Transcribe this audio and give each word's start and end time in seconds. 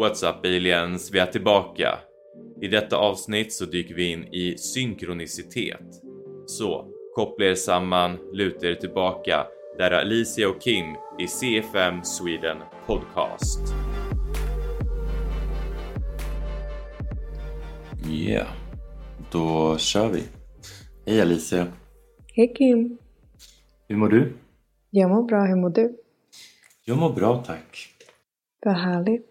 What's 0.00 0.22
up 0.22 0.44
aliens? 0.44 1.10
Vi 1.12 1.18
är 1.18 1.26
tillbaka. 1.26 1.98
I 2.60 2.68
detta 2.68 2.96
avsnitt 2.96 3.52
så 3.52 3.64
dyker 3.64 3.94
vi 3.94 4.12
in 4.12 4.24
i 4.34 4.58
synkronicitet. 4.58 6.02
Så, 6.46 6.86
koppla 7.14 7.46
er 7.46 7.54
samman, 7.54 8.18
luta 8.32 8.66
er 8.66 8.74
tillbaka. 8.74 9.46
Där 9.78 9.90
är 9.90 10.00
Alicia 10.00 10.48
och 10.48 10.60
Kim 10.60 10.86
i 11.18 11.26
CFM 11.26 12.02
Sweden 12.04 12.56
Podcast. 12.86 13.60
Yeah. 18.08 18.48
då 19.32 19.78
kör 19.78 20.08
vi. 20.08 20.22
Hej 21.06 21.20
Alicia. 21.20 21.66
Hej 22.34 22.54
Kim. 22.54 22.98
Hur 23.88 23.96
mår 23.96 24.08
du? 24.08 24.32
Jag 24.90 25.10
mår 25.10 25.22
bra, 25.22 25.44
hur 25.44 25.56
mår 25.56 25.70
du? 25.70 25.96
Jag 26.84 26.98
mår 26.98 27.12
bra 27.12 27.44
tack. 27.46 27.88
Vad 28.64 28.74
härligt. 28.74 29.29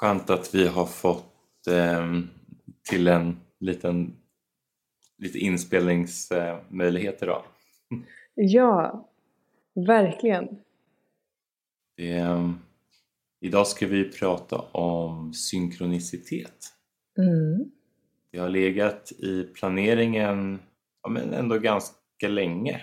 Skönt 0.00 0.30
att 0.30 0.54
vi 0.54 0.68
har 0.68 0.86
fått 0.86 1.66
eh, 1.70 2.20
till 2.88 3.08
en 3.08 3.40
liten 3.60 4.16
lite 5.16 5.38
inspelningsmöjlighet 5.38 7.22
idag. 7.22 7.42
Ja, 8.34 9.08
verkligen. 9.74 10.48
Det, 11.96 12.10
eh, 12.10 12.50
idag 13.40 13.66
ska 13.66 13.86
vi 13.86 14.12
prata 14.12 14.58
om 14.58 15.34
synkronicitet. 15.34 16.72
Mm. 17.18 17.70
Det 18.30 18.38
har 18.38 18.48
legat 18.48 19.12
i 19.12 19.42
planeringen 19.42 20.58
ja, 21.02 21.08
men 21.08 21.32
ändå 21.32 21.58
ganska 21.58 22.28
länge 22.28 22.82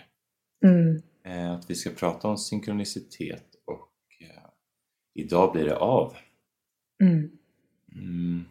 Mm. 0.66 1.02
eh, 1.24 1.52
att 1.52 1.70
vi 1.70 1.76
ska 1.76 1.90
prata 1.90 2.28
om 2.28 2.38
synkronicitet 2.38 3.46
och 3.66 3.92
eh, 4.22 4.50
idag 5.14 5.52
blir 5.54 5.66
det 5.66 5.78
av. 5.78 6.14
Mm. 7.04 7.32
Mm. 7.96 8.46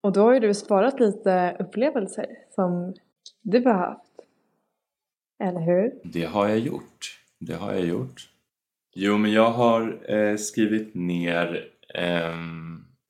Och 0.00 0.12
då 0.12 0.22
har 0.22 0.34
ju 0.34 0.40
du 0.40 0.54
sparat 0.54 1.00
lite 1.00 1.56
upplevelser 1.60 2.26
som 2.50 2.94
du 3.42 3.68
haft. 3.68 4.12
Eller 5.44 5.60
hur? 5.60 6.00
Det 6.04 6.24
har 6.24 6.48
jag 6.48 6.58
gjort. 6.58 7.20
Det 7.38 7.54
har 7.54 7.72
jag 7.72 7.84
gjort. 7.86 8.28
Jo, 8.94 9.18
men 9.18 9.32
jag 9.32 9.50
har 9.50 10.10
eh, 10.14 10.36
skrivit 10.36 10.94
ner 10.94 11.68
eh, 11.94 12.36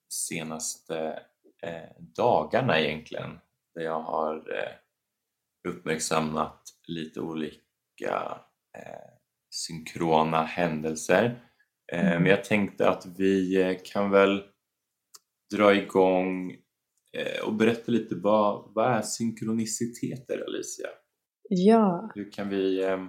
senaste 0.09 1.19
eh, 1.61 1.89
dagarna 2.15 2.79
egentligen 2.79 3.39
där 3.75 3.81
jag 3.81 4.01
har 4.01 4.35
eh, 4.35 4.71
uppmärksammat 5.69 6.61
lite 6.87 7.19
olika 7.21 8.37
eh, 8.77 9.09
synkrona 9.49 10.43
händelser. 10.43 11.25
Eh, 11.91 12.05
Mm. 12.05 12.21
Men 12.21 12.31
jag 12.31 12.43
tänkte 12.43 12.89
att 12.89 13.05
vi 13.17 13.61
eh, 13.61 13.77
kan 13.83 14.09
väl 14.11 14.43
dra 15.57 15.75
igång 15.75 16.51
eh, 17.13 17.47
och 17.47 17.53
berätta 17.53 17.91
lite 17.91 18.15
vad, 18.15 18.71
vad 18.75 18.91
är 18.91 19.01
synkroniciteter 19.01 20.43
Alicia? 20.47 20.87
Ja. 21.49 22.11
Hur 22.15 22.31
kan 22.31 22.49
vi 22.49 22.83
eh, 22.83 23.05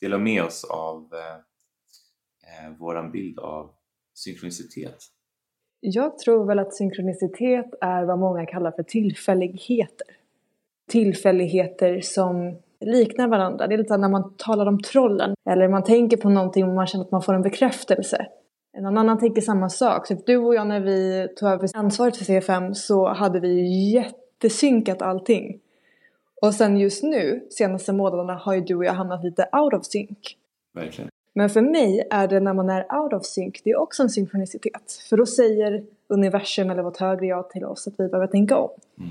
dela 0.00 0.18
med 0.18 0.42
oss 0.42 0.64
av 0.64 1.10
eh, 1.14 2.78
våran 2.78 3.10
bild 3.10 3.38
av 3.38 3.70
synkronicitet? 4.14 4.96
Jag 5.80 6.18
tror 6.18 6.46
väl 6.46 6.58
att 6.58 6.74
synkronicitet 6.74 7.66
är 7.80 8.04
vad 8.04 8.18
många 8.18 8.46
kallar 8.46 8.70
för 8.70 8.82
tillfälligheter. 8.82 10.06
Tillfälligheter 10.90 12.00
som 12.00 12.58
liknar 12.80 13.28
varandra. 13.28 13.66
Det 13.66 13.74
är 13.74 13.78
lite 13.78 13.88
som 13.88 14.00
när 14.00 14.08
man 14.08 14.34
talar 14.36 14.66
om 14.66 14.82
trollen. 14.82 15.34
Eller 15.50 15.68
man 15.68 15.84
tänker 15.84 16.16
på 16.16 16.28
någonting 16.28 16.64
och 16.64 16.74
man 16.74 16.86
känner 16.86 17.04
att 17.04 17.10
man 17.10 17.22
får 17.22 17.34
en 17.34 17.42
bekräftelse. 17.42 18.26
Någon 18.80 18.98
annan 18.98 19.18
tänker 19.18 19.40
samma 19.42 19.68
sak. 19.68 20.06
Så 20.06 20.16
du 20.26 20.36
och 20.36 20.54
jag 20.54 20.66
när 20.66 20.80
vi 20.80 21.28
tog 21.36 21.48
över 21.48 21.68
ansvaret 21.74 22.16
för 22.16 22.24
C5 22.24 22.74
så 22.74 23.08
hade 23.08 23.40
vi 23.40 23.62
jättesynkat 23.92 25.02
allting. 25.02 25.60
Och 26.42 26.54
sen 26.54 26.76
just 26.76 27.02
nu, 27.02 27.46
senaste 27.50 27.92
månaderna, 27.92 28.34
har 28.34 28.54
ju 28.54 28.60
du 28.60 28.74
och 28.74 28.84
jag 28.84 28.92
hamnat 28.92 29.24
lite 29.24 29.48
out 29.52 29.74
of 29.74 29.84
sync. 29.84 30.36
Verkligen. 30.72 31.10
Men 31.32 31.50
för 31.50 31.60
mig 31.60 32.06
är 32.10 32.28
det 32.28 32.40
när 32.40 32.54
man 32.54 32.70
är 32.70 32.96
out 32.96 33.12
of 33.12 33.26
sync, 33.26 33.62
det 33.64 33.70
är 33.70 33.76
också 33.76 34.02
en 34.02 34.10
synkronicitet. 34.10 34.92
För 35.08 35.16
då 35.16 35.26
säger 35.26 35.84
universum 36.08 36.70
eller 36.70 36.82
vårt 36.82 36.96
högre 36.96 37.26
jag 37.26 37.50
till 37.50 37.64
oss 37.64 37.86
att 37.88 37.94
vi 37.98 38.08
behöver 38.08 38.26
tänka 38.26 38.58
om. 38.58 38.70
Mm. 38.98 39.10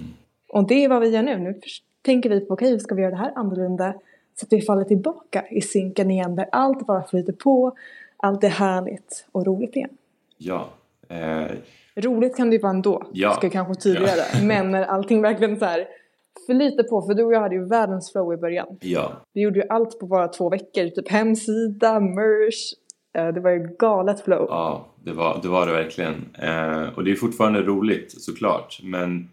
Och 0.49 0.67
det 0.67 0.83
är 0.83 0.89
vad 0.89 1.01
vi 1.01 1.09
gör 1.09 1.23
nu. 1.23 1.37
Nu 1.37 1.59
tänker 2.01 2.29
vi 2.29 2.39
på, 2.41 2.53
okej, 2.53 2.71
hur 2.71 2.79
ska 2.79 2.95
vi 2.95 3.01
göra 3.01 3.11
det 3.11 3.17
här 3.17 3.31
annorlunda? 3.35 3.93
Så 4.35 4.45
att 4.45 4.53
vi 4.53 4.61
faller 4.61 4.83
tillbaka 4.83 5.47
i 5.47 5.61
synken 5.61 6.11
igen, 6.11 6.35
där 6.35 6.49
allt 6.51 6.87
bara 6.87 7.03
flyter 7.03 7.33
på, 7.33 7.77
allt 8.25 8.43
är 8.43 8.49
härligt 8.49 9.27
och 9.31 9.45
roligt 9.45 9.75
igen. 9.75 9.89
Ja. 10.37 10.69
Eh, 11.09 11.51
Roligt 11.97 12.35
kan 12.37 12.49
det 12.49 12.55
ju 12.55 12.61
vara 12.61 12.73
ändå, 12.73 13.03
Ja. 13.13 13.33
ska 13.33 13.45
jag 13.45 13.53
kanske 13.53 13.75
tydliggöra. 13.83 14.23
Men 14.43 14.71
när 14.71 14.83
allting 14.85 15.21
verkligen 15.21 15.59
så 15.59 15.65
här 15.65 15.87
flyter 16.45 16.83
på, 16.83 17.01
för 17.01 17.13
du 17.13 17.23
och 17.23 17.33
jag 17.33 17.39
hade 17.41 17.55
ju 17.55 17.65
världens 17.65 18.11
flow 18.11 18.33
i 18.33 18.37
början. 18.37 18.67
ja. 18.81 19.11
Vi 19.33 19.41
gjorde 19.41 19.59
ju 19.59 19.65
allt 19.69 19.99
på 19.99 20.05
bara 20.07 20.27
två 20.27 20.49
veckor, 20.49 20.89
typ 20.89 21.09
hemsida, 21.11 21.99
merch. 21.99 22.73
Eh, 23.17 23.27
Det 23.33 23.39
var 23.39 23.51
ju 23.51 23.75
galet 23.79 24.21
flow. 24.21 24.45
Ja, 24.49 24.85
det 25.03 25.11
var 25.13 25.39
det, 25.41 25.47
var 25.47 25.65
det 25.67 25.73
verkligen. 25.73 26.35
Eh, 26.41 26.89
och 26.95 27.03
det 27.03 27.11
är 27.11 27.15
fortfarande 27.15 27.61
roligt 27.61 28.21
såklart, 28.21 28.79
men 28.83 29.29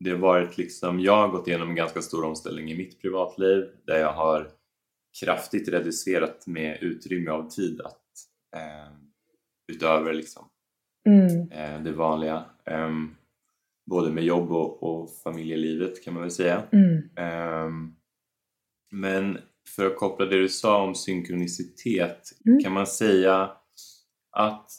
det 0.00 0.10
har 0.10 0.18
varit 0.18 0.58
liksom, 0.58 1.00
jag 1.00 1.16
har 1.16 1.28
gått 1.28 1.48
igenom 1.48 1.68
en 1.68 1.74
ganska 1.74 2.00
stor 2.02 2.24
omställning 2.24 2.70
i 2.70 2.76
mitt 2.76 3.00
privatliv 3.02 3.64
där 3.86 3.96
jag 3.98 4.12
har 4.12 4.48
kraftigt 5.20 5.68
reducerat 5.68 6.46
med 6.46 6.78
utrymme 6.82 7.30
av 7.30 7.48
tid 7.50 7.80
att 7.80 8.02
eh, 8.56 8.92
utöver 9.72 10.12
liksom 10.12 10.48
Mm. 11.08 11.50
eh, 11.52 11.82
det 11.82 11.92
vanliga. 11.92 12.44
Ehm, 12.64 13.16
både 13.90 14.10
med 14.10 14.24
jobb 14.24 14.52
och, 14.52 14.82
och 14.82 15.10
familjelivet 15.24 16.04
kan 16.04 16.14
man 16.14 16.22
väl 16.22 16.30
säga. 16.30 16.62
Mm. 16.72 17.08
Ehm, 17.16 17.94
men 18.90 19.38
för 19.76 19.86
att 19.86 19.96
koppla 19.96 20.26
det 20.26 20.38
du 20.38 20.48
sa 20.48 20.82
om 20.84 20.94
synkronicitet 20.94 22.22
Mm. 22.46 22.60
kan 22.62 22.72
man 22.72 22.86
säga 22.86 23.50
att 24.30 24.70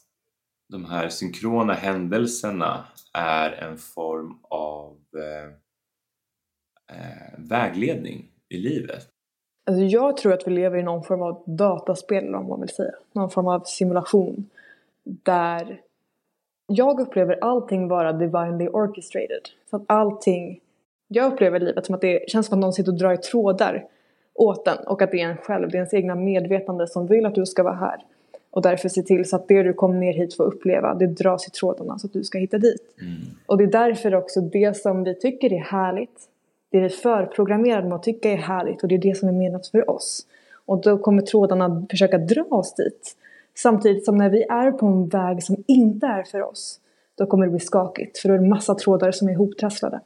de 0.72 0.86
här 0.86 1.10
synkrona 1.10 1.74
händelserna 1.74 2.88
är 3.14 3.52
en 3.52 3.78
form 3.78 4.40
av 4.44 4.98
eh, 5.18 5.54
eh, 6.98 7.40
vägledning 7.40 8.32
i 8.50 8.58
livet. 8.58 9.08
Alltså 9.70 9.84
jag 9.84 10.18
tror 10.18 10.34
att 10.34 10.48
vi 10.48 10.52
lever 10.52 10.78
i 10.78 10.84
någon 10.84 11.04
form 11.04 11.22
av 11.22 11.42
dataspel 11.46 12.36
om 12.36 12.48
man 12.48 12.60
vill 12.60 12.70
säga. 12.70 12.92
Någon 13.12 13.30
form 13.30 13.48
av 13.48 13.64
simulation. 13.66 14.50
Där 15.04 15.82
jag 16.68 17.00
upplever 17.00 17.38
allting 17.42 17.88
vara 17.88 18.14
divinely 18.14 18.68
orchestrated. 18.68 19.42
Så 19.70 19.76
att 19.76 19.84
allting, 19.88 20.60
jag 21.08 21.34
upplever 21.34 21.60
livet 21.60 21.86
som 21.86 21.96
att 21.96 22.02
det 22.02 22.30
känns 22.30 22.48
som 22.48 22.58
att 22.58 22.62
någon 22.62 22.74
sitter 22.74 22.92
och 22.92 22.98
drar 22.98 23.14
i 23.14 23.18
trådar 23.18 23.86
åt 24.34 24.66
den. 24.66 24.78
Och 24.78 25.02
att 25.02 25.12
det 25.12 25.22
är 25.22 25.30
en 25.30 25.38
själv, 25.38 25.70
det 25.70 25.76
är 25.76 25.80
ens 25.80 25.94
egna 25.94 26.16
medvetande 26.16 26.88
som 26.88 27.08
vill 27.08 27.26
att 27.26 27.36
du 27.36 27.46
ska 27.46 27.64
vara 27.64 27.76
här. 27.76 28.06
Och 28.52 28.62
därför 28.62 28.90
se 28.90 29.02
till 29.02 29.30
så 29.30 29.36
att 29.36 29.48
det 29.48 29.64
du 29.64 29.74
kom 29.74 30.00
ner 30.00 30.14
hit 30.14 30.34
för 30.34 30.48
att 30.48 30.54
uppleva, 30.54 30.94
det 30.94 31.08
dras 31.08 31.48
i 31.48 31.52
trådarna 31.52 32.00
så 32.00 32.08
att 32.08 32.14
du 32.14 32.24
ska 32.24 32.38
hitta 32.38 32.58
dit. 32.58 32.96
Mm. 33.02 33.14
Och 33.46 33.58
det 33.58 33.64
är 33.64 33.68
därför 33.68 34.16
också 34.16 34.42
det 34.42 34.78
som 34.78 35.04
vi 35.04 35.16
tycker 35.16 35.54
är 35.54 35.60
härligt, 35.60 36.30
det 36.72 36.80
vi 36.80 36.86
är 36.86 36.90
förprogrammerade 36.90 37.88
med 37.88 37.96
att 37.96 38.04
tycka 38.04 38.32
är 38.32 38.38
härligt 38.38 38.84
och 38.84 38.90
det 38.90 38.96
är 38.96 39.00
det 39.00 39.18
som 39.18 39.30
är 39.30 39.34
menat 39.34 39.68
för 39.68 39.90
oss. 39.90 40.26
Och 40.66 40.82
då 40.82 40.98
kommer 40.98 41.22
trådarna 41.22 41.86
försöka 41.90 42.18
dra 42.18 42.44
oss 42.44 42.76
dit. 42.76 43.16
Samtidigt 43.56 44.06
som 44.06 44.18
när 44.18 44.30
vi 44.30 44.44
är 44.44 44.72
på 44.72 44.86
en 44.86 45.08
väg 45.08 45.44
som 45.44 45.64
inte 45.68 46.08
är 46.08 46.24
för 46.24 46.42
oss, 46.42 46.80
då 47.18 47.26
kommer 47.26 47.46
det 47.46 47.52
bli 47.52 47.60
skakigt. 47.60 48.18
För 48.18 48.30
då 48.30 48.36
är 48.36 48.40
det 48.40 48.48
massa 48.48 48.76
trådar 48.76 49.12
som 49.12 49.28
är 49.28 49.32
ihoptrasslade. 49.32 50.00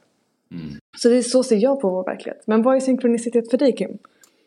Mm. 0.50 0.74
Så 0.98 1.08
det 1.08 1.16
är 1.16 1.22
så 1.22 1.42
ser 1.42 1.56
jag 1.56 1.80
på 1.80 1.90
vår 1.90 2.04
verklighet. 2.04 2.42
Men 2.46 2.62
vad 2.62 2.76
är 2.76 2.80
synkronicitet 2.80 3.50
för 3.50 3.58
dig 3.58 3.76
Kim? 3.76 3.98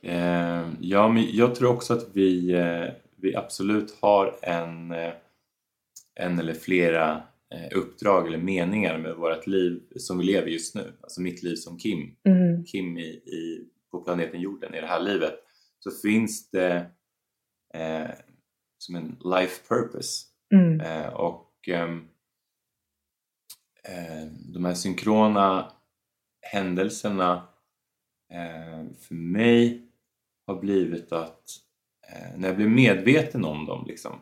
Eh, 0.03 0.67
ja, 0.79 1.07
men 1.07 1.23
jag 1.31 1.55
tror 1.55 1.71
också 1.73 1.93
att 1.93 2.07
vi, 2.13 2.53
eh, 2.53 2.93
vi 3.15 3.35
absolut 3.35 3.97
har 4.01 4.35
en, 4.41 4.91
eh, 4.91 5.13
en 6.15 6.39
eller 6.39 6.53
flera 6.53 7.21
uppdrag 7.75 8.27
eller 8.27 8.37
meningar 8.37 8.97
med 8.97 9.15
vårt 9.15 9.47
liv 9.47 9.83
som 9.95 10.17
vi 10.17 10.23
lever 10.23 10.47
just 10.47 10.75
nu. 10.75 10.93
Alltså 11.01 11.21
mitt 11.21 11.43
liv 11.43 11.55
som 11.55 11.79
Kim, 11.79 12.15
Mm. 12.23 12.65
Kim 12.65 12.97
i, 12.97 13.07
i, 13.09 13.69
på 13.91 14.01
planeten 14.01 14.41
jorden, 14.41 14.73
i 14.75 14.81
det 14.81 14.87
här 14.87 14.99
livet. 14.99 15.33
Så 15.79 15.91
finns 15.91 16.49
det 16.51 16.91
eh, 17.73 18.09
som 18.77 18.95
en 18.95 19.17
life 19.25 19.67
purpose. 19.67 20.25
Mm. 20.53 20.81
Eh, 20.81 21.13
och 21.13 21.53
ehm, 21.67 22.07
eh, 23.83 24.25
de 24.53 24.65
här 24.65 24.73
synkrona 24.73 25.71
händelserna 26.41 27.47
eh, 28.33 28.85
för 28.99 29.15
mig 29.15 29.87
har 30.47 30.59
blivit 30.59 31.11
att 31.11 31.43
eh, 32.07 32.37
när 32.37 32.47
jag 32.47 32.55
blir 32.57 32.67
medveten 32.67 33.45
om 33.45 33.65
dem 33.65 33.85
liksom, 33.87 34.19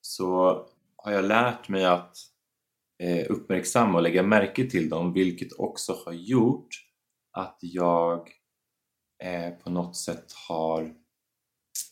så 0.00 0.56
har 0.96 1.12
jag 1.12 1.24
lärt 1.24 1.68
mig 1.68 1.84
att 1.84 2.16
eh, 2.16 2.31
uppmärksamma 3.28 3.96
och 3.96 4.02
lägga 4.02 4.22
märke 4.22 4.70
till 4.70 4.88
dem 4.88 5.12
vilket 5.12 5.52
också 5.52 5.92
har 6.04 6.12
gjort 6.12 6.68
att 7.32 7.58
jag 7.60 8.28
eh, 9.24 9.50
på 9.50 9.70
något 9.70 9.96
sätt 9.96 10.32
har 10.48 10.94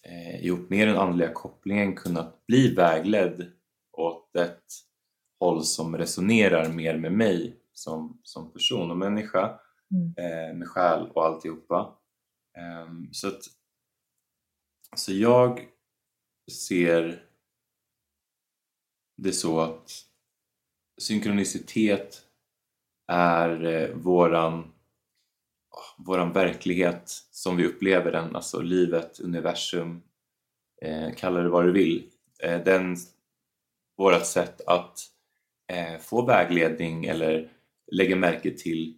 eh, 0.08 0.44
ihop 0.44 0.70
med 0.70 0.88
den 0.88 0.96
andliga 0.96 1.32
kopplingen 1.32 1.96
kunnat 1.96 2.46
bli 2.46 2.74
vägledd 2.74 3.52
åt 3.92 4.36
ett 4.36 4.64
håll 5.40 5.64
som 5.64 5.96
resonerar 5.98 6.72
mer 6.72 6.98
med 6.98 7.12
mig 7.12 7.56
som, 7.72 8.20
som 8.22 8.52
person 8.52 8.90
och 8.90 8.96
människa, 8.96 9.60
Mm. 9.94 10.14
eh, 10.16 10.56
med 10.58 10.68
själ 10.68 11.10
och 11.14 11.24
alltihopa. 11.26 11.98
Ehm, 12.58 13.08
så, 13.12 13.28
att, 13.28 13.40
så 14.96 15.12
jag 15.12 15.68
ser 16.52 17.28
det 19.16 19.32
så 19.32 19.60
att 19.60 19.90
synkronicitet 21.00 22.22
är 23.08 23.64
eh, 23.64 23.88
våran, 23.94 24.58
oh, 25.70 26.06
våran 26.06 26.32
verklighet 26.32 27.02
som 27.30 27.56
vi 27.56 27.66
upplever 27.66 28.12
den, 28.12 28.36
alltså 28.36 28.60
livet, 28.60 29.20
universum, 29.20 30.02
eh, 30.82 31.14
kalla 31.16 31.40
det 31.40 31.48
vad 31.48 31.64
du 31.64 31.72
vill. 31.72 32.06
Eh, 32.42 32.64
den, 32.64 32.96
vårat 33.96 34.26
sätt 34.26 34.60
att 34.66 34.98
eh, 35.72 36.00
få 36.00 36.22
vägledning 36.26 37.04
eller 37.04 37.52
lägga 37.92 38.16
märke 38.16 38.50
till 38.50 38.96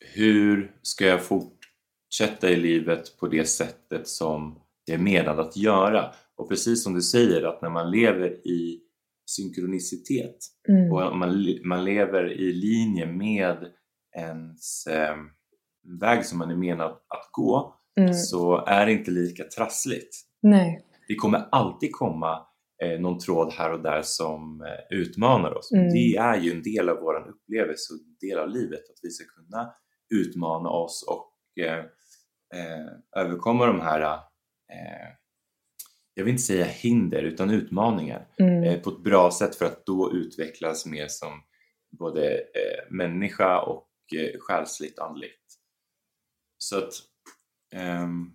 hur 0.00 0.72
ska 0.82 1.06
jag 1.06 1.24
fortsätta 1.24 2.50
i 2.50 2.56
livet 2.56 3.18
på 3.18 3.28
det 3.28 3.44
sättet 3.44 4.08
som 4.08 4.60
det 4.86 4.92
är 4.92 4.98
menat 4.98 5.38
att 5.38 5.56
göra? 5.56 6.12
Och 6.34 6.48
precis 6.48 6.84
som 6.84 6.94
du 6.94 7.02
säger 7.02 7.42
att 7.42 7.62
när 7.62 7.70
man 7.70 7.90
lever 7.90 8.46
i 8.46 8.85
synkronicitet 9.26 10.36
Mm. 10.68 10.92
och 10.92 11.16
man, 11.16 11.44
man 11.64 11.84
lever 11.84 12.32
i 12.32 12.52
linje 12.52 13.06
med 13.06 13.72
ens 14.16 14.86
eh, 14.86 15.16
väg 16.00 16.24
som 16.24 16.38
man 16.38 16.50
är 16.50 16.56
menad 16.56 16.90
att 16.90 17.28
gå 17.32 17.72
Mm. 18.00 18.14
så 18.14 18.64
är 18.66 18.86
det 18.86 18.92
inte 18.92 19.10
lika 19.10 19.44
trassligt. 19.44 20.16
Nej. 20.42 20.84
Det 21.08 21.14
kommer 21.14 21.48
alltid 21.52 21.92
komma 21.92 22.46
eh, 22.82 23.00
någon 23.00 23.18
tråd 23.18 23.52
här 23.52 23.72
och 23.72 23.82
där 23.82 24.02
som 24.04 24.60
eh, 24.60 24.98
utmanar 24.98 25.58
oss. 25.58 25.72
Mm. 25.72 25.92
Det 25.92 26.16
är 26.16 26.40
ju 26.40 26.50
en 26.50 26.62
del 26.62 26.88
av 26.88 26.96
vår 26.96 27.28
upplevelse 27.28 27.94
och 27.94 28.00
en 28.00 28.28
del 28.28 28.38
av 28.38 28.48
livet 28.48 28.80
att 28.80 28.98
vi 29.02 29.10
ska 29.10 29.24
kunna 29.42 29.74
utmana 30.14 30.68
oss 30.68 31.04
och 31.08 31.62
eh, 31.64 31.78
eh, 32.54 32.86
överkomma 33.24 33.66
de 33.66 33.80
här, 33.80 34.00
eh, 34.02 35.08
jag 36.18 36.24
vill 36.24 36.32
inte 36.32 36.42
säga 36.42 36.64
hinder, 36.64 37.22
utan 37.22 37.50
utmaningar 37.50 38.28
Mm. 38.38 38.62
eh, 38.64 38.80
på 38.80 38.90
ett 38.90 39.02
bra 39.02 39.30
sätt 39.30 39.56
för 39.56 39.64
att 39.64 39.86
då 39.86 40.12
utvecklas 40.12 40.86
mer 40.86 41.08
som 41.08 41.42
både 41.90 42.34
eh, 42.38 42.90
människa 42.90 43.60
och 43.60 43.88
eh, 44.16 44.38
själsligt 44.40 44.98
andligt. 44.98 45.40
Så 46.58 46.78
att, 46.78 46.92
ehm, 47.72 48.30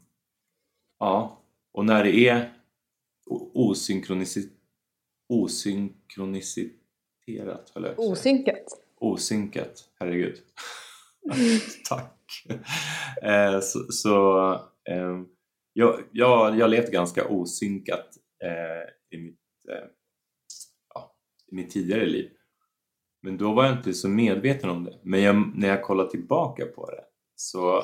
ja, 1.00 1.42
och 1.72 1.86
när 1.86 2.04
det 2.04 2.16
är 2.28 2.54
o- 3.26 3.52
osynkronisit- 3.74 4.52
osynchroniciterat, 5.30 7.70
höll 7.74 7.84
jag. 7.84 8.00
Osynkat. 8.00 8.64
Osynkat, 8.96 9.90
herregud. 10.00 10.38
Tack! 11.90 12.46
Eh, 13.24 13.60
så 13.60 13.80
så 13.92 14.50
ehm, 14.90 15.28
jag, 15.74 16.00
jag, 16.12 16.58
jag 16.60 16.70
levt 16.70 16.92
ganska 16.92 17.28
osynkat 17.28 18.08
eh, 18.44 19.18
i, 19.18 19.22
mitt, 19.22 19.40
eh, 19.70 19.88
ja, 20.94 21.16
i 21.52 21.56
mitt 21.56 21.70
tidigare 21.70 22.06
liv. 22.06 22.30
Men 23.24 23.38
då 23.38 23.54
var 23.54 23.66
jag 23.66 23.78
inte 23.78 23.94
så 23.94 24.10
medveten 24.10 24.70
om 24.70 24.84
det. 24.84 25.00
Men 25.04 25.22
jag, 25.22 25.52
när 25.56 25.68
jag 25.68 25.84
kollar 25.84 26.06
tillbaka 26.06 26.66
på 26.66 26.90
det 26.92 27.04
så 27.36 27.84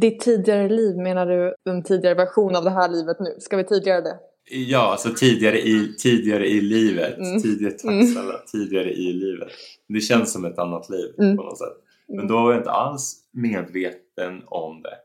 Ditt 0.00 0.20
tidigare 0.20 0.68
liv, 0.68 0.96
menar 0.96 1.26
du 1.26 1.54
en 1.70 1.82
tidigare 1.82 2.14
version 2.14 2.56
av 2.56 2.64
det 2.64 2.70
här 2.70 2.88
livet 2.88 3.16
nu? 3.20 3.36
Ska 3.38 3.56
vi 3.56 3.64
tidigare 3.64 4.00
det? 4.00 4.18
Ja, 4.50 4.78
alltså 4.92 5.14
tidigare 5.14 5.60
i, 5.60 5.94
tidigare 5.98 6.46
i 6.46 6.60
livet. 6.60 7.18
Mm. 7.18 7.42
Tidigare, 7.42 7.72
tack 7.72 7.90
Mm. 7.90 8.06
Tidigare 8.52 8.92
i 8.92 9.12
livet. 9.12 9.48
Det 9.88 10.00
känns 10.00 10.32
som 10.32 10.44
ett 10.44 10.58
annat 10.58 10.90
liv 10.90 11.14
Mm. 11.18 11.36
på 11.36 11.42
något 11.42 11.58
sätt. 11.58 11.76
Men 12.08 12.26
då 12.26 12.34
var 12.34 12.52
jag 12.52 12.60
inte 12.60 12.70
alls 12.70 13.16
medveten 13.32 14.42
om 14.46 14.82
det. 14.82 14.96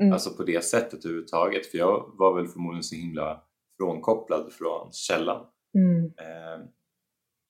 Mm. 0.00 0.12
Alltså 0.12 0.30
på 0.30 0.42
det 0.42 0.64
sättet 0.64 1.04
överhuvudtaget. 1.04 1.66
För 1.66 1.78
jag 1.78 2.12
var 2.18 2.34
väl 2.36 2.48
förmodligen 2.48 2.82
så 2.82 2.94
himla 2.94 3.42
frånkopplad 3.78 4.52
från 4.52 4.92
källan. 4.92 5.46
Mm. 5.74 6.04
Eh, 6.04 6.66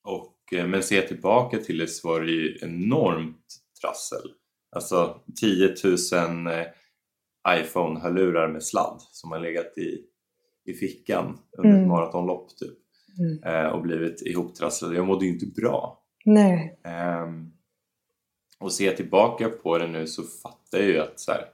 och, 0.05 0.37
eh, 0.53 0.67
men 0.67 0.83
ser 0.83 0.97
jag 0.97 1.09
tillbaka 1.09 1.59
till 1.59 1.79
det 1.79 1.87
så 1.87 2.09
var 2.09 2.21
det 2.21 2.31
ju 2.33 2.59
enormt 2.63 3.47
trassel. 3.81 4.31
Alltså 4.77 5.21
10 5.41 5.75
000 6.45 6.47
eh, 6.47 6.67
iPhone-hörlurar 7.61 8.49
med 8.49 8.63
sladd 8.63 8.97
som 9.01 9.31
har 9.33 9.39
legat 9.41 9.79
i, 9.79 10.05
i 10.65 10.75
fickan 10.75 11.39
under 11.59 11.71
Mm. 11.71 11.83
ett 11.83 11.89
maratonlopp 11.89 12.57
typ. 12.57 12.79
Mm. 13.19 13.65
Eh, 13.67 13.73
och 13.73 13.83
blivit 13.83 14.23
ihoptrasslad. 14.23 14.95
Jag 14.95 15.07
mådde 15.07 15.25
ju 15.27 15.33
inte 15.33 15.47
bra. 15.47 16.03
Nej. 16.25 16.81
Ehm, 16.85 17.53
och 18.59 18.73
ser 18.73 18.87
jag 18.87 18.97
tillbaka 18.97 19.49
på 19.49 19.79
det 19.79 19.87
nu 19.89 20.07
så 20.07 20.23
fattar 20.23 20.79
jag 20.79 20.87
ju 20.89 20.99
att 20.99 21.21
så 21.21 21.33
här, 21.33 21.45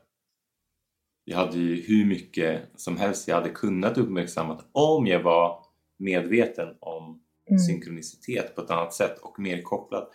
jag 1.28 1.38
hade 1.38 1.58
ju 1.58 1.82
hur 1.82 2.06
mycket 2.06 2.62
som 2.76 2.96
helst 2.96 3.28
jag 3.28 3.34
hade 3.34 3.50
kunnat 3.50 3.99
uppmärksamma 3.99 4.61
om 4.73 5.06
jag 5.06 5.23
var 5.23 5.64
medveten 5.99 6.76
om 6.81 7.23
Mm. 7.50 7.58
synkronicitet 7.58 8.55
på 8.55 8.61
ett 8.61 8.70
annat 8.70 8.94
sätt 8.94 9.19
och 9.19 9.38
mer 9.38 9.62
kopplad. 9.62 10.08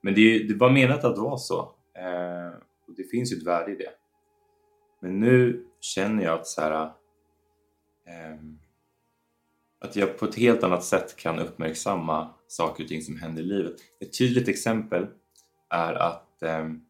Men 0.00 0.14
det, 0.14 0.38
det 0.48 0.54
var 0.54 0.70
menat 0.70 1.04
att 1.04 1.18
vara 1.18 1.36
så. 1.36 1.60
Eh, 1.94 2.58
och 2.88 2.94
det 2.96 3.04
finns 3.10 3.32
ju 3.32 3.36
ett 3.36 3.46
värde 3.46 3.72
i 3.72 3.76
det. 3.76 3.90
Men 5.00 5.20
nu 5.20 5.66
känner 5.80 6.24
jag 6.24 6.34
att 6.34 6.46
så 6.46 6.60
här, 6.60 6.90
ehm, 8.06 8.58
att 9.80 9.96
jag 9.96 10.18
på 10.18 10.24
ett 10.24 10.34
helt 10.34 10.62
annat 10.62 10.84
sätt 10.84 11.16
kan 11.16 11.38
uppmärksamma 11.38 12.34
saker 12.48 12.82
och 12.82 12.88
ting 12.88 13.02
som 13.02 13.16
händer 13.16 13.42
i 13.42 13.46
livet. 13.46 13.74
Ett 14.00 14.18
tydligt 14.18 14.48
exempel 14.48 15.06
är 15.70 15.94
att 15.94 16.42
ehm, 16.42 16.80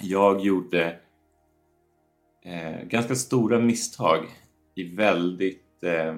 jag 0.00 0.40
gjorde 0.40 1.00
eh, 2.44 2.86
ganska 2.88 3.14
stora 3.14 3.58
misstag 3.58 4.26
i 4.74 4.96
väldigt 4.96 5.82
eh, 5.82 6.14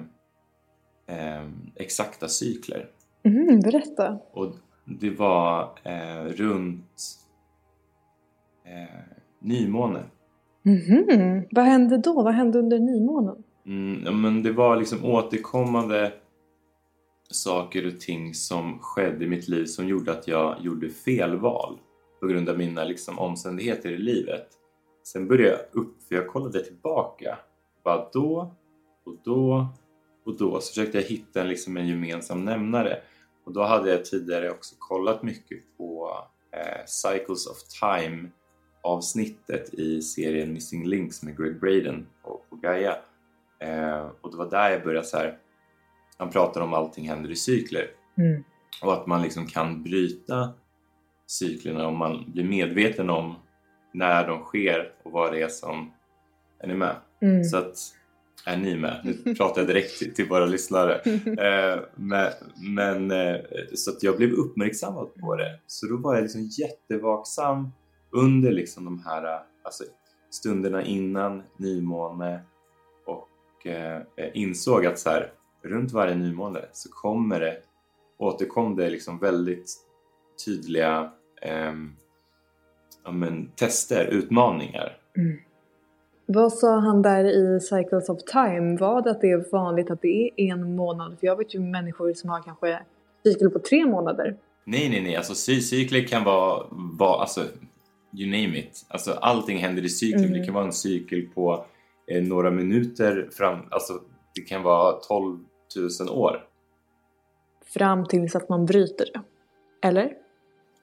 eh, 1.17 1.49
exakta 1.75 2.27
cykler. 2.27 2.89
Mm, 3.23 3.59
berätta. 3.59 4.19
Och 4.31 4.55
det 4.85 5.09
var 5.09 5.79
eh, 5.83 6.23
runt 6.23 7.01
eh, 8.65 8.99
nymåne. 9.39 10.03
Mhm. 10.63 11.43
Vad 11.51 11.65
hände 11.65 11.97
då? 11.97 12.23
Vad 12.23 12.33
hände 12.33 12.59
under 12.59 12.79
nymånen? 12.79 13.43
Mm, 13.65 14.21
men 14.21 14.43
det 14.43 14.51
var 14.51 14.77
liksom 14.77 15.05
återkommande 15.05 16.13
saker 17.29 17.87
och 17.87 17.99
ting 17.99 18.33
som 18.33 18.79
skedde 18.79 19.25
i 19.25 19.27
mitt 19.27 19.47
liv 19.47 19.65
som 19.65 19.87
gjorde 19.87 20.11
att 20.11 20.27
jag 20.27 20.57
gjorde 20.61 20.89
fel 20.89 21.37
val 21.39 21.79
på 22.19 22.27
grund 22.27 22.49
av 22.49 22.57
mina 22.57 22.83
liksom, 22.83 23.19
omständigheter 23.19 23.89
i 23.89 23.97
livet. 23.97 24.47
Sen 25.13 25.27
började 25.27 25.49
jag 25.49 25.81
upp, 25.81 26.03
för 26.03 26.15
jag 26.15 26.27
kollade 26.27 26.63
tillbaka. 26.63 27.37
Bara 27.83 28.09
då 28.13 28.55
och 29.05 29.15
då 29.23 29.67
och 30.25 30.37
då 30.37 30.61
så 30.61 30.69
försökte 30.69 30.97
jag 30.97 31.05
hitta 31.05 31.41
en, 31.41 31.47
liksom, 31.47 31.77
en 31.77 31.87
gemensam 31.87 32.45
nämnare. 32.45 33.01
Och 33.45 33.53
då 33.53 33.63
hade 33.63 33.89
jag 33.89 34.05
tidigare 34.05 34.51
också 34.51 34.75
kollat 34.79 35.23
mycket 35.23 35.77
på 35.77 36.17
eh, 36.51 36.85
Cycles 36.85 37.47
of 37.47 37.57
Time 37.81 38.29
avsnittet 38.83 39.73
i 39.73 40.01
serien 40.01 40.53
Missing 40.53 40.85
Links 40.87 41.23
med 41.23 41.37
Greg 41.37 41.59
Braden 41.59 42.07
på, 42.23 42.41
på 42.49 42.55
Gaia. 42.55 42.97
Eh, 43.59 44.07
och 44.21 44.31
det 44.31 44.37
var 44.37 44.49
där 44.49 44.69
jag 44.69 44.83
började 44.83 45.07
så 45.07 45.17
här. 45.17 45.37
Han 46.17 46.29
pratar 46.29 46.61
om 46.61 46.73
allting 46.73 47.09
händer 47.09 47.31
i 47.31 47.35
cykler 47.35 47.87
Mm. 48.19 48.43
och 48.81 48.93
att 48.93 49.07
man 49.07 49.21
liksom 49.21 49.47
kan 49.47 49.83
bryta 49.83 50.53
cyklerna 51.27 51.87
om 51.87 51.97
man 51.97 52.31
blir 52.31 52.43
medveten 52.43 53.09
om 53.09 53.35
när 53.97 54.27
de 54.27 54.43
sker 54.43 54.91
och 55.03 55.11
vad 55.11 55.33
det 55.33 55.41
är 55.41 55.47
som... 55.47 55.91
Är 56.59 56.67
ni 56.67 56.73
med? 56.73 56.95
Mm. 57.21 57.43
Så 57.43 57.57
att, 57.57 57.75
är 58.45 58.57
ni 58.57 58.75
med? 58.75 59.01
Nu 59.23 59.35
pratar 59.37 59.61
jag 59.61 59.67
direkt 59.67 59.99
till, 59.99 60.13
till 60.13 60.27
våra 60.27 60.45
lyssnare. 60.45 61.01
Eh, 61.37 61.79
men 61.95 62.31
men 62.75 63.11
eh, 63.11 63.35
så 63.75 63.91
att 63.91 64.03
jag 64.03 64.17
blev 64.17 64.31
uppmärksammad 64.31 65.15
på 65.15 65.35
det. 65.35 65.59
Så 65.67 65.87
då 65.87 65.97
var 65.97 66.15
jag 66.15 66.21
liksom 66.21 66.49
jättevaksam 66.59 67.71
under 68.11 68.51
liksom 68.51 68.85
de 68.85 69.03
här 69.05 69.23
eh, 69.23 69.39
alltså, 69.63 69.83
stunderna 70.29 70.83
innan 70.83 71.43
nymåne 71.57 72.41
och 73.05 73.67
eh, 73.67 74.01
insåg 74.33 74.85
att 74.85 74.99
så 74.99 75.09
här, 75.09 75.31
runt 75.63 75.91
varje 75.91 76.15
nymåne 76.15 76.65
så 76.71 76.89
kommer 76.91 77.39
det, 77.39 77.57
återkom 78.17 78.75
det 78.75 78.89
liksom 78.89 79.19
väldigt 79.19 79.71
tydliga 80.45 81.11
ehm, 81.41 81.95
ja, 83.07 83.11
men, 83.11 83.51
tester, 83.55 84.05
utmaningar. 84.05 84.97
Mm. 85.17 85.37
Vad 86.25 86.53
sa 86.53 86.79
han 86.79 87.01
där 87.01 87.23
i 87.23 87.59
Cycles 87.59 88.09
of 88.09 88.23
Time? 88.23 88.77
Var 88.77 89.01
det 89.01 89.11
att 89.11 89.21
det 89.21 89.31
är 89.31 89.51
vanligt 89.51 89.91
att 89.91 90.01
det 90.01 90.29
är 90.37 90.51
en 90.51 90.75
månad? 90.75 91.19
För 91.19 91.27
jag 91.27 91.35
vet 91.35 91.55
ju 91.55 91.59
människor 91.59 92.13
som 92.13 92.29
har 92.29 92.41
kanske 92.41 92.79
cykel 93.25 93.49
på 93.49 93.59
tre 93.59 93.85
månader. 93.85 94.37
Nej, 94.63 94.89
nej, 94.89 95.01
nej. 95.01 95.15
Alltså 95.15 95.35
cykler 95.35 96.07
kan 96.07 96.23
vara, 96.23 96.65
vara 96.71 97.21
alltså, 97.21 97.41
you 98.17 98.31
name 98.31 98.59
it. 98.59 98.85
Alltså 98.87 99.11
allting 99.11 99.57
händer 99.57 99.85
i 99.85 99.89
cykler. 99.89 100.25
Mm. 100.25 100.39
Det 100.39 100.45
kan 100.45 100.53
vara 100.53 100.65
en 100.65 100.73
cykel 100.73 101.27
på 101.35 101.65
eh, 102.07 102.23
några 102.23 102.51
minuter 102.51 103.29
fram, 103.31 103.59
alltså 103.69 103.93
det 104.35 104.41
kan 104.41 104.63
vara 104.63 104.91
12 104.91 105.39
000 105.99 106.09
år. 106.09 106.43
fram 107.65 108.05
tills 108.05 108.35
att 108.35 108.49
man 108.49 108.65
bryter 108.65 109.05
det. 109.13 109.21
Eller? 109.87 110.13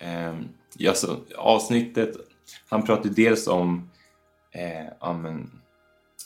Eh, 0.04 0.40
ja, 0.76 0.94
så, 0.94 1.16
avsnittet, 1.36 2.16
han 2.68 2.82
pratar 2.82 3.04
ju 3.04 3.10
dels 3.10 3.46
om 3.48 3.90
eh, 4.50 5.14
men, 5.14 5.60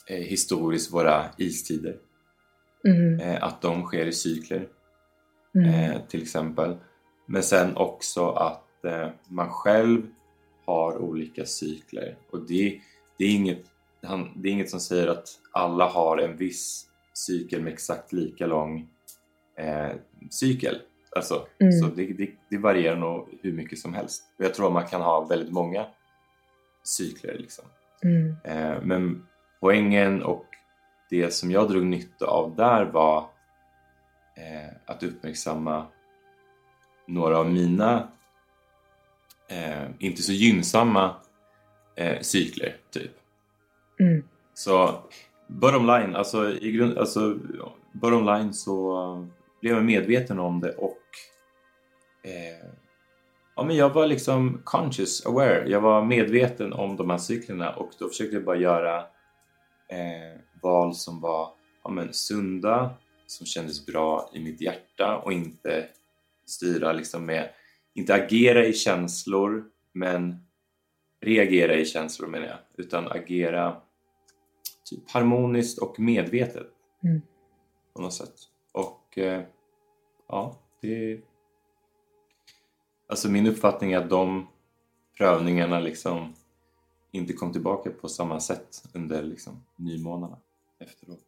eh, 0.07 0.17
historiskt 0.17 0.93
våra 0.93 1.25
istider. 1.37 1.97
Mm. 2.87 3.19
Eh, 3.19 3.43
att 3.43 3.61
de 3.61 3.85
sker 3.85 4.05
i 4.05 4.13
cykler 4.13 4.67
Mm. 5.55 5.69
eh, 5.69 6.01
till 6.07 6.21
exempel. 6.21 6.77
Men 7.25 7.43
sen 7.43 7.77
också 7.77 8.29
att 8.29 8.85
eh, 8.85 9.09
man 9.27 9.49
själv 9.49 10.01
har 10.65 10.97
olika 10.97 11.45
cykler 11.45 12.17
och 12.31 12.47
det, 12.47 12.81
det, 13.17 13.25
är 13.25 13.35
inget, 13.35 13.65
han, 14.03 14.31
det 14.35 14.49
är 14.49 14.53
inget 14.53 14.69
som 14.69 14.79
säger 14.79 15.07
att 15.07 15.27
alla 15.51 15.85
har 15.85 16.17
en 16.17 16.37
viss 16.37 16.85
cykel 17.13 17.61
med 17.61 17.73
exakt 17.73 18.13
lika 18.13 18.47
lång 18.47 18.89
eh, 19.57 19.91
cykel. 20.29 20.81
Alltså, 21.15 21.47
Mm. 21.59 21.71
Så 21.71 21.85
det, 21.85 22.05
det, 22.05 22.29
det 22.49 22.57
varierar 22.57 22.95
nog 22.95 23.27
hur 23.41 23.53
mycket 23.53 23.79
som 23.79 23.93
helst. 23.93 24.23
Och 24.37 24.45
jag 24.45 24.53
tror 24.53 24.67
att 24.67 24.73
man 24.73 24.87
kan 24.87 25.01
ha 25.01 25.25
väldigt 25.25 25.53
många 25.53 25.85
cykler. 26.83 27.37
Liksom. 27.37 27.65
Mm. 28.03 28.35
Eh, 28.43 28.81
men 28.83 29.27
poängen 29.59 30.23
och 30.23 30.45
det 31.09 31.33
som 31.33 31.51
jag 31.51 31.69
drog 31.69 31.85
nytta 31.85 32.25
av 32.25 32.55
där 32.55 32.85
var 32.85 33.19
eh, 34.37 34.73
att 34.85 35.03
uppmärksamma 35.03 35.85
några 37.05 37.37
av 37.37 37.51
mina 37.51 38.07
eh, 39.47 39.89
inte 39.99 40.21
så 40.21 40.31
gynnsamma 40.31 41.15
eh, 41.95 42.21
cykler, 42.21 42.77
typ. 42.89 43.11
Mm. 43.99 44.23
Så 44.53 45.03
bottom 45.47 45.87
line, 45.87 46.15
alltså, 46.15 46.51
i 46.51 46.71
grund, 46.71 46.97
alltså 46.97 47.37
bottom 47.91 48.25
line 48.25 48.53
så 48.53 49.27
blev 49.61 49.75
jag 49.75 49.85
medveten 49.85 50.39
om 50.39 50.59
det 50.59 50.71
och 50.71 50.97
eh, 52.23 52.69
ja, 53.55 53.63
men 53.63 53.75
jag 53.75 53.89
var 53.89 54.07
liksom 54.07 54.61
conscious, 54.63 55.25
aware. 55.25 55.69
Jag 55.69 55.81
var 55.81 56.05
medveten 56.05 56.73
om 56.73 56.95
de 56.95 57.09
här 57.09 57.17
cyklerna 57.17 57.73
och 57.75 57.91
då 57.99 58.07
försökte 58.07 58.35
jag 58.35 58.45
bara 58.45 58.57
göra 58.57 58.97
eh, 59.87 60.39
val 60.61 60.95
som 60.95 61.21
var 61.21 61.49
ja, 61.83 61.89
men, 61.89 62.13
sunda, 62.13 62.93
som 63.27 63.45
kändes 63.45 63.85
bra 63.85 64.29
i 64.33 64.39
mitt 64.39 64.61
hjärta 64.61 65.17
och 65.17 65.33
inte 65.33 65.87
styra 66.45 66.93
liksom 66.93 67.25
med, 67.25 67.49
inte 67.93 68.13
agera 68.13 68.65
i 68.65 68.73
känslor 68.73 69.65
men 69.93 70.45
reagera 71.21 71.75
i 71.75 71.85
känslor 71.85 72.27
menar 72.27 72.47
jag, 72.47 72.57
utan 72.77 73.07
agera 73.07 73.81
typ 74.89 75.11
harmoniskt 75.11 75.79
och 75.79 75.99
medvetet 75.99 76.67
Mm. 77.03 77.21
på 77.93 78.01
något 78.01 78.13
sätt. 78.13 78.33
Och 79.11 79.17
eh, 79.17 79.43
ja, 80.27 80.55
det... 80.81 81.21
Alltså 83.07 83.29
min 83.31 83.47
uppfattning 83.47 83.91
är 83.91 83.97
att 83.97 84.09
de 84.09 84.47
prövningarna 85.17 85.79
liksom 85.79 86.33
inte 87.11 87.33
kom 87.33 87.51
tillbaka 87.51 87.89
på 87.91 88.07
samma 88.07 88.39
sätt 88.39 88.83
under 88.93 89.23
liksom 89.23 89.63
nymånaderna 89.75 90.39
efteråt. 90.79 91.19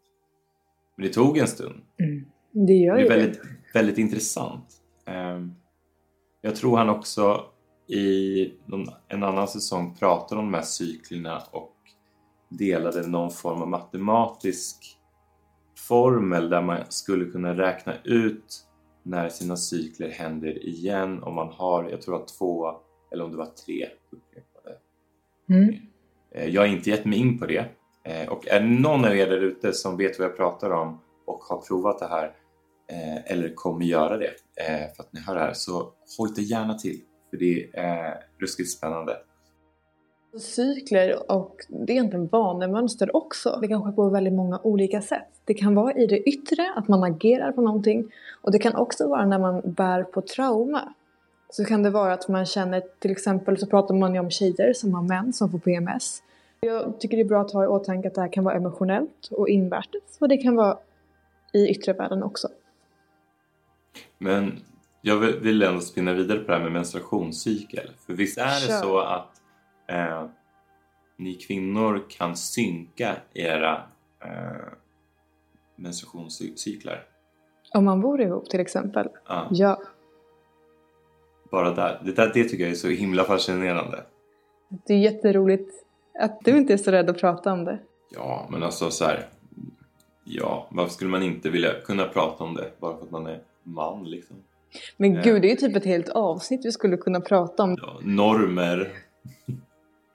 Men 0.95 1.07
det 1.07 1.13
tog 1.13 1.37
en 1.37 1.47
stund. 1.47 1.81
Mm. 1.99 2.25
Det 2.51 2.73
gör 2.73 2.95
Det 2.95 3.01
är 3.01 3.09
det. 3.09 3.15
väldigt, 3.15 3.41
väldigt 3.73 3.97
intressant. 3.97 4.81
Ehm, 5.05 5.55
Jag 6.41 6.55
tror 6.55 6.77
han 6.77 6.89
också 6.89 7.45
i 7.87 8.53
någon, 8.65 8.85
en 9.07 9.23
annan 9.23 9.47
säsong 9.47 9.95
pratade 9.95 10.41
om 10.41 10.51
de 10.51 10.57
här 10.57 10.63
cyklerna 10.63 11.43
och 11.51 11.75
delade 12.49 13.07
någon 13.07 13.31
form 13.31 13.61
av 13.61 13.67
matematisk 13.67 14.97
formel 15.87 16.49
där 16.49 16.61
man 16.61 16.77
skulle 16.89 17.25
kunna 17.25 17.57
räkna 17.57 17.93
ut 18.03 18.67
när 19.03 19.29
sina 19.29 19.57
cykler 19.57 20.09
händer 20.09 20.65
igen 20.67 21.23
om 21.23 21.35
man 21.35 21.47
har, 21.47 21.89
jag 21.89 22.01
tror 22.01 22.13
det 22.13 22.19
var 22.19 22.27
två 22.39 22.71
eller 23.11 23.23
om 23.23 23.31
det 23.31 23.37
var 23.37 23.45
tre 23.65 23.87
upprepade 24.11 24.77
Mm. 25.49 25.75
Eh, 26.35 26.49
Jag 26.49 26.61
har 26.61 26.67
inte 26.67 26.89
gett 26.89 27.05
mig 27.05 27.19
in 27.19 27.39
på 27.39 27.45
det. 27.45 27.65
Eh, 28.03 28.29
Och 28.29 28.47
är 28.47 28.61
någon 28.61 29.05
av 29.05 29.15
er 29.17 29.27
där 29.29 29.41
ute 29.41 29.73
som 29.73 29.97
vet 29.97 30.19
vad 30.19 30.27
jag 30.27 30.37
pratar 30.37 30.69
om 30.69 30.99
och 31.25 31.39
har 31.43 31.61
provat 31.61 31.99
det 31.99 32.07
här 32.07 32.25
eh, 32.91 33.31
eller 33.31 33.53
kommer 33.55 33.85
göra 33.85 34.17
det 34.17 34.31
för 34.95 35.03
att 35.03 35.13
ni 35.13 35.19
hör 35.19 35.35
det 35.35 35.41
här 35.41 35.53
så 35.53 35.93
hojta 36.17 36.41
gärna 36.41 36.73
till 36.73 37.01
för 37.29 37.37
det 37.37 37.69
är 37.73 38.23
ruskigt 38.39 38.69
spännande. 38.69 39.17
Cykler 40.39 41.31
och 41.31 41.65
det 41.67 41.91
är 41.93 41.95
egentligen 41.95 42.27
vanemönster 42.27 43.15
också. 43.15 43.59
Det 43.61 43.67
kan 43.67 43.83
ske 43.83 43.91
på 43.91 44.09
väldigt 44.09 44.33
många 44.33 44.59
olika 44.63 45.01
sätt. 45.01 45.27
Det 45.45 45.53
kan 45.53 45.75
vara 45.75 45.93
i 45.93 46.07
det 46.07 46.19
yttre, 46.29 46.73
att 46.75 46.87
man 46.87 47.03
agerar 47.03 47.51
på 47.51 47.61
någonting. 47.61 48.11
Och 48.41 48.51
det 48.51 48.59
kan 48.59 48.75
också 48.75 49.07
vara 49.07 49.25
när 49.25 49.39
man 49.39 49.61
bär 49.63 50.03
på 50.03 50.21
trauma. 50.21 50.93
Så 51.49 51.65
kan 51.65 51.83
det 51.83 51.89
vara 51.89 52.13
att 52.13 52.27
man 52.27 52.45
känner, 52.45 52.83
till 52.99 53.11
exempel 53.11 53.57
så 53.57 53.65
pratar 53.67 53.95
man 53.95 54.13
ju 54.13 54.19
om 54.19 54.29
tjejer 54.29 54.73
som 54.73 54.93
har 54.93 55.01
män 55.01 55.33
som 55.33 55.51
får 55.51 55.59
PMS. 55.59 56.23
Jag 56.59 56.99
tycker 56.99 57.17
det 57.17 57.23
är 57.23 57.27
bra 57.27 57.41
att 57.41 57.51
ha 57.51 57.63
i 57.63 57.67
åtanke 57.67 58.07
att 58.07 58.15
det 58.15 58.21
här 58.21 58.33
kan 58.33 58.43
vara 58.43 58.55
emotionellt 58.55 59.27
och 59.31 59.49
invärtes. 59.49 60.17
Och 60.19 60.29
det 60.29 60.37
kan 60.37 60.55
vara 60.55 60.77
i 61.53 61.67
yttre 61.67 61.93
världen 61.93 62.23
också. 62.23 62.47
Men 64.17 64.59
jag 65.01 65.17
vill- 65.17 65.63
ändå 65.63 65.81
spinna 65.81 66.13
vidare 66.13 66.39
på 66.39 66.51
det 66.51 66.57
här 66.57 66.63
med 66.63 66.71
menstruationscykel. 66.71 67.89
För 68.05 68.13
visst 68.13 68.37
är 68.37 68.45
det 68.45 68.67
Kör. 68.67 68.81
så 68.81 68.99
att 68.99 69.40
eh, 69.87 70.25
ni 71.17 71.33
kvinnor 71.33 72.05
kan 72.09 72.35
synka 72.37 73.15
era 73.33 73.83
eh, 74.23 74.67
menstruationscyklar? 75.75 77.03
Om 77.73 77.85
man 77.85 78.01
bor 78.01 78.21
ihop 78.21 78.49
till 78.49 78.59
exempel. 78.59 79.09
Ja. 79.27 79.47
Ja. 79.51 79.81
bara 81.51 81.71
där. 81.73 82.01
Det, 82.05 82.11
där. 82.11 82.31
det 82.33 82.43
tycker 82.43 82.63
jag 82.63 82.71
är 82.71 82.75
så 82.75 82.87
himla 82.87 83.23
fascinerande. 83.23 84.03
Det 84.69 84.93
är 84.93 84.97
jätteroligt 84.97 85.85
att 86.19 86.39
du 86.41 86.57
inte 86.57 86.73
är 86.73 86.77
så 86.77 86.91
rädd 86.91 87.09
att 87.09 87.19
prata 87.19 87.53
om 87.53 87.65
det. 87.65 87.79
Ja, 88.15 88.47
men 88.51 88.63
alltså 88.63 88.91
så 88.91 89.05
här. 89.05 89.27
Ja, 90.23 90.67
varför 90.71 90.93
skulle 90.93 91.09
man 91.09 91.23
inte 91.23 91.49
vilja 91.49 91.73
kunna 91.85 92.05
prata 92.07 92.43
om 92.43 92.55
det 92.55 92.71
bara 92.79 92.97
för 92.97 93.03
att 93.05 93.11
man 93.11 93.27
är 93.27 93.39
man 93.63 94.03
liksom? 94.03 94.35
Men 94.97 95.13
Ja. 95.13 95.21
gud, 95.23 95.41
det 95.41 95.47
är 95.47 95.49
ju 95.49 95.55
typ 95.55 95.75
ett 95.75 95.85
helt 95.85 96.09
avsnitt 96.09 96.65
vi 96.65 96.71
skulle 96.71 96.97
kunna 96.97 97.21
prata 97.21 97.63
om. 97.63 97.77
Ja, 97.81 97.99
normer. 98.03 98.91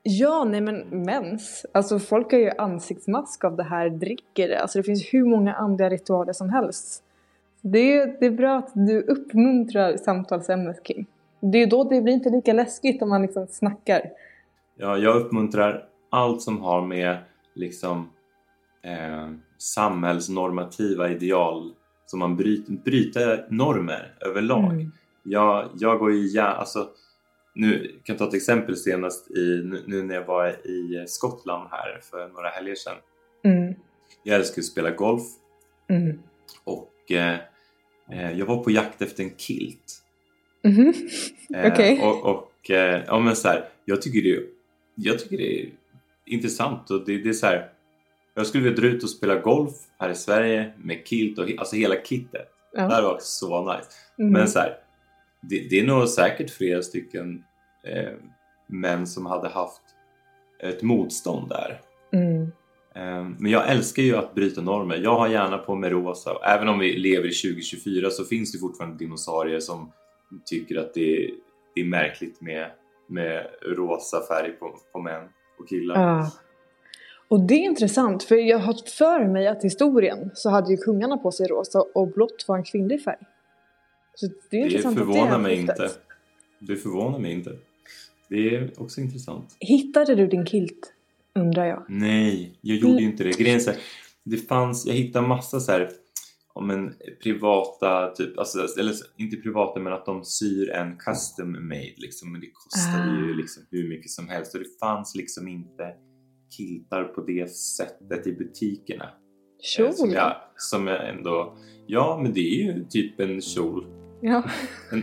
Ja, 0.09 0.45
nej 0.45 0.61
men 0.61 0.77
mens. 0.91 1.67
Alltså 1.73 1.99
folk 1.99 2.33
har 2.33 2.39
ju 2.39 2.51
ansiktsmask 2.59 3.45
av 3.45 3.57
det 3.57 3.63
här, 3.63 3.91
dricker 3.91 4.49
det. 4.49 4.63
Alltså 4.63 4.79
det 4.79 4.83
finns 4.83 5.15
hur 5.15 5.25
många 5.25 5.55
andra 5.55 5.91
ritualer 5.91 6.33
som 6.33 6.51
helst. 6.51 7.03
Det 7.63 7.97
är, 7.97 8.17
det 8.21 8.27
är 8.27 8.31
bra 8.31 8.59
att 8.59 8.71
du 8.75 9.01
uppmuntrar 9.01 9.97
samtalsämnet 9.97 10.85
kring. 10.85 11.07
Det 11.41 11.63
är 11.63 11.67
då 11.67 11.85
det 11.85 12.01
blir 12.01 12.15
inte 12.15 12.31
lika 12.31 12.53
läskigt 12.53 13.03
om 13.03 13.09
man 13.09 13.23
liksom 13.23 13.47
snackar. 13.47 14.03
Ja, 14.77 14.97
jag 14.97 15.17
uppmuntrar 15.17 15.89
allt 16.11 16.43
som 16.43 16.61
har 16.61 16.87
med 16.87 17.17
liksom 17.55 18.11
eh, 18.83 19.31
samhällsnormativa 19.59 21.11
ideal 21.11 21.73
som 22.07 22.19
man 22.19 22.37
bryter, 22.37 22.73
bryter 22.73 23.47
normer 23.51 24.15
överlag. 24.21 24.73
Mm. 24.73 24.93
Jag, 25.23 25.69
jag 25.75 25.99
går 25.99 26.13
ju 26.13 26.27
gärna, 26.27 26.53
alltså 26.53 26.89
nu 27.57 27.89
kan 28.05 28.13
jag 28.15 28.19
ta 28.19 28.29
ett 28.29 28.35
exempel 28.35 28.77
senast 28.77 29.31
i, 29.31 29.63
nu, 29.87 30.03
när 30.03 30.15
jag 30.15 30.25
var 30.25 30.67
i 30.67 31.05
Skottland 31.09 31.69
här 31.71 32.01
för 32.03 32.29
några 32.29 32.49
helger 32.49 32.75
sedan. 32.75 32.97
Mm. 33.45 33.75
Jag 34.23 34.37
älskar 34.37 34.63
att 34.63 34.67
spela 34.67 34.91
golf 34.91 35.23
Mm. 35.89 36.19
och 36.65 37.13
eh, 37.13 37.39
eh, 38.13 38.39
jag 38.39 38.47
var 38.47 38.65
på 38.65 38.71
jakt 38.71 39.03
efter 39.03 39.23
en 39.25 39.37
kilt. 39.37 40.03
Mhm. 40.65 40.95
Eh, 41.55 41.73
Okej. 41.73 42.01
Och, 42.03 42.25
och 42.27 42.71
eh, 42.71 43.03
ja 43.07 43.21
men 43.21 43.37
så 43.37 43.49
här, 43.49 43.69
jag 43.85 44.03
tycker 44.03 44.23
det, 44.23 44.43
jag 44.95 45.19
tycker 45.19 45.37
det 45.37 45.61
är 45.63 45.71
intressant 46.27 46.91
och 46.91 47.05
det, 47.07 47.19
det 47.19 47.29
är 47.29 47.33
så 47.33 47.47
här, 47.47 47.71
jag 48.35 48.47
skulle 48.47 48.65
vilja 48.65 48.79
dra 48.81 48.87
ut 48.89 49.03
och 49.03 49.11
spela 49.11 49.35
golf 49.41 49.73
här 49.99 50.11
i 50.11 50.15
Sverige 50.15 50.73
med 50.79 51.03
kilt 51.07 51.39
och 51.39 51.51
alltså 51.59 51.77
hela 51.77 51.95
kittet. 52.05 52.49
Det 52.73 52.81
Ja. 52.81 52.89
här 52.89 53.03
var 53.03 53.19
så 53.21 53.73
nice. 53.73 53.89
Mm. 54.19 54.33
Men 54.33 54.49
så 54.49 54.59
här, 54.59 54.77
det, 55.43 55.69
det 55.71 55.81
är 55.81 55.87
nog 55.87 56.09
säkert 56.09 56.51
flera 56.51 56.83
stycken 56.83 57.45
eh, 57.85 58.13
män 58.67 59.07
som 59.07 59.27
hade 59.27 59.49
haft 59.49 59.83
ett 60.63 60.83
motstånd 60.83 61.49
där. 61.49 61.81
Mm. 62.13 62.43
Eh, 62.95 63.29
men 63.39 63.51
jag 63.51 63.71
älskar 63.71 64.03
ju 64.03 64.17
att 64.17 64.35
bryta 64.35 64.61
normer. 64.61 64.97
Jag 64.97 65.19
har 65.19 65.29
gärna 65.29 65.59
på 65.59 65.75
mig 65.75 65.91
rosa. 65.91 66.31
Även 66.45 66.69
om 66.69 66.79
vi 66.79 66.97
lever 66.97 67.29
i 67.29 67.33
2024 67.33 68.11
så 68.11 68.25
finns 68.25 68.53
det 68.53 68.59
fortfarande 68.59 68.97
dinosaurier 68.97 69.61
som 69.61 69.93
tycker 70.45 70.77
att 70.77 70.95
det 70.95 71.25
är, 71.25 71.31
det 71.75 71.81
är 71.81 71.85
märkligt 71.85 72.41
med, 72.41 72.71
med 73.09 73.47
rosa 73.63 74.27
färg 74.29 74.53
på, 74.53 74.79
på 74.93 74.99
män 75.01 75.23
och 75.59 75.69
killar. 75.69 76.01
Ja. 76.03 76.31
Och 77.29 77.41
det 77.41 77.55
är 77.55 77.65
intressant 77.65 78.23
för 78.23 78.37
jag 78.37 78.59
har 78.59 78.75
för 78.99 79.29
mig 79.29 79.49
att 79.49 79.65
i 79.65 79.67
historien 79.67 80.31
så 80.35 80.51
hade 80.51 80.71
ju 80.71 80.77
kungarna 80.77 81.17
på 81.17 81.31
sig 81.33 81.47
rosa 81.47 81.85
och 81.95 82.09
blått 82.13 82.45
var 82.49 82.57
en 82.57 82.65
kvinnlig 82.65 83.03
färg. 83.03 83.27
Så 84.17 84.27
det 84.51 84.57
är 84.57 84.71
det 84.71 84.77
det 84.77 84.83
förvånar 84.83 85.27
har 85.31 85.39
mig 85.39 85.57
inte. 85.61 85.91
Det 86.59 86.77
förvånar 86.77 87.19
mig 87.19 87.33
inte. 87.33 87.57
Det 88.29 88.55
är 88.57 88.73
också 88.77 89.01
intressant. 89.01 89.57
Hittade 89.61 90.15
du 90.15 90.27
din 90.27 90.47
kilt? 90.47 90.93
Undrar 91.35 91.65
jag. 91.67 91.85
Nej, 91.89 92.59
jag 92.61 92.77
gjorde 92.77 93.01
ju 93.03 93.07
inte 93.09 93.25
det. 93.25 93.39
Grejen 93.39 93.61
så 93.61 93.71
här, 93.71 93.81
det 94.25 94.37
fanns, 94.37 94.87
jag 94.87 94.95
hittade 94.95 95.29
massa 95.29 95.61
så 95.61 95.73
här 95.73 95.91
om 96.53 96.71
en 96.71 96.95
privata, 97.23 98.11
typ, 98.15 98.39
alltså, 98.39 98.59
eller 98.81 98.95
inte 99.17 99.37
privata 99.37 99.81
men 99.81 99.93
att 99.93 100.07
de 100.07 100.25
syr 100.25 100.71
en 100.71 100.97
custom 100.97 101.53
made 101.53 101.93
liksom. 101.97 102.33
Men 102.33 102.41
det 102.41 102.51
kostade 102.53 103.11
Ah. 103.11 103.27
ju 103.27 103.35
liksom 103.35 103.63
hur 103.71 103.89
mycket 103.89 104.11
som 104.11 104.29
helst 104.29 104.55
och 104.55 104.61
det 104.61 104.79
fanns 104.81 105.15
liksom 105.15 105.49
inte 105.49 105.95
kiltar 106.57 107.05
på 107.05 107.21
det 107.21 107.51
sättet 107.51 108.27
i 108.27 108.33
butikerna. 108.33 109.05
Eh, 109.05 109.91
Som 109.93 109.97
Kjol? 110.07 110.13
jag, 110.15 110.37
som 110.57 110.87
jag 110.87 111.09
ändå, 111.09 111.57
ja 111.87 112.21
men 112.23 112.33
det 112.33 112.41
är 112.41 112.65
ju 112.75 112.85
typ 112.85 113.21
en 113.21 113.41
kjol. 113.41 113.87
Ja. 114.21 114.43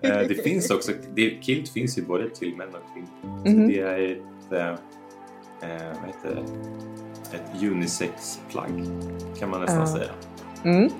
Eh, 0.00 0.18
det 0.28 0.42
finns 0.44 0.70
också, 0.70 0.92
det, 1.14 1.42
kilt 1.44 1.68
finns 1.68 1.98
ju 1.98 2.02
både 2.02 2.30
till 2.30 2.56
män 2.56 2.68
och 2.68 2.94
kvinnor. 2.94 3.42
Så 3.44 3.50
Mhm. 3.52 3.68
det 3.68 3.80
är 3.80 4.12
ett, 4.12 4.52
eh, 4.52 4.68
eh, 5.70 5.96
vad 6.00 6.06
heter 6.06 6.34
det? 6.34 7.36
Ett 7.36 7.62
unisex-plagg 7.62 8.70
kan 9.38 9.50
man 9.50 9.60
nästan 9.60 9.80
Ja. 9.80 9.86
säga. 9.86 10.10
Mm. 10.64 10.90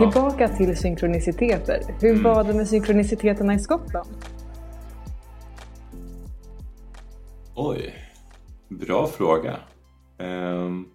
Tillbaka 0.00 0.48
till 0.48 0.76
synkroniciteter. 0.76 1.80
Hur 2.00 2.10
Mm. 2.10 2.22
var 2.22 2.44
det 2.44 2.54
med 2.54 2.68
synkroniciteterna 2.68 3.54
i 3.54 3.58
Skottland? 3.58 4.08
Oj, 7.56 7.94
bra 8.68 9.06
fråga. 9.06 9.56
Ehm, 10.18 10.86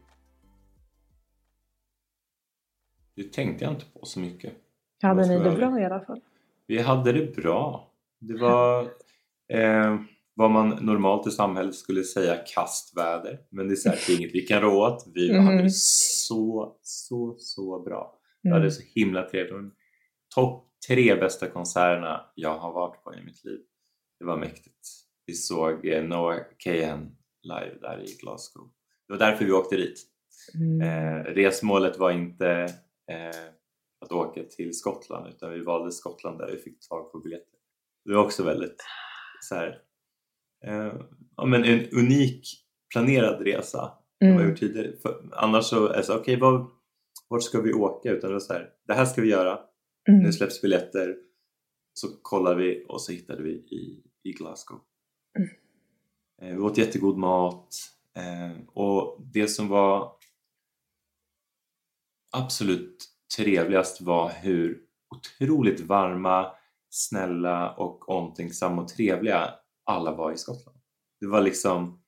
det 3.16 3.34
tänkte 3.34 3.64
jag 3.66 3.74
inte 3.74 3.86
på 3.94 4.06
så 4.06 4.20
mycket. 4.20 4.54
Hade 5.02 5.28
ni 5.28 5.40
det 5.40 5.52
bra 5.52 5.80
i 5.80 5.86
alla 5.86 6.00
fall? 6.00 6.22
Vi 6.68 6.82
hade 6.82 7.12
det 7.12 7.36
bra. 7.36 7.92
Det 8.20 8.38
var 8.38 8.82
eh, 9.48 10.00
vad 10.34 10.52
man 10.52 10.70
normalt 10.70 11.28
i 11.28 11.32
samhället 11.32 11.76
skulle 11.76 12.04
säga 12.04 12.36
kastväder. 12.56 13.40
Men 13.50 13.68
det 13.68 13.74
är 13.74 13.76
säkert 13.76 14.10
inget 14.20 14.36
vi 14.36 14.42
kan 14.42 14.62
rå 14.62 14.88
åt. 14.88 15.06
Vi 15.14 15.34
Mhm. 15.34 15.46
hade 15.46 15.64
det 15.64 15.72
så, 15.72 16.76
så, 16.82 17.36
så 17.38 17.80
bra. 17.80 18.16
Vi 18.46 18.50
Mm. 18.50 18.60
hade 18.62 18.72
så 18.72 18.82
himla 18.96 19.30
trevligt. 19.30 19.74
Topp 20.36 20.72
tre 20.88 21.16
bästa 21.16 21.48
konserterna 21.48 22.25
jag 22.36 22.58
har 22.58 22.74
varit 22.74 23.04
på 23.04 23.14
i 23.16 23.24
mitt 23.24 23.44
liv. 23.44 23.60
Det 24.20 24.25
var 24.25 24.38
mäktigt. 24.38 24.88
Vi 25.25 25.34
såg 25.34 25.86
eh, 25.88 26.04
Noah 26.04 26.38
Kahan 26.58 27.16
live 27.44 27.78
där 27.82 28.04
i 28.04 28.18
Glasgow. 28.22 28.72
Det 29.08 29.14
var 29.14 29.20
därför 29.20 29.46
vi 29.46 29.52
åkte 29.52 29.75
dit. 29.75 30.00
Mm. 30.56 30.82
Eh, 30.82 31.24
resmålet 31.24 31.98
var 31.98 32.12
inte 32.12 32.50
eh, 33.12 33.52
att 34.06 34.12
åka 34.12 34.44
till 34.44 34.74
Skottland 34.74 35.28
utan 35.30 35.52
vi 35.52 35.60
valde 35.64 35.92
Skottland 35.92 36.40
där 36.40 36.52
vi 36.52 36.58
fick 36.58 36.90
tag 36.90 37.12
på 37.12 37.20
biljetter. 37.20 37.60
Det 38.06 38.14
var 38.14 38.24
också 38.24 38.44
väldigt 38.44 38.84
så 39.42 39.56
här, 39.56 39.82
eh, 40.66 40.94
ja, 41.38 41.46
men 41.46 41.64
en 41.64 41.90
unik 41.92 42.48
planerad 42.94 43.42
resa 43.42 43.92
som 44.18 44.28
jag 44.28 44.36
Mm. 44.36 44.50
gjort 44.50 44.60
tidigare. 44.60 44.98
För, 45.02 45.30
annars 45.32 45.66
så 45.66 45.88
är 45.88 45.98
det 45.98 46.04
så 46.04 46.14
här, 46.14 46.20
okej 46.20 46.40
var, 46.40 46.68
vart 47.27 47.44
ska 47.44 47.62
vi 47.62 47.74
åka? 47.74 48.12
Utan 48.12 48.29
det 48.29 48.34
var 48.34 48.39
så 48.39 48.53
här, 48.53 48.70
det 48.88 48.94
här 48.94 49.05
ska 49.05 49.22
vi 49.22 49.29
göra, 49.29 49.60
Mm. 50.10 50.24
nu 50.24 50.34
släpps 50.34 50.62
biljetter, 50.62 51.17
så 51.94 52.08
kollar 52.22 52.55
vi 52.55 52.86
och 52.88 53.01
så 53.01 53.12
hittade 53.12 53.44
vi 53.44 53.51
i, 53.51 54.03
i 54.24 54.32
Glasgow. 54.32 54.79
Mm. 55.38 55.50
Eh, 56.41 56.55
vi 56.58 56.62
åt 56.62 56.77
jättegod 56.77 57.17
mat 57.17 57.75
eh, 58.15 58.62
och 58.67 59.22
det 59.34 59.48
som 59.48 59.67
var 59.67 60.12
absolut 62.38 63.10
trevligast 63.38 64.01
var 64.01 64.29
hur 64.29 64.82
otroligt 65.15 65.79
varma, 65.79 66.51
snälla 66.89 67.75
och 67.75 68.10
omtänksamma 68.10 68.82
och 68.82 68.88
trevliga 68.88 69.53
alla 69.84 70.15
var 70.15 70.32
i 70.32 70.38
Skottland. 70.38 70.77
Det 71.20 71.27
var 71.27 71.41
liksom 71.41 72.01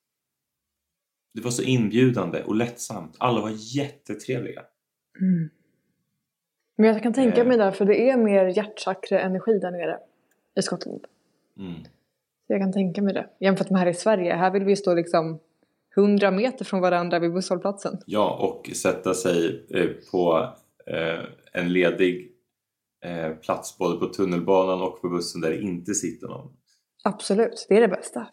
det 1.34 1.42
var 1.42 1.52
så 1.52 1.64
inbjudande 1.64 2.44
och 2.44 2.56
lättsamt. 2.56 3.16
Alla 3.20 3.42
var 3.42 3.52
jättetrevliga. 3.76 4.66
Mm. 5.22 5.50
Men 6.76 6.86
jag 6.90 7.04
kan 7.04 7.14
tänka 7.14 7.42
Eh. 7.42 7.48
mig 7.48 7.58
där, 7.58 7.72
för 7.72 7.86
det 7.86 8.10
är 8.10 8.18
mer 8.18 8.46
hjärtchakra-energi 8.46 9.60
där 9.60 9.72
nere 9.72 10.00
i 10.56 10.62
Skottland. 10.62 11.06
Mm. 11.60 11.84
Så 12.48 12.54
jag 12.54 12.62
kan 12.62 12.74
tänka 12.74 13.02
mig 13.02 13.14
det. 13.14 13.30
Jämfört 13.40 13.70
med 13.70 13.80
här 13.80 13.88
i 13.88 13.94
Sverige. 13.94 14.34
Här 14.34 14.52
vill 14.52 14.64
vi 14.64 14.76
stå 14.76 14.94
liksom 14.94 15.40
100 15.96 16.32
meter 16.32 16.66
från 16.66 16.82
varandra 16.82 17.20
vid 17.20 17.34
busshållplatsen. 17.34 17.98
Ja, 18.06 18.38
och 18.42 18.76
sätta 18.76 19.14
sig 19.14 19.66
eh, 19.70 19.90
på 20.12 20.50
eh, 20.88 21.24
en 21.54 21.74
ledig 21.74 22.34
plats 23.42 23.78
både 23.78 24.00
på 24.00 24.06
tunnelbanan 24.14 24.82
och 24.82 25.02
på 25.02 25.10
bussen 25.10 25.42
där 25.42 25.50
det 25.50 25.62
inte 25.62 25.94
sitter 25.94 26.28
någon. 26.28 26.54
Absolut, 27.04 27.66
det 27.70 27.78
är 27.78 27.82
det 27.82 27.88
bästa. 27.88 28.28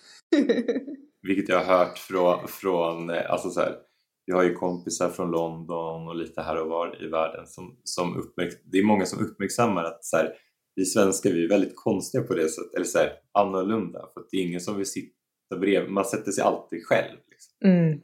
Vilket 1.22 1.48
jag 1.48 1.64
har 1.64 1.78
hört 1.78 1.98
från, 1.98 2.48
från 2.48 3.10
alltså 3.10 3.50
så 3.50 3.60
här, 3.60 3.76
vi 4.26 4.32
har 4.32 4.42
ju 4.42 4.54
kompisar 4.54 5.08
från 5.08 5.30
London 5.30 6.08
och 6.08 6.16
lite 6.16 6.42
här 6.42 6.62
och 6.62 6.68
var 6.68 7.04
i 7.04 7.08
världen 7.08 7.46
som, 7.46 7.76
som 7.84 8.16
uppmärk- 8.16 8.62
det 8.64 8.78
är 8.78 8.84
många 8.84 9.06
som 9.06 9.26
uppmärksammar 9.26 9.84
att 9.84 10.04
så 10.04 10.16
här, 10.16 10.32
vi 10.74 10.84
svenskar 10.84 11.30
vi 11.30 11.44
är 11.44 11.48
väldigt 11.48 11.76
konstiga 11.76 12.22
på 12.22 12.34
det 12.34 12.48
sättet, 12.48 12.74
eller 12.74 12.84
så 12.84 12.98
här, 12.98 13.12
annorlunda 13.32 13.98
för 14.14 14.22
det 14.30 14.36
är 14.36 14.42
ingen 14.42 14.60
som 14.60 14.76
vill 14.76 14.86
sitta 14.86 15.58
bredvid, 15.60 15.90
man 15.90 16.04
sätter 16.04 16.32
sig 16.32 16.44
alltid 16.44 16.86
själv. 16.86 17.18
Liksom. 17.30 17.70
Mm. 17.70 18.00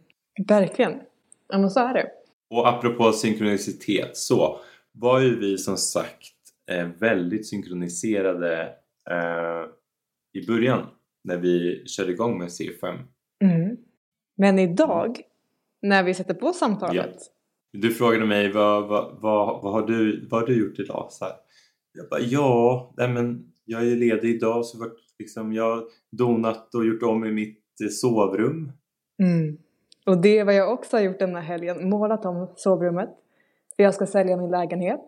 Verkligen. 0.49 1.01
Ja 1.49 1.59
men 1.59 1.71
så 1.71 1.81
är 1.81 1.95
det. 1.95 2.11
Och 2.51 2.69
apropå 2.69 3.13
synkronicitet 3.13 4.17
så 4.17 4.61
var 4.93 5.21
ju 5.21 5.39
vi 5.39 5.59
som 5.59 5.77
sagt 5.77 6.35
eh, 6.71 6.89
väldigt 6.99 7.49
synkroniserade 7.49 8.63
eh, 9.11 9.65
i 10.33 10.47
början 10.47 10.87
när 11.25 11.37
vi 11.37 11.83
körde 11.87 12.13
igång 12.13 12.39
med 12.39 12.49
C5. 12.49 12.99
Mm. 13.45 13.77
Men 14.37 14.59
idag, 14.59 15.21
när 15.83 16.03
vi 16.03 16.15
sätter 16.15 16.35
på 16.35 16.53
samtalet. 16.53 17.17
Du 17.73 17.91
frågade 17.91 18.27
mig 18.27 18.53
vad, 18.53 18.89
vad, 18.89 19.21
vad, 19.21 19.63
vad, 19.63 19.73
har, 19.73 19.87
du, 19.87 20.29
vad 20.31 20.41
har 20.41 20.47
du 20.47 20.67
gjort 20.67 20.79
idag? 20.79 21.07
Så 21.11 21.25
här. 21.25 21.35
Jag 21.93 22.09
bara 22.09 22.21
ja, 22.21 22.95
nej 22.97 23.09
men 23.09 23.53
jag 23.65 23.83
är 23.87 23.97
ledig 23.97 24.35
idag 24.35 24.65
så 24.65 24.79
vart, 24.79 24.97
liksom, 25.19 25.53
jag 25.53 25.77
har 25.77 25.85
donat 26.13 26.75
och 26.75 26.87
gjort 26.87 27.03
om 27.03 27.25
i 27.25 27.33
mitt 27.33 27.81
eh, 27.83 27.89
sovrum. 27.89 28.73
Mm. 29.23 29.59
Och 30.07 30.19
det 30.19 30.39
är 30.39 30.45
vad 30.45 30.55
jag 30.55 30.73
också 30.73 30.97
har 30.97 31.05
gjort 31.05 31.19
denna 31.19 31.41
helgen. 31.41 31.89
Målat 31.89 32.25
om 32.25 32.53
sovrummet. 32.57 33.11
För 33.77 33.83
jag 33.83 33.95
ska 33.95 34.07
sälja 34.07 34.37
min 34.37 34.51
lägenhet. 34.51 35.01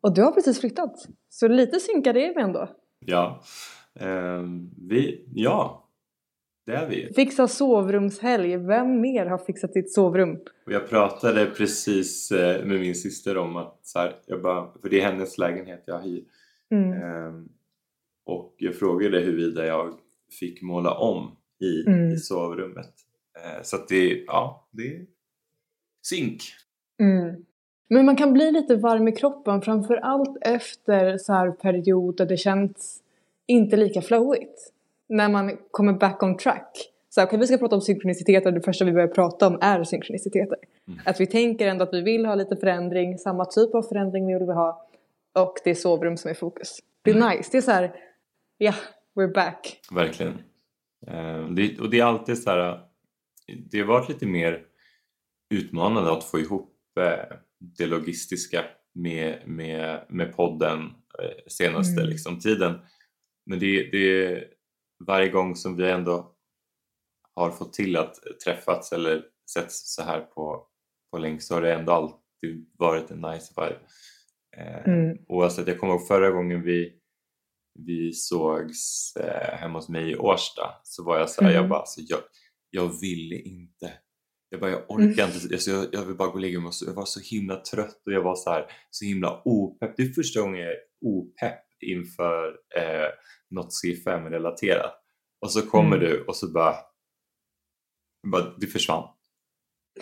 Och 0.00 0.14
du 0.14 0.22
har 0.22 0.32
precis 0.32 0.60
flyttat. 0.60 1.08
Så 1.28 1.48
lite 1.48 1.80
synkade 1.80 2.20
är 2.20 2.34
vi 2.34 2.40
ändå. 2.40 2.68
Ja, 3.06 3.42
ehm, 4.00 4.70
vi, 4.88 5.24
ja 5.34 5.87
det 6.68 6.76
är 6.76 6.88
vi. 6.88 7.12
Fixa 7.14 7.48
sovrumshelg. 7.48 8.56
Vem 8.56 9.00
mer 9.00 9.26
har 9.26 9.38
fixat 9.38 9.72
sitt 9.72 9.92
sovrum? 9.92 10.38
Och 10.66 10.72
jag 10.72 10.88
pratade 10.88 11.46
precis 11.46 12.32
eh, 12.32 12.64
med 12.64 12.80
min 12.80 12.94
syster 12.94 13.36
om 13.36 13.56
att 13.56 13.78
så 13.82 13.98
här, 13.98 14.16
jag 14.26 14.42
bara, 14.42 14.72
för 14.82 14.88
det 14.88 15.00
är 15.00 15.04
hennes 15.04 15.38
lägenhet 15.38 15.82
jag 15.86 16.00
hyr. 16.00 16.24
Mm. 16.70 16.92
Ehm, 17.02 17.48
och 18.26 18.54
jag 18.58 18.74
frågade 18.74 19.20
huruvida 19.20 19.66
jag 19.66 19.94
fick 20.40 20.62
måla 20.62 20.94
om 20.94 21.36
i, 21.60 21.86
Mm. 21.86 22.12
i 22.12 22.16
sovrummet. 22.16 22.94
Eh, 23.36 23.62
så 23.62 23.76
att 23.76 23.88
det, 23.88 24.24
ja, 24.26 24.68
det 24.70 24.82
är 24.82 25.06
synk. 26.02 26.42
Mm. 27.00 27.44
Men 27.88 28.06
man 28.06 28.16
kan 28.16 28.32
bli 28.32 28.52
lite 28.52 28.76
varm 28.76 29.08
i 29.08 29.12
kroppen 29.12 29.62
framförallt 29.62 30.36
efter 30.40 31.18
så 31.18 31.32
här 31.32 31.50
period 31.50 32.16
där 32.16 32.26
det 32.26 32.36
känns 32.36 33.02
inte 33.46 33.76
lika 33.76 34.02
flowigt. 34.02 34.72
När 35.08 35.28
man 35.28 35.56
kommer 35.70 35.92
back 35.92 36.22
on 36.22 36.36
track. 36.36 36.70
Så 37.10 37.22
okej, 37.24 37.38
vi 37.38 37.46
ska 37.46 37.58
prata 37.58 37.74
om 37.76 37.80
synkroniciteter. 37.82 38.52
Det 38.52 38.60
första 38.60 38.84
vi 38.84 38.92
börjar 38.92 39.08
prata 39.08 39.46
om 39.46 39.58
är 39.60 39.84
synkroniciteter. 39.84 40.56
Mm. 40.88 41.00
Att 41.04 41.20
vi 41.20 41.26
tänker 41.26 41.66
ändå 41.68 41.82
att 41.84 41.94
vi 41.94 42.00
vill 42.02 42.26
ha 42.26 42.34
lite 42.34 42.56
förändring. 42.56 43.18
Samma 43.18 43.44
typ 43.44 43.74
av 43.74 43.82
förändring 43.82 44.26
vill 44.26 44.46
vi 44.46 44.52
ha. 44.52 44.88
Och 45.34 45.54
det 45.64 45.70
är 45.70 45.74
sovrum 45.74 46.16
som 46.16 46.30
är 46.30 46.34
fokus. 46.34 46.78
Det 47.02 47.10
är 47.10 47.14
Mm. 47.16 47.36
nice. 47.36 47.48
Det 47.52 47.58
är 47.58 47.62
så 47.62 47.70
här, 47.70 47.94
ja, 48.58 48.74
we're 49.14 49.34
back. 49.34 49.80
Verkligen. 49.92 50.38
Ehm, 51.06 51.54
det, 51.54 51.78
och 51.80 51.90
det 51.90 52.00
är 52.00 52.04
alltid 52.04 52.42
så 52.42 52.50
här, 52.50 52.80
det 53.70 53.78
har 53.78 53.86
varit 53.86 54.08
lite 54.08 54.26
mer 54.26 54.62
utmanande 55.54 56.12
att 56.12 56.24
få 56.24 56.38
ihop 56.38 56.74
eh, 57.00 57.36
det 57.58 57.86
logistiska 57.86 58.64
med, 58.94 59.38
med, 59.46 60.00
med 60.08 60.36
podden 60.36 60.78
eh, 61.22 61.44
senaste 61.46 62.00
Mm. 62.00 62.10
liksom, 62.10 62.38
tiden. 62.40 62.78
Men 63.46 63.58
det, 63.58 63.90
det 63.90 64.44
varje 65.06 65.28
gång 65.28 65.56
som 65.56 65.76
vi 65.76 65.90
ändå 65.90 66.34
har 67.34 67.50
fått 67.50 67.72
till 67.72 67.96
att 67.96 68.14
träffats 68.44 68.92
eller 68.92 69.24
setts 69.50 69.94
så 69.94 70.02
här 70.02 70.20
på, 70.20 70.66
på 71.10 71.18
länk 71.18 71.42
så 71.42 71.54
har 71.54 71.62
det 71.62 71.74
ändå 71.74 71.92
alltid 71.92 72.70
varit 72.78 73.10
en 73.10 73.20
nice 73.20 73.52
vibe. 73.56 73.78
Eh, 74.56 74.88
Mm. 74.92 75.18
Oavsett, 75.28 75.68
jag 75.68 75.78
kommer 75.80 75.92
ihåg 75.92 76.06
förra 76.06 76.30
gången 76.30 76.62
vi, 76.62 76.92
vi 77.78 78.12
sågs 78.12 79.16
eh, 79.16 79.58
hemma 79.58 79.78
hos 79.78 79.88
mig 79.88 80.10
i 80.10 80.16
Årsta 80.16 80.62
så 80.84 81.04
var 81.04 81.18
jag 81.18 81.30
så 81.30 81.42
här, 81.42 81.50
Mm. 81.50 81.60
jag 81.62 81.68
bara, 81.70 81.78
alltså, 81.80 82.00
jag, 82.00 82.20
jag 82.70 83.00
ville 83.00 83.36
inte. 83.36 83.92
Jag 84.48 84.60
bara, 84.60 84.70
jag 84.70 84.84
orkar 84.90 85.24
Mm. 85.24 85.34
inte, 85.34 85.54
alltså, 85.54 85.70
jag, 85.70 85.86
jag 85.92 86.04
vill 86.04 86.16
bara 86.16 86.28
gå 86.28 86.34
och 86.34 86.40
lägga 86.40 86.60
mig 86.60 86.72
jag 86.86 86.94
var 86.94 87.04
så 87.04 87.20
himla 87.20 87.56
trött 87.56 88.02
och 88.06 88.12
jag 88.12 88.22
var 88.22 88.34
så 88.36 88.50
här, 88.50 88.66
så 88.90 89.04
himla 89.04 89.42
opepp. 89.44 89.96
Det 89.96 90.02
är 90.02 90.12
första 90.12 90.40
gången 90.40 90.60
jag 90.60 90.74
opepp 91.00 91.64
inför 91.82 92.48
eh, 92.76 93.08
något 93.50 93.70
C5-relaterat. 93.84 94.94
Och 95.40 95.50
så 95.52 95.62
kommer 95.62 95.96
Mm. 95.96 96.08
du 96.08 96.24
och 96.24 96.36
så 96.36 96.52
bara, 96.52 96.74
bara 98.32 98.54
du 98.56 98.66
försvann. 98.66 99.08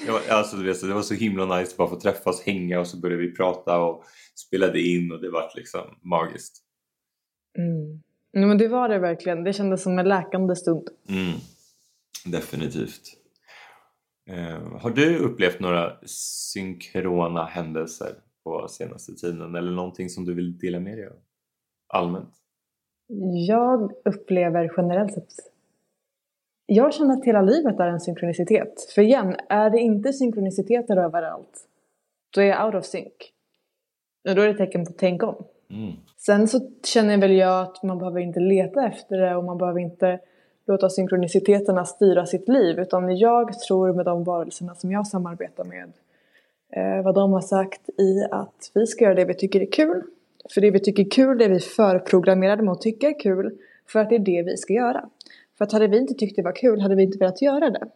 Var, 0.08 0.20
alltså, 0.30 0.56
du 0.56 0.64
vet, 0.64 0.76
så 0.76 0.86
det 0.86 0.94
var 0.94 1.02
så 1.02 1.14
himla 1.14 1.58
nice 1.58 1.70
att 1.70 1.76
bara 1.76 1.88
få 1.88 2.00
träffas, 2.00 2.42
hänga 2.42 2.80
och 2.80 2.86
så 2.86 2.96
började 3.00 3.22
vi 3.22 3.32
prata 3.34 3.78
och 3.78 4.04
spelade 4.46 4.80
in 4.80 5.12
och 5.12 5.20
det 5.20 5.30
var 5.30 5.52
liksom 5.54 5.98
magiskt. 6.02 6.62
Mm. 7.58 8.02
Men 8.48 8.58
det 8.58 8.68
var 8.68 8.88
det 8.88 8.98
verkligen. 8.98 9.44
Det 9.44 9.52
kändes 9.52 9.82
som 9.82 9.98
en 9.98 10.08
läkande 10.08 10.56
stund. 10.56 10.88
Mm, 11.08 11.38
definitivt. 12.24 13.02
Eh, 14.30 14.78
har 14.80 14.90
du 14.90 15.18
upplevt 15.18 15.60
några 15.60 15.98
synkrona 16.06 17.44
händelser 17.44 18.14
på 18.44 18.68
senaste 18.68 19.14
tiden 19.14 19.54
eller 19.54 19.72
någonting 19.72 20.08
som 20.08 20.24
du 20.24 20.34
vill 20.34 20.58
dela 20.58 20.80
med 20.80 20.98
dig 20.98 21.06
av? 21.06 21.16
Allmänt? 21.88 22.35
Jag 23.49 23.92
upplever 24.05 24.72
generellt 24.77 25.14
sett... 25.14 25.33
Jag 26.66 26.94
känner 26.94 27.14
att 27.14 27.25
hela 27.25 27.42
livet 27.42 27.81
är 27.81 27.87
en 27.87 28.01
synkronicitet. 28.01 28.90
För 28.94 29.03
igen, 29.03 29.37
är 29.49 29.70
det 29.70 29.79
inte 29.79 30.12
synkroniciteter 30.12 30.96
överallt, 30.96 31.68
då 32.35 32.40
är 32.40 32.44
jag 32.44 32.66
out 32.66 32.75
of 32.75 32.85
sync. 32.85 33.12
Och 34.29 34.35
då 34.35 34.42
är 34.42 34.46
det 34.46 34.55
tecken 34.55 34.87
på 34.87 34.92
tänk 34.92 35.22
om. 35.22 35.44
Mm. 35.70 35.92
Sen 36.16 36.49
så 36.49 36.61
känner 36.85 37.18
väl 37.18 37.33
jag 37.33 37.62
att 37.62 37.83
man 37.83 37.99
behöver 37.99 38.20
inte 38.20 38.40
leta 38.40 38.87
efter 38.87 39.16
det 39.16 39.37
och 39.37 39.44
man 39.44 39.59
behöver 39.59 39.81
inte 39.81 40.20
låta 40.66 40.88
synkroniciteterna 40.88 41.85
styra 41.85 42.27
sitt 42.27 42.49
liv. 42.49 42.79
Utan 42.79 43.16
jag 43.16 43.59
tror 43.59 43.92
med 43.92 44.05
de 44.05 44.25
varelserna 44.25 44.75
som 44.75 44.92
jag 44.92 45.07
samarbetar 45.07 45.64
med, 45.64 45.92
eh, 46.72 47.05
vad 47.05 47.14
de 47.14 47.33
har 47.33 47.40
sagt 47.40 47.88
i 47.88 48.27
att 48.31 48.70
vi 48.75 48.87
ska 48.87 49.05
göra 49.05 49.14
det 49.14 49.25
vi 49.25 49.35
tycker 49.35 49.61
är 49.61 49.72
kul. 49.72 50.03
För 50.54 50.61
det 50.61 50.70
vi 50.70 50.80
tycker 50.80 51.04
är 51.04 51.11
kul, 51.11 51.38
det 51.38 51.44
är 51.44 51.48
vi 51.48 51.61
förprogrammerade 51.61 52.62
med 52.62 52.72
att 52.72 52.80
tycka 52.80 53.09
är 53.09 53.20
kul. 53.20 53.59
För 53.88 53.98
att 53.98 54.09
det 54.09 54.14
är 54.14 54.18
det 54.18 54.42
vi 54.42 54.56
ska 54.56 54.72
göra. 54.72 55.09
För 55.59 55.64
att 55.64 55.72
hade 55.72 55.87
vi 55.87 55.98
inte 55.98 56.14
tyckt 56.14 56.37
det 56.37 56.42
var 56.42 56.56
kul 56.56 56.80
hade 56.80 56.94
vi 56.94 57.02
inte 57.02 57.18
velat 57.18 57.42
göra 57.42 57.70
det. 57.70 57.88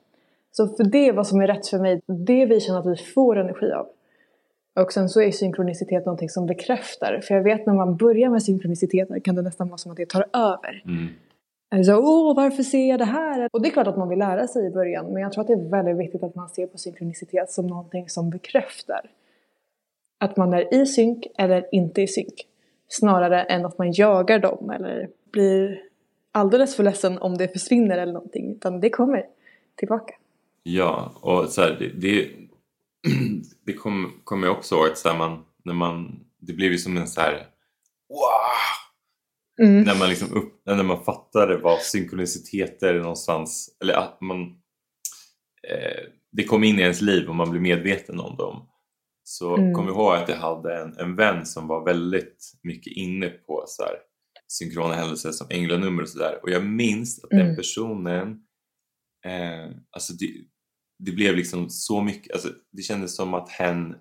Så 0.52 0.68
för 0.68 0.84
det 0.84 1.08
är 1.08 1.12
vad 1.12 1.26
som 1.26 1.40
är 1.40 1.46
rätt 1.46 1.66
för 1.66 1.78
mig, 1.78 2.00
det 2.06 2.46
vi 2.46 2.60
känner 2.60 2.78
att 2.80 2.86
vi 2.86 2.96
får 2.96 3.36
energi 3.38 3.72
av. 3.72 3.86
Och 4.80 4.92
sen 4.92 5.08
så 5.08 5.22
är 5.22 5.30
synkronicitet 5.30 6.06
någonting 6.06 6.28
som 6.28 6.46
bekräftar. 6.46 7.20
För 7.22 7.34
jag 7.34 7.42
vet 7.42 7.66
när 7.66 7.74
man 7.74 7.96
börjar 7.96 8.30
med 8.30 8.42
synkroniciteter 8.42 9.20
kan 9.20 9.34
det 9.34 9.42
nästan 9.42 9.68
vara 9.68 9.78
som 9.78 9.90
att 9.90 9.96
det 9.96 10.08
tar 10.08 10.26
över. 10.32 10.82
Mm. 10.84 11.08
Alltså, 11.68 11.92
åh, 11.92 12.36
varför 12.36 12.62
ser 12.62 12.88
jag 12.88 12.98
det 12.98 13.04
här? 13.04 13.48
Och 13.52 13.62
det 13.62 13.68
är 13.68 13.70
klart 13.70 13.86
att 13.86 13.98
man 13.98 14.08
vill 14.08 14.18
lära 14.18 14.46
sig 14.46 14.66
i 14.66 14.70
början. 14.70 15.12
Men 15.12 15.22
jag 15.22 15.32
tror 15.32 15.40
att 15.42 15.48
det 15.48 15.52
är 15.52 15.70
väldigt 15.70 15.96
viktigt 15.96 16.22
att 16.22 16.34
man 16.34 16.48
ser 16.48 16.66
på 16.66 16.78
synkronicitet 16.78 17.50
som 17.50 17.66
någonting 17.66 18.08
som 18.08 18.30
bekräftar. 18.30 19.10
Att 20.20 20.36
man 20.36 20.52
är 20.52 20.74
i 20.74 20.86
synk 20.86 21.26
eller 21.38 21.68
inte 21.72 22.02
i 22.02 22.08
synk. 22.08 22.46
Snarare 22.88 23.42
än 23.42 23.64
att 23.64 23.78
man 23.78 23.92
jagar 23.92 24.38
dem 24.38 24.70
eller 24.70 25.08
blir 25.32 25.82
alldeles 26.32 26.76
för 26.76 26.82
ledsen 26.82 27.18
om 27.18 27.38
det 27.38 27.48
försvinner 27.48 27.98
eller 27.98 28.12
någonting. 28.12 28.52
Utan 28.52 28.80
det 28.80 28.90
kommer 28.90 29.24
tillbaka. 29.76 30.14
Ja, 30.62 31.12
och 31.20 31.48
så 31.48 31.60
här, 31.60 31.76
det, 31.78 31.88
det, 31.88 32.30
det 33.66 33.72
kommer 33.72 34.10
kom 34.24 34.42
jag 34.42 34.52
också 34.52 34.74
ihåg 34.74 34.86
att 34.86 34.98
så 34.98 35.08
här, 35.08 35.18
man, 35.18 35.44
när 35.62 35.74
man, 35.74 36.24
det 36.38 36.52
blev 36.52 36.72
ju 36.72 36.78
som 36.78 36.96
en 36.96 37.08
så 37.08 37.20
här 37.20 37.46
wow! 38.08 39.66
Mm. 39.66 39.82
När 39.82 39.98
man 39.98 40.08
liksom 40.08 40.36
upp, 40.36 40.62
när 40.64 40.82
man 40.82 41.04
fattade 41.04 41.56
vad 41.56 41.78
synkroniciteter 41.78 42.94
någonstans, 42.94 43.76
eller 43.82 43.94
att 43.94 44.20
man 44.20 44.40
eh, 45.68 46.04
det 46.32 46.44
kom 46.44 46.64
in 46.64 46.78
i 46.78 46.82
ens 46.82 47.00
liv 47.00 47.28
och 47.28 47.34
man 47.34 47.50
blev 47.50 47.62
medveten 47.62 48.20
om 48.20 48.36
dem. 48.36 48.66
Så 49.32 49.56
Mm. 49.56 49.74
kom 49.74 49.86
jag 49.86 49.94
ihåg 49.96 50.14
att 50.14 50.28
jag 50.28 50.36
hade 50.36 50.76
en, 50.82 50.96
en 50.98 51.16
vän 51.16 51.46
som 51.46 51.66
var 51.66 51.84
väldigt 51.84 52.52
mycket 52.62 52.92
inne 52.92 53.28
på 53.28 53.64
så 53.66 53.82
här, 53.82 53.92
synkrona 54.48 54.94
händelser 54.94 55.30
som 55.30 55.46
änglanummer 55.50 56.02
och 56.02 56.08
sådär. 56.08 56.38
Och 56.42 56.50
jag 56.50 56.64
minns 56.66 57.24
att 57.24 57.30
den 57.30 57.40
Mm. 57.40 57.56
personen, 57.56 58.28
eh, 59.26 59.76
alltså 59.90 60.12
det, 60.12 60.26
det 60.98 61.12
blev 61.12 61.36
liksom 61.36 61.68
så 61.70 62.02
mycket, 62.02 62.32
alltså 62.32 62.48
det 62.72 62.82
kändes 62.82 63.16
som 63.16 63.34
att 63.34 63.48
hen 63.48 63.94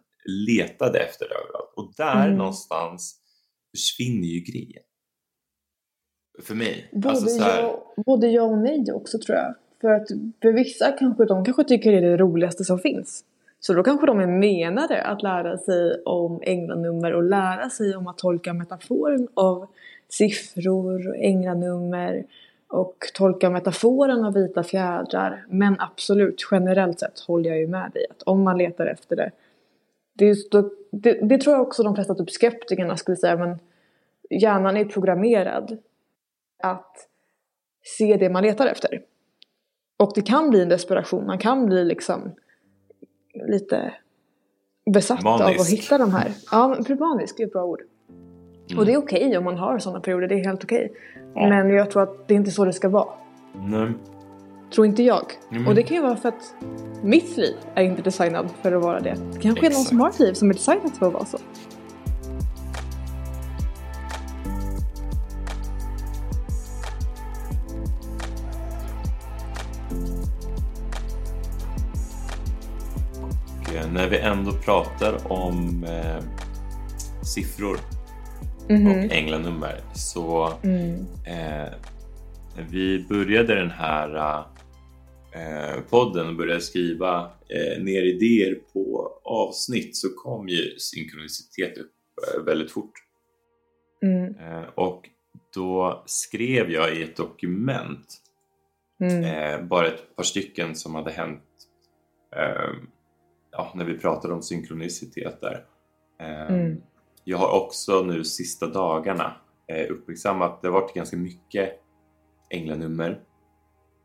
letade 0.48 1.00
efter 1.00 1.30
det 1.30 1.36
överallt. 1.36 1.74
Och 1.76 1.94
där 1.98 2.26
Mm. 2.26 2.38
någonstans 2.38 3.22
försvinner 3.76 4.28
ju 4.28 4.40
grejen. 4.40 4.84
För 6.42 6.56
mig. 6.56 6.90
Både, 6.94 7.10
alltså 7.10 7.28
så 7.28 7.44
här, 7.44 7.62
ja, 7.62 7.94
både 8.06 8.28
ja 8.28 8.44
och 8.44 8.58
nej 8.58 8.86
också 8.94 9.20
tror 9.20 9.38
jag. 9.38 9.56
För 9.82 9.90
att 9.90 10.08
för 10.42 10.54
vissa 10.54 10.92
kanske 10.92 11.26
de 11.26 11.46
kanske 11.46 11.64
tycker 11.64 11.92
det 11.92 11.98
är 11.98 12.02
det 12.02 12.18
roligaste 12.18 12.64
som 12.66 12.80
finns. 12.80 13.26
Så 13.60 13.74
då 13.74 13.84
kanske 13.84 14.08
de 14.08 14.20
är 14.20 14.28
menade 14.28 15.02
att 15.02 15.24
lära 15.24 15.58
sig 15.58 16.02
om 16.06 16.40
änglanummer 16.44 17.14
och 17.14 17.24
lära 17.24 17.70
sig 17.70 17.96
om 17.96 18.08
att 18.08 18.18
tolka 18.18 18.54
metaforen 18.54 19.28
av 19.34 19.68
siffror 20.10 21.08
och 21.08 21.16
änglanummer 21.16 22.26
och 22.68 22.96
tolka 23.14 23.50
metaforen 23.50 24.26
av 24.26 24.34
vita 24.34 24.64
fjädrar. 24.64 25.46
Men 25.50 25.76
absolut, 25.80 26.48
generellt 26.52 27.00
sett 27.00 27.20
håller 27.20 27.50
jag 27.50 27.60
ju 27.60 27.68
med 27.68 27.92
dig 27.92 28.06
att 28.10 28.22
om 28.22 28.44
man 28.44 28.58
letar 28.58 28.86
efter 28.86 29.16
det. 29.16 29.32
Det, 30.14 30.26
just 30.26 30.52
då, 30.52 30.70
det, 30.92 31.14
det 31.14 31.38
tror 31.38 31.56
jag 31.56 31.62
också 31.62 31.84
de 31.84 31.96
flesta 31.96 32.16
typ 32.16 32.30
skeptikerna 32.30 32.98
skulle 32.98 33.18
säga 33.18 33.38
men 33.38 33.60
hjärnan 34.30 34.78
är 34.78 34.86
programmerad 34.86 35.78
att 36.64 37.08
se 37.84 38.18
det 38.18 38.30
man 38.30 38.44
letar 38.44 38.68
efter. 38.68 39.02
Och 39.98 40.12
det 40.16 40.22
kan 40.22 40.50
bli 40.50 40.62
en 40.62 40.70
desperation, 40.70 41.26
man 41.26 41.38
kan 41.38 41.66
bli 41.66 41.86
liksom 41.86 42.32
lite 43.48 43.94
besatt 44.94 45.26
av 45.26 45.34
att 45.34 45.40
Manisk. 45.40 45.72
hitta 45.72 45.98
de 45.98 46.12
här. 46.14 46.32
Ja, 46.52 46.78
manisk 47.00 47.40
är 47.40 47.46
ett 47.46 47.52
bra 47.52 47.64
ord. 47.64 47.82
Och 48.78 48.86
det 48.86 48.94
är 48.94 48.98
okej 48.98 49.38
om 49.38 49.44
man 49.44 49.58
har 49.58 49.80
sådana 49.80 50.00
perioder, 50.00 50.28
det 50.28 50.36
är 50.36 50.44
helt 50.44 50.64
okej. 50.64 50.94
Ja. 51.36 51.50
Men 51.50 51.70
jag 51.70 51.92
tror 51.92 52.04
att 52.04 52.28
det 52.28 52.34
är 52.34 52.36
inte 52.36 52.52
så 52.52 52.66
det 52.66 52.74
ska 52.74 52.90
vara. 52.90 53.10
nej. 53.66 53.92
Tror 54.74 54.86
inte 54.86 55.04
jag. 55.04 55.26
Mm. 55.52 55.68
Och 55.68 55.76
det 55.76 55.84
kan 55.84 55.98
ju 55.98 56.04
vara 56.04 56.16
för 56.16 56.30
att 56.30 56.56
mitt 57.04 57.38
liv 57.38 57.56
är 57.76 57.84
inte 57.84 58.02
designad 58.02 58.50
för 58.62 58.72
att 58.72 58.84
vara 58.84 59.00
det. 59.00 59.16
Det 59.34 59.40
kanske 59.40 59.66
är 59.66 59.72
någon 59.72 59.84
som 59.84 60.00
har 60.00 60.10
ett 60.10 60.20
liv 60.20 60.34
som 60.34 60.50
är 60.50 60.54
designat 60.54 60.98
för 60.98 61.08
att 61.08 61.14
vara 61.14 61.26
så. 61.26 61.38
När 74.00 74.10
vi 74.10 74.18
ändå 74.18 74.52
pratar 74.52 75.32
om 75.32 75.84
eh, 75.84 76.24
siffror 77.24 77.78
Mhm. 78.70 78.88
och 78.88 79.12
änglanummer 79.14 79.82
så 79.96 80.54
Mm. 80.64 81.06
eh, 81.28 81.74
vi 82.70 83.06
började 83.10 83.56
den 83.56 83.72
här 83.72 84.38
eh, 85.32 85.82
podden 85.90 86.28
och 86.28 86.36
började 86.36 86.62
skriva 86.62 87.32
eh, 87.50 87.84
ner 87.84 88.02
idéer 88.04 88.56
på 88.74 89.12
avsnitt 89.24 89.96
så 89.98 90.10
kom 90.10 90.48
ju 90.50 90.76
synkronicitet 90.80 91.78
upp 91.78 91.92
eh, 92.38 92.44
väldigt 92.44 92.72
fort. 92.72 92.94
Mm. 94.04 94.36
Eh, 94.36 94.64
och 94.76 95.10
då 95.56 96.04
skrev 96.06 96.72
jag 96.72 96.96
i 96.96 97.04
ett 97.04 97.16
dokument 97.16 98.22
Mm. 99.02 99.24
eh, 99.24 99.68
bara 99.68 99.88
ett 99.88 100.16
par 100.16 100.24
stycken 100.24 100.76
som 100.76 100.96
hade 100.96 101.12
hänt 101.12 101.44
ja, 103.60 103.72
när 103.76 103.86
vi 103.86 103.98
pratade 103.98 104.34
om 104.34 104.42
synkronicitet 104.44 105.42
där. 105.42 105.66
Eh, 106.20 106.54
Mm. 106.56 106.82
Jag 107.24 107.38
har 107.38 107.62
också 107.66 108.02
nu 108.02 108.24
sista 108.24 108.68
dagarna 108.68 109.36
eh, 109.68 109.92
uppmärksammat, 109.92 110.62
det 110.62 110.68
har 110.68 110.82
varit 110.82 110.94
ganska 110.94 111.18
mycket 111.18 111.80
änglanummer 112.50 113.20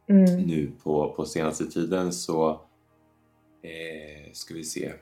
Mm. 0.09 0.25
nu 0.43 0.73
på, 0.83 1.12
på 1.17 1.25
senaste 1.25 1.67
tiden 1.67 2.12
så 2.12 2.51
eh, 3.62 4.33
ska 4.33 4.55
vi 4.55 4.64
se, 4.64 4.93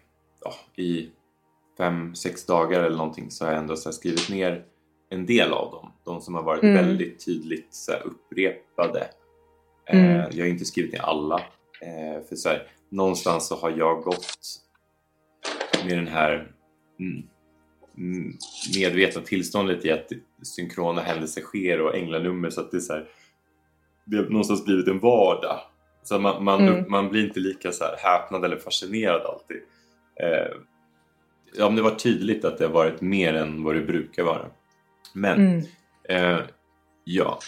ja, 0.45 0.53
i 0.83 1.11
fem, 1.79 2.15
sex 2.15 2.47
dagar 2.47 2.83
eller 2.83 2.97
någonting 2.97 3.31
så 3.31 3.45
har 3.45 3.53
jag 3.53 3.61
ändå 3.61 3.77
skrivit 3.77 4.31
ner 4.31 4.65
en 5.11 5.27
del 5.27 5.53
av 5.53 5.71
dem. 5.71 5.93
De 6.05 6.21
som 6.21 6.35
har 6.35 6.43
varit 6.43 6.62
Mm. 6.62 6.75
väldigt 6.77 7.25
tydligt 7.25 7.75
så 7.75 7.93
upprepade. 7.93 9.09
Eh, 9.87 10.05
Mm. 10.15 10.31
Jag 10.33 10.45
har 10.45 10.51
inte 10.51 10.65
skrivit 10.65 10.93
ner 10.93 11.01
alla. 11.01 11.38
Eh, 11.81 12.23
för 12.29 12.37
så 12.37 12.49
här, 12.49 12.69
någonstans 12.92 13.48
så 13.48 13.57
har 13.57 13.70
jag 13.70 14.02
gått 14.02 14.38
med 15.85 15.98
den 15.98 16.09
här 16.09 16.52
mm, 17.00 17.22
mm, 17.98 18.37
medvetna 18.76 19.22
tillståndet 19.22 19.85
i 19.85 19.90
att 19.90 20.09
synkrona 20.42 21.02
händelser 21.02 21.40
sker 21.40 21.81
och 21.81 21.96
änglanummer 21.96 22.50
så 22.50 22.61
att 22.61 22.70
det 22.70 22.76
är 22.76 22.81
så 22.81 22.92
här, 22.92 23.07
det 24.05 24.16
har 24.16 24.24
någonstans 24.24 24.64
blivit 24.64 24.88
en 24.88 24.98
vardag. 24.98 25.61
Så 26.02 26.18
man, 26.18 26.44
man, 26.44 26.68
Mm. 26.68 26.90
man 26.90 27.09
blir 27.09 27.26
inte 27.26 27.40
lika 27.40 27.72
så 27.72 27.85
här 27.85 27.96
häpnad 27.98 28.44
eller 28.44 28.57
fascinerad 28.57 29.22
alltid. 29.22 29.62
Eh, 30.20 30.57
ja, 31.57 31.68
men 31.68 31.76
det 31.76 31.83
var 31.83 31.94
tydligt 31.94 32.44
att 32.44 32.59
det 32.59 32.64
har 32.64 32.72
varit 32.72 33.00
mer 33.00 33.35
än 33.35 33.62
vad 33.64 33.74
det 33.74 33.81
brukar 33.81 34.22
vara. 34.22 34.46
Men 35.14 35.40
Mm. 35.46 35.64
Eh, 36.09 36.40
ja, 37.05 37.38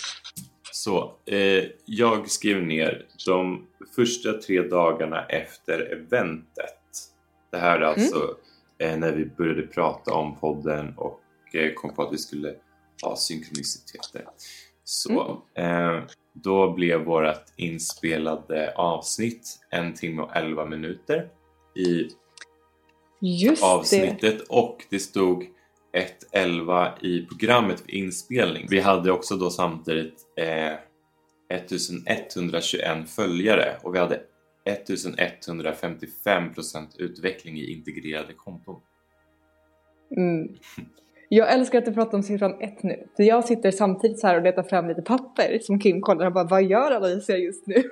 så 0.75 1.13
eh, 1.27 1.65
jag 1.85 2.31
skrev 2.31 2.63
ner 2.63 3.07
de 3.27 3.67
första 3.97 4.33
tre 4.33 4.63
dagarna 4.63 5.27
efter 5.27 5.93
eventet. 5.93 6.79
Det 7.51 7.59
här 7.59 7.81
är 7.81 7.83
alltså 7.83 8.37
eh, 8.79 8.97
när 8.97 9.13
vi 9.13 9.27
började 9.27 9.63
prata 9.67 10.15
om 10.15 10.37
podden 10.37 10.95
och 10.97 11.21
eh, 11.53 11.73
kom 11.75 11.95
på 11.95 12.03
att 12.03 12.13
vi 12.13 12.19
skulle 12.19 12.55
ha 13.03 13.17
synkroniciteter. 13.17 14.25
Så 14.85 15.43
eh, 15.55 16.03
då 16.33 16.73
blev 16.73 17.01
vårt 17.05 17.45
inspelade 17.57 18.73
avsnitt 18.77 19.59
en 19.71 19.95
timme 19.95 20.23
och 20.23 20.37
elva 20.37 20.65
minuter 20.65 21.29
i 21.77 22.09
Just 23.21 23.63
det. 23.63 23.69
avsnittet 23.69 24.41
och 24.49 24.85
det 24.91 24.99
stod 24.99 25.45
1.11 25.95 26.91
i 27.01 27.27
programmet 27.27 27.81
för 27.81 27.95
inspelning. 27.95 28.67
Vi 28.71 28.81
hade 28.81 29.13
också 29.13 29.37
då 29.37 29.51
samtidigt 29.51 30.15
eh, 30.37 30.73
1121 31.49 33.09
följare 33.09 33.77
och 33.83 33.95
vi 33.95 33.99
hade 33.99 34.21
1155% 34.65 36.87
utveckling 36.99 37.57
i 37.57 37.73
integrerade 37.73 38.33
konton. 38.33 38.81
Mm. 40.17 40.49
Jag 41.29 41.53
älskar 41.53 41.79
att 41.79 41.85
du 41.85 41.93
pratar 41.93 42.19
om 42.19 42.23
siffran 42.23 42.61
1 42.61 42.83
nu. 42.83 43.07
För 43.17 43.23
jag 43.23 43.45
sitter 43.45 43.71
samtidigt 43.71 44.21
så 44.21 44.27
här 44.27 44.37
och 44.37 44.43
letar 44.43 44.63
fram 44.63 44.89
lite 44.89 45.03
papper 45.03 45.59
som 45.63 45.81
Kim 45.81 46.01
kollar 46.01 46.27
och 46.27 46.33
bara 46.33 46.45
vad 46.45 46.65
gör 46.65 46.91
Alicia 46.91 47.37
just 47.37 47.67
nu? 47.67 47.75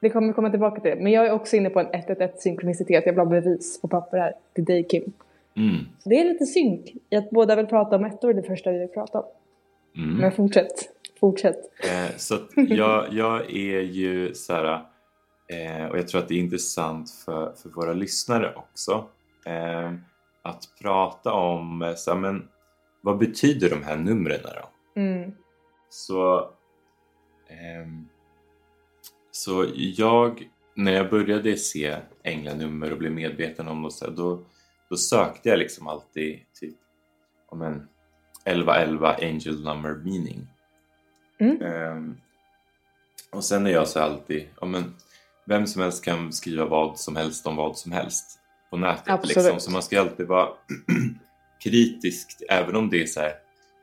Det 0.00 0.10
kommer 0.10 0.32
komma 0.32 0.50
tillbaka 0.50 0.80
till 0.80 0.90
det. 0.90 0.96
Men 0.96 1.12
jag 1.12 1.26
är 1.26 1.32
också 1.32 1.56
inne 1.56 1.70
på 1.70 1.80
en 1.80 1.94
111 1.94 2.32
synkronicitet. 2.36 3.06
Jag 3.06 3.12
vill 3.12 3.18
ha 3.18 3.26
bevis 3.26 3.80
på 3.80 3.88
papper 3.88 4.18
här 4.18 4.32
till 4.54 4.64
dig 4.64 4.88
Kim. 4.88 5.12
Mm. 5.56 5.84
Så 5.98 6.08
det 6.08 6.20
är 6.20 6.24
lite 6.24 6.46
synk 6.46 6.92
i 7.10 7.16
att 7.16 7.30
båda 7.30 7.56
vill 7.56 7.66
prata 7.66 7.96
om 7.96 8.04
ettor 8.04 8.34
det 8.34 8.42
första 8.42 8.70
vi 8.70 8.78
vill 8.78 8.88
prata 8.88 9.20
om. 9.20 9.26
Mm. 9.96 10.16
Men 10.16 10.32
fortsätt. 10.32 10.88
Fortsätt. 11.20 11.58
Eh, 11.84 12.16
så 12.16 12.38
jag, 12.56 13.12
jag 13.12 13.50
är 13.50 13.80
ju 13.80 14.34
så 14.34 14.52
här, 14.52 14.84
eh, 15.48 15.86
och 15.86 15.98
jag 15.98 16.08
tror 16.08 16.20
att 16.20 16.28
det 16.28 16.34
är 16.34 16.38
intressant 16.38 17.10
för, 17.10 17.52
för 17.52 17.68
våra 17.68 17.92
lyssnare 17.92 18.54
också, 18.56 19.08
eh, 19.46 19.92
att 20.42 20.62
prata 20.82 21.32
om 21.32 21.82
eh, 21.82 21.94
så 21.94 22.10
här, 22.10 22.18
men, 22.18 22.48
vad 23.00 23.18
betyder 23.18 23.70
de 23.70 23.82
här 23.82 23.96
numren 23.96 24.40
då? 24.42 25.00
Mm. 25.00 25.32
Så, 25.88 26.50
ehm, 27.48 28.08
så 29.30 29.66
jag, 29.76 30.50
när 30.74 30.92
jag 30.92 31.10
började 31.10 31.56
se 31.56 31.96
änglanummer 32.22 32.92
och 32.92 32.98
blev 32.98 33.12
medveten 33.12 33.68
om 33.68 33.82
dem, 33.82 33.90
så 33.90 34.04
här, 34.04 34.12
då, 34.12 34.44
då 34.90 34.96
sökte 34.96 35.48
jag 35.48 35.58
liksom 35.58 35.86
alltid 35.86 36.40
typ 36.60 36.76
om 37.48 37.62
en 37.62 37.88
1111 38.44 39.16
angel 39.22 39.64
number 39.64 39.94
meaning. 39.94 40.46
Mm. 41.38 41.62
Ehm, 41.62 42.16
och 43.32 43.44
sen 43.44 43.66
är 43.66 43.70
jag 43.70 43.88
så 43.88 44.00
alltid, 44.00 44.48
men, 44.62 44.94
vem 45.46 45.66
som 45.66 45.82
helst 45.82 46.04
kan 46.04 46.32
skriva 46.32 46.64
vad 46.64 46.98
som 46.98 47.16
helst 47.16 47.46
om 47.46 47.56
vad 47.56 47.78
som 47.78 47.92
helst 47.92 48.40
på 48.70 48.76
nätet. 48.76 49.08
Absolut. 49.08 49.36
Liksom. 49.36 49.60
Så 49.60 49.70
man 49.70 49.82
ska 49.82 50.00
alltid 50.00 50.26
vara 50.26 50.48
kritisk, 51.62 52.42
även 52.48 52.76
om 52.76 52.90
det 52.90 53.02
är 53.02 53.06
så 53.06 53.20
här, 53.20 53.32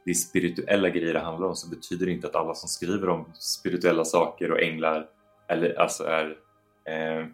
det 0.06 0.12
är 0.12 0.16
spirituella 0.16 0.90
grejer 0.90 1.14
det 1.14 1.20
handlar 1.20 1.48
om 1.48 1.56
så 1.56 1.70
betyder 1.70 2.06
det 2.06 2.12
inte 2.12 2.28
att 2.28 2.36
alla 2.36 2.54
som 2.54 2.70
skriver 2.70 3.10
om 3.10 3.26
spirituella 3.34 4.06
saker 4.06 4.52
och 4.52 4.62
änglar 4.62 5.08
eller, 5.48 5.80
alltså 5.80 6.04
är 6.04 6.38
eh, 6.86 7.28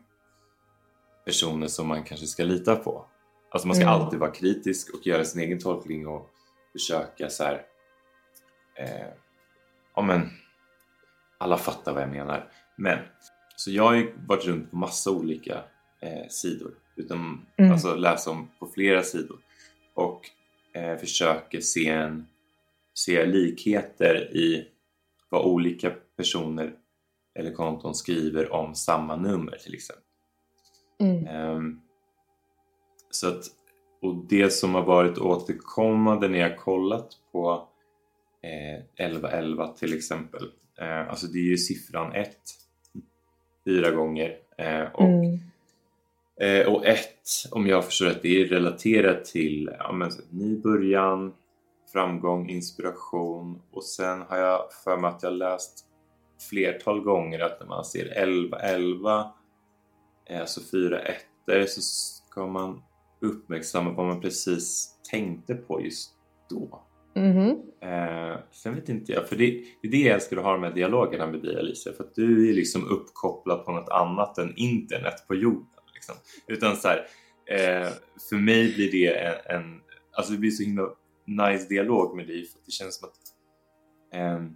personer 1.25 1.67
som 1.67 1.87
man 1.87 2.03
kanske 2.03 2.25
ska 2.25 2.43
lita 2.43 2.75
på. 2.75 3.05
Alltså 3.51 3.67
man 3.67 3.75
ska 3.75 3.85
Mm. 3.85 3.93
alltid 4.01 4.19
vara 4.19 4.31
kritisk 4.31 4.93
och 4.93 5.07
göra 5.07 5.23
sin 5.25 5.41
egen 5.41 5.59
tolkning 5.59 6.07
och 6.07 6.29
försöka 6.71 7.29
så 7.29 7.43
här, 7.43 7.65
eh, 8.75 9.07
ja 9.95 10.01
men 10.01 10.29
alla 11.37 11.57
fattar 11.57 11.93
vad 11.93 12.01
jag 12.01 12.09
menar. 12.09 12.51
Men, 12.75 12.99
så 13.55 13.71
jag 13.71 13.83
har 13.83 13.93
ju 13.93 14.13
varit 14.27 14.45
runt 14.45 14.71
på 14.71 14.77
massa 14.77 15.11
olika 15.11 15.63
eh, 16.01 16.27
sidor, 16.29 16.71
utan 16.95 17.45
Mm. 17.57 17.71
alltså 17.71 17.95
läsa 17.95 18.31
om 18.31 18.47
på 18.59 18.67
flera 18.67 19.03
sidor 19.03 19.37
och 19.93 20.29
eh, 20.73 20.97
försöker 20.97 21.61
se, 21.61 21.89
en, 21.89 22.27
se 22.93 23.25
likheter 23.25 24.15
i 24.37 24.67
vad 25.29 25.45
olika 25.45 25.91
personer 26.17 26.73
eller 27.35 27.51
konton 27.53 27.95
skriver 27.95 28.53
om 28.53 28.75
samma 28.75 29.15
nummer 29.15 29.57
till 29.57 29.73
exempel. 29.73 30.03
Mm. 30.99 31.27
Ehm, 31.27 31.81
så 33.09 33.27
att, 33.27 33.43
och 34.01 34.15
det 34.15 34.49
som 34.49 34.75
har 34.75 34.83
varit 34.85 35.17
återkommande 35.17 36.27
när 36.27 36.39
jag 36.39 36.57
kollat 36.57 37.07
på 37.31 37.67
eh, 38.43 39.05
1111 39.05 39.67
till 39.67 39.93
exempel, 39.97 40.51
eh, 40.79 41.09
alltså 41.09 41.27
det 41.27 41.39
är 41.39 41.43
ju 41.43 41.57
siffran 41.57 42.11
1 42.15 42.37
fyra 43.65 43.91
gånger 43.91 44.37
eh, 44.57 44.83
och, 44.93 45.01
Mm. 45.03 45.39
eh, 46.41 46.67
och 46.73 46.85
1 46.85 46.99
om 47.51 47.67
jag 47.67 47.85
förstår 47.85 48.05
rätt, 48.05 48.21
det 48.21 48.41
är 48.41 48.45
relaterat 48.45 49.25
till 49.25 49.69
ja, 49.79 49.91
men, 49.91 50.11
ny 50.29 50.57
början, 50.57 51.33
framgång, 51.93 52.49
inspiration 52.49 53.61
och 53.71 53.83
sen 53.83 54.21
har 54.21 54.37
jag 54.37 54.73
för 54.83 54.97
mig 54.97 55.09
att 55.09 55.23
jag 55.23 55.33
läst 55.33 55.85
flertal 56.49 57.01
gånger 57.01 57.39
att 57.39 57.59
när 57.59 57.67
man 57.67 57.85
ser 57.85 58.05
1111 58.05 59.31
eh, 60.25 60.39
alltså 60.41 60.61
fyra 60.71 60.99
ettor 60.99 61.65
så 61.65 61.81
ska 61.81 62.47
man 62.47 62.81
uppmärksamma 63.21 63.91
vad 63.91 64.05
man 64.05 64.21
precis 64.21 64.95
tänkte 65.11 65.55
på 65.55 65.81
just 65.81 66.11
då. 66.49 66.85
Mhm. 67.15 67.49
Eh, 67.81 68.37
sen 68.51 68.75
vet 68.75 68.89
inte 68.89 69.11
jag, 69.11 69.29
för 69.29 69.35
det, 69.35 69.63
det 69.81 69.87
är 69.87 69.91
det 69.91 69.97
jag 69.97 70.15
älskar 70.15 70.37
att 70.37 70.43
ha 70.43 70.53
de 70.53 70.63
här 70.63 70.73
dialogerna 70.73 71.27
med 71.27 71.41
dig 71.41 71.59
Alicia, 71.59 71.93
för 71.93 72.03
att 72.03 72.15
du 72.15 72.49
är 72.49 72.53
liksom 72.53 72.87
uppkopplad 72.87 73.65
på 73.65 73.71
något 73.71 73.89
annat 73.89 74.37
än 74.37 74.53
internet 74.55 75.27
på 75.27 75.35
jorden. 75.35 75.83
Liksom. 75.93 76.15
Utan 76.47 76.75
så 76.75 76.87
här, 76.87 76.97
eh, 77.45 77.87
för 78.29 78.35
mig 78.35 78.73
blir 78.73 78.91
det 78.91 79.07
en, 79.07 79.55
en, 79.55 79.81
alltså 80.11 80.33
det 80.33 80.39
blir 80.39 80.51
så 80.51 80.63
himla 80.63 80.89
nice 81.25 81.67
dialog 81.69 82.15
med 82.15 82.27
dig, 82.27 82.45
för 82.45 82.59
det 82.65 82.71
känns 82.71 82.99
som 82.99 83.09
att 83.09 83.15
ehm, 84.13 84.55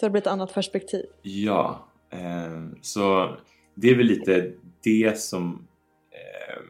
Så 0.00 0.06
det 0.06 0.10
blir 0.10 0.20
ett 0.20 0.26
annat 0.26 0.54
perspektiv. 0.54 1.04
Ja, 1.22 1.88
eh, 2.10 2.66
så 2.80 3.36
det 3.74 3.90
är 3.90 3.96
väl 3.96 4.06
lite 4.06 4.52
det 4.82 5.18
som 5.18 5.66
eh, 6.10 6.62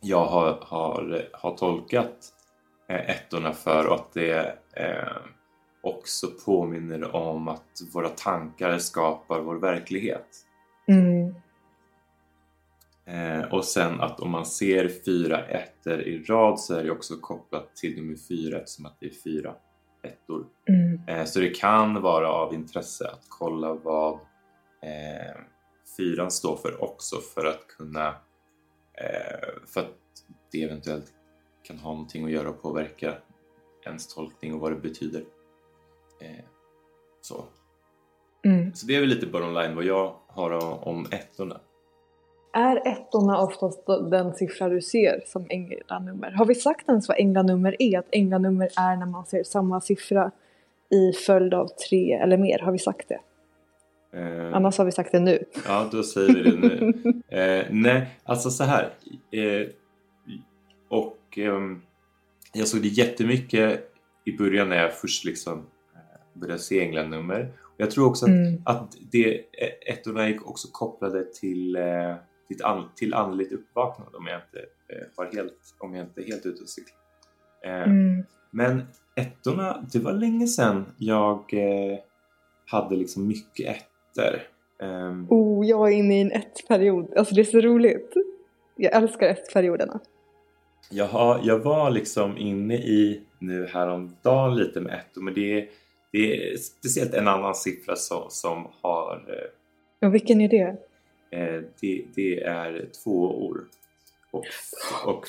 jag 0.00 0.26
har, 0.26 0.58
har, 0.62 1.28
har 1.32 1.56
tolkat 1.56 2.16
eh, 2.88 3.10
ettorna 3.10 3.52
för 3.52 3.86
och 3.86 3.94
att 3.94 4.12
det 4.12 4.58
eh, 4.76 5.16
också 5.82 6.26
påminner 6.44 7.16
om 7.16 7.48
att 7.48 7.80
våra 7.92 8.08
tankar 8.08 8.78
skapar 8.78 9.40
vår 9.40 9.56
verklighet. 9.56 10.26
Mm. 10.88 11.34
Eh, 13.06 13.52
och 13.52 13.64
sen 13.64 14.00
att 14.00 14.20
om 14.20 14.30
man 14.30 14.46
ser 14.46 14.88
fyra 15.04 15.44
ettor 15.44 16.00
i 16.00 16.24
rad 16.24 16.60
så 16.60 16.74
är 16.74 16.84
det 16.84 16.90
också 16.90 17.16
kopplat 17.16 17.76
till 17.76 17.96
nummer 17.96 18.16
fyra 18.28 18.58
eftersom 18.58 18.86
att 18.86 18.96
det 19.00 19.06
är 19.06 19.14
fyra 19.24 19.54
ettor. 20.02 20.46
Mm. 20.68 21.00
Eh, 21.08 21.24
Så 21.24 21.40
det 21.40 21.50
kan 21.50 22.02
vara 22.02 22.28
av 22.32 22.54
intresse 22.54 23.08
att 23.08 23.26
kolla 23.28 23.74
vad 23.74 24.12
eh, 24.82 25.40
fyran 25.96 26.30
står 26.30 26.56
för 26.56 26.84
också 26.84 27.16
för 27.34 27.46
att 27.46 27.66
kunna 27.66 28.14
för 29.66 29.80
att 29.80 29.96
det 30.52 30.62
eventuellt 30.62 31.12
kan 31.62 31.78
ha 31.78 31.90
någonting 31.90 32.24
att 32.24 32.30
göra 32.30 32.48
och 32.48 32.62
påverka 32.62 33.14
ens 33.86 34.14
tolkning 34.14 34.54
och 34.54 34.60
vad 34.60 34.72
det 34.72 34.76
betyder. 34.76 35.24
Eh, 36.20 36.44
så. 37.20 37.44
Mm. 38.44 38.74
så 38.74 38.86
det 38.86 38.96
är 38.96 39.00
väl 39.00 39.08
lite 39.08 39.26
bottom 39.26 39.54
line 39.54 39.74
vad 39.74 39.84
jag 39.84 40.14
har 40.26 40.50
om, 40.50 40.78
om 40.78 41.06
ettorna. 41.10 41.60
Är 42.52 42.88
ettorna 42.88 43.42
oftast 43.42 43.86
den 44.10 44.34
siffra 44.34 44.68
du 44.68 44.80
ser 44.80 45.22
som 45.26 45.46
änglanummer? 45.50 46.30
Har 46.30 46.44
vi 46.44 46.54
sagt 46.54 46.88
ens 46.88 47.08
vad 47.08 47.18
änglanummer 47.18 47.76
är? 47.78 47.98
Att 47.98 48.08
änglanummer 48.10 48.68
är 48.76 48.96
när 48.96 49.06
man 49.06 49.26
ser 49.26 49.42
samma 49.42 49.80
siffra 49.80 50.30
i 50.90 51.12
följd 51.12 51.54
av 51.54 51.68
tre 51.68 52.12
eller 52.12 52.36
mer. 52.36 52.58
Har 52.58 52.72
vi 52.72 52.78
sagt 52.78 53.08
det? 53.08 53.20
Eh, 54.12 54.56
Annars 54.56 54.78
har 54.78 54.84
vi 54.84 54.92
sagt 54.92 55.12
det 55.12 55.20
nu. 55.20 55.44
Ja, 55.66 55.88
då 55.92 56.02
säger 56.02 56.34
vi 56.34 56.42
det 56.42 56.56
nu. 56.56 56.92
eh, 57.38 57.66
nej, 57.70 58.18
alltså 58.24 58.50
så 58.50 58.64
här. 58.64 58.90
Eh, 59.30 59.68
och 60.88 61.38
ehm, 61.38 61.82
jag 62.52 62.68
såg 62.68 62.82
det 62.82 62.88
jättemycket 62.88 63.92
i 64.24 64.36
början 64.36 64.68
när 64.68 64.76
jag 64.76 64.94
först 64.94 65.24
liksom 65.24 65.58
eh, 65.94 66.40
började 66.40 66.58
se 66.58 66.80
änglanummer. 66.80 67.52
Och 67.62 67.74
jag 67.76 67.90
tror 67.90 68.06
också 68.06 68.24
att, 68.24 68.30
Mm. 68.30 68.62
att 68.64 68.96
det, 69.10 69.38
eh, 69.38 69.92
ettorna 69.94 70.28
är 70.28 70.48
också 70.48 70.68
kopplade 70.72 71.24
till, 71.24 71.76
eh, 71.76 72.14
till, 72.48 72.56
ett 72.56 72.62
an, 72.62 72.88
till 72.96 73.14
andligt 73.14 73.52
uppvaknande 73.52 74.16
om 74.18 74.26
jag 74.26 74.36
inte 74.36 74.66
har 75.16 75.32
helt, 75.32 75.74
om 75.78 75.94
jag 75.94 76.06
inte 76.06 76.20
är 76.20 76.26
helt 76.26 76.46
ute 76.46 76.62
och 76.62 76.68
cyklar. 76.68 76.96
Mm. 77.64 78.24
men 78.50 78.82
ettorna, 79.16 79.86
det 79.92 79.98
var 79.98 80.12
länge 80.12 80.46
sedan 80.46 80.84
jag 80.98 81.54
hade 82.66 82.96
liksom 82.96 83.26
mycket 83.26 83.66
ettor. 84.12 84.42
Ehm, 84.82 85.26
Oh, 85.30 85.66
jag 85.66 85.88
är 85.92 85.96
inne 85.96 86.18
i 86.18 86.20
en 86.20 86.32
ett-period. 86.32 87.12
Alltså 87.16 87.34
det 87.34 87.40
är 87.40 87.44
så 87.44 87.60
roligt. 87.60 88.12
Jag 88.76 88.94
älskar 88.96 89.28
ett-perioderna. 89.28 90.00
Jag, 90.90 91.06
har, 91.06 91.40
jag 91.44 91.58
var 91.58 91.90
liksom 91.90 92.38
inne 92.38 92.74
i 92.74 93.20
nu 93.38 93.66
häromdagen 93.66 94.56
lite 94.56 94.80
med 94.80 94.94
ettor 94.94 95.22
men 95.22 95.34
det 95.34 95.58
är, 95.58 95.68
det 96.12 96.52
är 96.52 96.56
speciellt 96.56 97.14
en 97.14 97.28
annan 97.28 97.54
siffra 97.54 97.96
som, 97.96 98.24
som 98.30 98.68
har 98.82 99.24
eh, 99.28 100.06
Och 100.08 100.14
vilken 100.14 100.40
är 100.40 100.48
det? 100.48 100.76
eh, 101.38 101.62
det, 101.80 102.04
det 102.14 102.40
är 102.42 102.86
två 103.04 103.46
år. 103.46 103.60
Och, 104.30 104.44
och. 105.06 105.26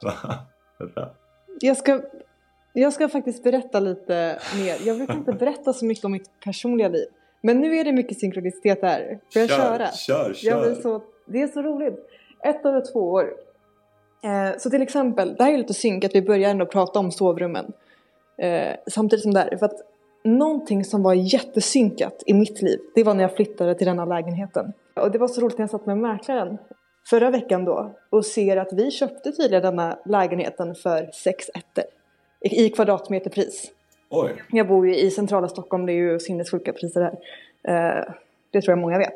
Jag 1.60 1.76
ska, 1.76 2.00
jag 2.80 2.92
ska 2.92 3.08
faktiskt 3.08 3.42
berätta 3.42 3.80
lite 3.80 4.38
mer. 4.56 4.86
Jag 4.86 4.96
brukar 4.96 5.14
inte 5.14 5.32
berätta 5.32 5.72
så 5.72 5.84
mycket 5.84 6.04
om 6.04 6.12
mitt 6.12 6.40
personliga 6.44 6.88
liv. 6.88 7.06
Men 7.42 7.60
nu 7.60 7.76
är 7.76 7.84
det 7.84 7.92
mycket 7.92 8.18
synkronicitet 8.18 8.82
här. 8.82 9.20
Får 9.32 9.42
jag 9.42 9.50
kör, 9.50 9.56
köra? 9.56 9.90
Kör, 9.90 10.34
kör. 10.34 10.66
Jag 10.66 10.76
så, 10.76 11.02
det 11.26 11.42
är 11.42 11.46
så 11.46 11.62
roligt. 11.62 11.98
Ett 12.44 12.66
år 12.66 12.76
och 12.76 12.92
två 12.92 13.00
år. 13.00 13.32
Eh, 14.24 14.58
så 14.58 14.70
till 14.70 14.82
exempel, 14.82 15.34
det 15.34 15.44
här 15.44 15.52
är 15.52 15.58
lite 15.58 15.74
synk 15.74 16.04
att 16.04 16.14
vi 16.14 16.22
börjar 16.22 16.50
ändå 16.50 16.66
prata 16.66 16.98
om 16.98 17.12
sovrummen. 17.12 17.72
Eh, 18.38 18.76
samtidigt 18.86 19.22
som 19.22 19.34
det 19.34 19.40
här. 19.40 19.56
För 19.56 19.66
att 19.66 19.80
någonting 20.24 20.84
som 20.84 21.02
var 21.02 21.14
jättesynkat 21.14 22.22
i 22.26 22.34
mitt 22.34 22.62
liv, 22.62 22.78
det 22.94 23.02
var 23.02 23.14
när 23.14 23.22
jag 23.22 23.36
flyttade 23.36 23.74
till 23.74 23.86
denna 23.86 24.04
lägenheten. 24.04 24.72
Och 25.00 25.10
det 25.10 25.18
var 25.18 25.28
så 25.28 25.40
roligt 25.40 25.58
när 25.58 25.62
jag 25.62 25.70
satt 25.70 25.86
med 25.86 25.98
mäklaren 25.98 26.58
förra 27.10 27.30
veckan 27.30 27.64
då 27.64 27.94
och 28.10 28.26
ser 28.26 28.56
att 28.56 28.72
vi 28.72 28.90
köpte 28.90 29.32
tydligen 29.32 29.62
denna 29.62 29.98
lägenheten 30.04 30.74
för 30.74 31.10
sex 31.12 31.48
ettor 31.54 31.84
i 32.44 32.70
kvadratmeterpris. 32.70 33.70
Oj. 34.10 34.32
Jag 34.52 34.68
bor 34.68 34.86
ju 34.86 34.96
i 34.96 35.10
centrala 35.10 35.48
Stockholm, 35.48 35.86
det 35.86 35.92
är 35.92 36.12
ju 36.12 36.18
sinnessjuka 36.18 36.72
priser 36.72 37.00
här. 37.00 37.18
Eh, 37.68 38.04
det 38.50 38.62
tror 38.62 38.72
jag 38.72 38.78
många 38.78 38.98
vet. 38.98 39.14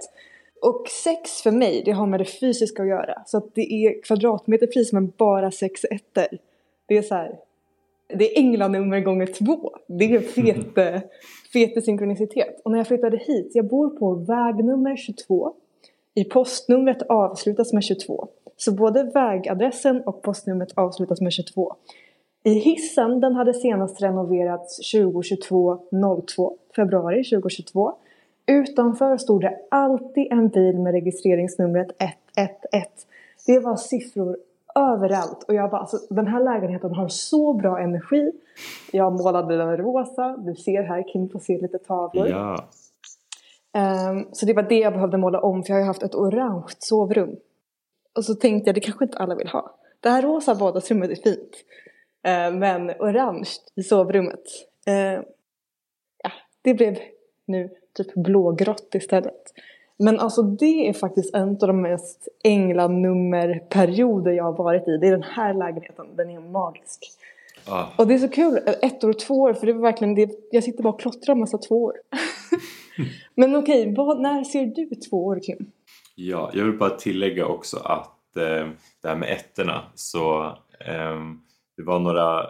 Och 0.63 0.89
sex 1.05 1.43
för 1.43 1.51
mig, 1.51 1.83
det 1.85 1.91
har 1.91 2.07
med 2.07 2.21
det 2.21 2.25
fysiska 2.25 2.83
att 2.83 2.89
göra. 2.89 3.23
Så 3.27 3.39
att 3.39 3.55
det 3.55 3.73
är 3.73 4.03
kvadratmeterpris 4.03 4.93
men 4.93 5.13
bara 5.17 5.51
sex 5.51 5.85
ettor. 5.85 6.39
Det 6.87 6.97
är 6.97 7.03
så 7.03 7.15
här, 7.15 7.39
det 8.09 8.33
är 8.33 8.39
änglanummer 8.39 9.01
gånger 9.01 9.27
två. 9.27 9.77
Det 9.87 10.05
är 10.05 10.21
fete, 10.21 11.03
fete 11.53 11.83
synkronicitet. 11.83 12.61
Och 12.65 12.71
när 12.71 12.79
jag 12.79 12.87
flyttade 12.87 13.17
hit, 13.17 13.51
jag 13.55 13.67
bor 13.67 13.91
på 13.91 14.15
väg 14.15 14.65
nummer 14.65 14.97
22. 14.97 15.55
I 16.15 16.25
postnumret 16.25 17.03
avslutas 17.03 17.73
med 17.73 17.85
22. 17.85 18.29
Så 18.57 18.73
både 18.73 19.03
vägadressen 19.03 20.01
och 20.01 20.23
postnumret 20.23 20.73
avslutas 20.75 21.21
med 21.21 21.33
22. 21.33 21.77
I 22.49 22.59
hissen, 22.59 23.21
den 23.21 23.35
hade 23.35 23.55
senast 23.55 24.03
renoverats 24.03 24.77
2022 24.93 25.79
02 26.27 26.57
februari 26.77 27.25
2022. 27.25 27.93
Utanför 28.47 29.17
stod 29.17 29.41
det 29.41 29.59
alltid 29.71 30.33
en 30.33 30.49
bil 30.49 30.79
med 30.79 30.93
registreringsnumret 30.93 31.89
111. 31.99 32.89
Det 33.47 33.59
var 33.59 33.77
siffror 33.77 34.37
överallt 34.75 35.45
och 35.49 35.55
jag 35.55 35.71
bara 35.71 35.81
alltså 35.81 35.99
den 36.11 36.27
här 36.27 36.45
lägenheten 36.45 36.95
har 36.95 37.09
så 37.09 37.53
bra 37.53 37.79
energi. 37.79 38.33
Jag 38.93 39.13
målade 39.13 39.57
den 39.57 39.77
rosa, 39.77 40.37
du 40.37 40.55
ser 40.55 40.83
här 40.83 41.13
Kim 41.13 41.29
får 41.29 41.39
se 41.39 41.59
lite 41.59 41.79
tavlor. 41.79 42.29
Ja. 42.29 42.69
Um, 44.11 44.29
så 44.33 44.47
det 44.47 44.55
var 44.55 44.63
det 44.63 44.79
jag 44.79 44.93
behövde 44.93 45.19
måla 45.19 45.41
om 45.41 45.63
för 45.63 45.71
jag 45.71 45.77
har 45.77 45.81
ju 45.81 45.87
haft 45.87 46.03
ett 46.03 46.15
orange 46.15 46.73
sovrum. 46.79 47.37
Och 48.17 48.25
så 48.25 48.35
tänkte 48.35 48.69
jag 48.69 48.75
det 48.75 48.81
kanske 48.81 49.05
inte 49.05 49.19
alla 49.19 49.35
vill 49.35 49.49
ha. 49.49 49.75
Det 50.01 50.09
här 50.09 50.23
rosa 50.23 50.55
vardagsrummet 50.55 51.11
är 51.11 51.17
fint. 51.17 51.65
Uh, 52.27 52.59
men 52.59 52.91
orange 52.91 53.49
i 53.77 53.83
sovrummet. 53.83 54.43
Uh, 54.89 55.23
ja, 56.23 56.31
det 56.63 56.75
blev 56.75 56.99
nu 57.47 57.71
typ 57.95 58.15
blågrått 58.15 58.95
istället. 58.95 59.53
Men 59.97 60.21
alltså 60.21 60.43
det 60.43 60.89
är 60.89 60.93
faktiskt 60.93 61.35
en 61.35 61.49
av 61.49 61.57
de 61.57 61.83
mest 61.83 62.29
änglanummerperioder 62.45 64.33
jag 64.33 64.45
har 64.45 64.53
varit 64.53 64.89
i. 64.89 64.97
Det 64.97 65.07
är 65.07 65.11
den 65.11 65.23
här 65.23 65.55
lägenheten, 65.55 66.17
den 66.17 66.31
är 66.31 66.41
magisk. 66.41 67.05
Ah. 67.67 67.87
Och 67.97 68.07
det 68.07 68.15
är 68.15 68.19
så 68.19 68.29
kul, 68.29 68.61
ett 68.83 69.05
år 69.05 69.09
och 69.09 69.19
två 69.19 69.35
år, 69.35 69.55
för 69.55 69.67
det 69.67 69.73
var 69.73 69.81
verkligen 69.81 70.15
det, 70.15 70.31
jag 70.51 70.65
sitter 70.65 70.83
bara 70.83 70.93
och 70.93 71.01
klottrar 71.01 71.33
en 71.33 71.41
massa 71.41 71.59
två 71.59 71.85
år. 71.85 71.95
Men 73.35 73.57
okej, 73.57 73.95
vad, 73.97 74.21
när 74.21 74.45
ser 74.45 74.67
du 74.67 74.87
två 74.87 75.27
år 75.27 75.41
Kim? 75.43 75.71
Ja, 76.15 76.51
jag 76.55 76.65
vill 76.65 76.79
bara 76.79 76.91
tillägga 76.91 77.47
också 77.47 77.77
att 77.77 78.37
eh, 78.37 78.69
det 79.03 79.09
här 79.09 79.17
med 79.17 79.33
ettorna 79.33 79.83
så 79.95 80.47
eh, 80.81 81.21
det 81.79 81.85
var 81.85 81.99
några, 81.99 82.43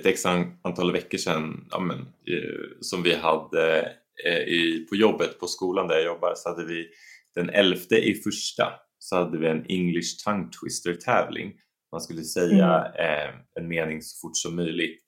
ett 0.00 0.06
x 0.06 0.26
antal 0.62 0.92
veckor 0.92 1.18
sedan 1.18 1.66
ja, 1.70 1.80
men, 1.80 1.98
eh, 1.98 2.70
som 2.80 3.02
vi 3.02 3.14
hade 3.14 3.80
eh, 4.26 4.38
i, 4.38 4.86
på 4.90 4.96
jobbet 4.96 5.40
på 5.40 5.46
skolan 5.46 5.88
där 5.88 5.94
jag 5.94 6.04
jobbar 6.04 6.32
så 6.36 6.48
hade 6.48 6.64
vi 6.64 6.88
den 7.34 7.50
elfte 7.50 7.96
i 7.96 8.14
första 8.14 8.72
så 8.98 9.16
hade 9.16 9.38
vi 9.38 9.46
en 9.46 9.66
English 9.68 10.24
tongue 10.24 10.48
twister 10.62 10.94
tävling. 10.94 11.52
Man 11.92 12.00
skulle 12.00 12.22
säga 12.22 12.92
eh, 12.98 13.34
en 13.60 13.68
mening 13.68 14.02
så 14.02 14.20
fort 14.20 14.36
som 14.36 14.56
möjligt. 14.56 15.00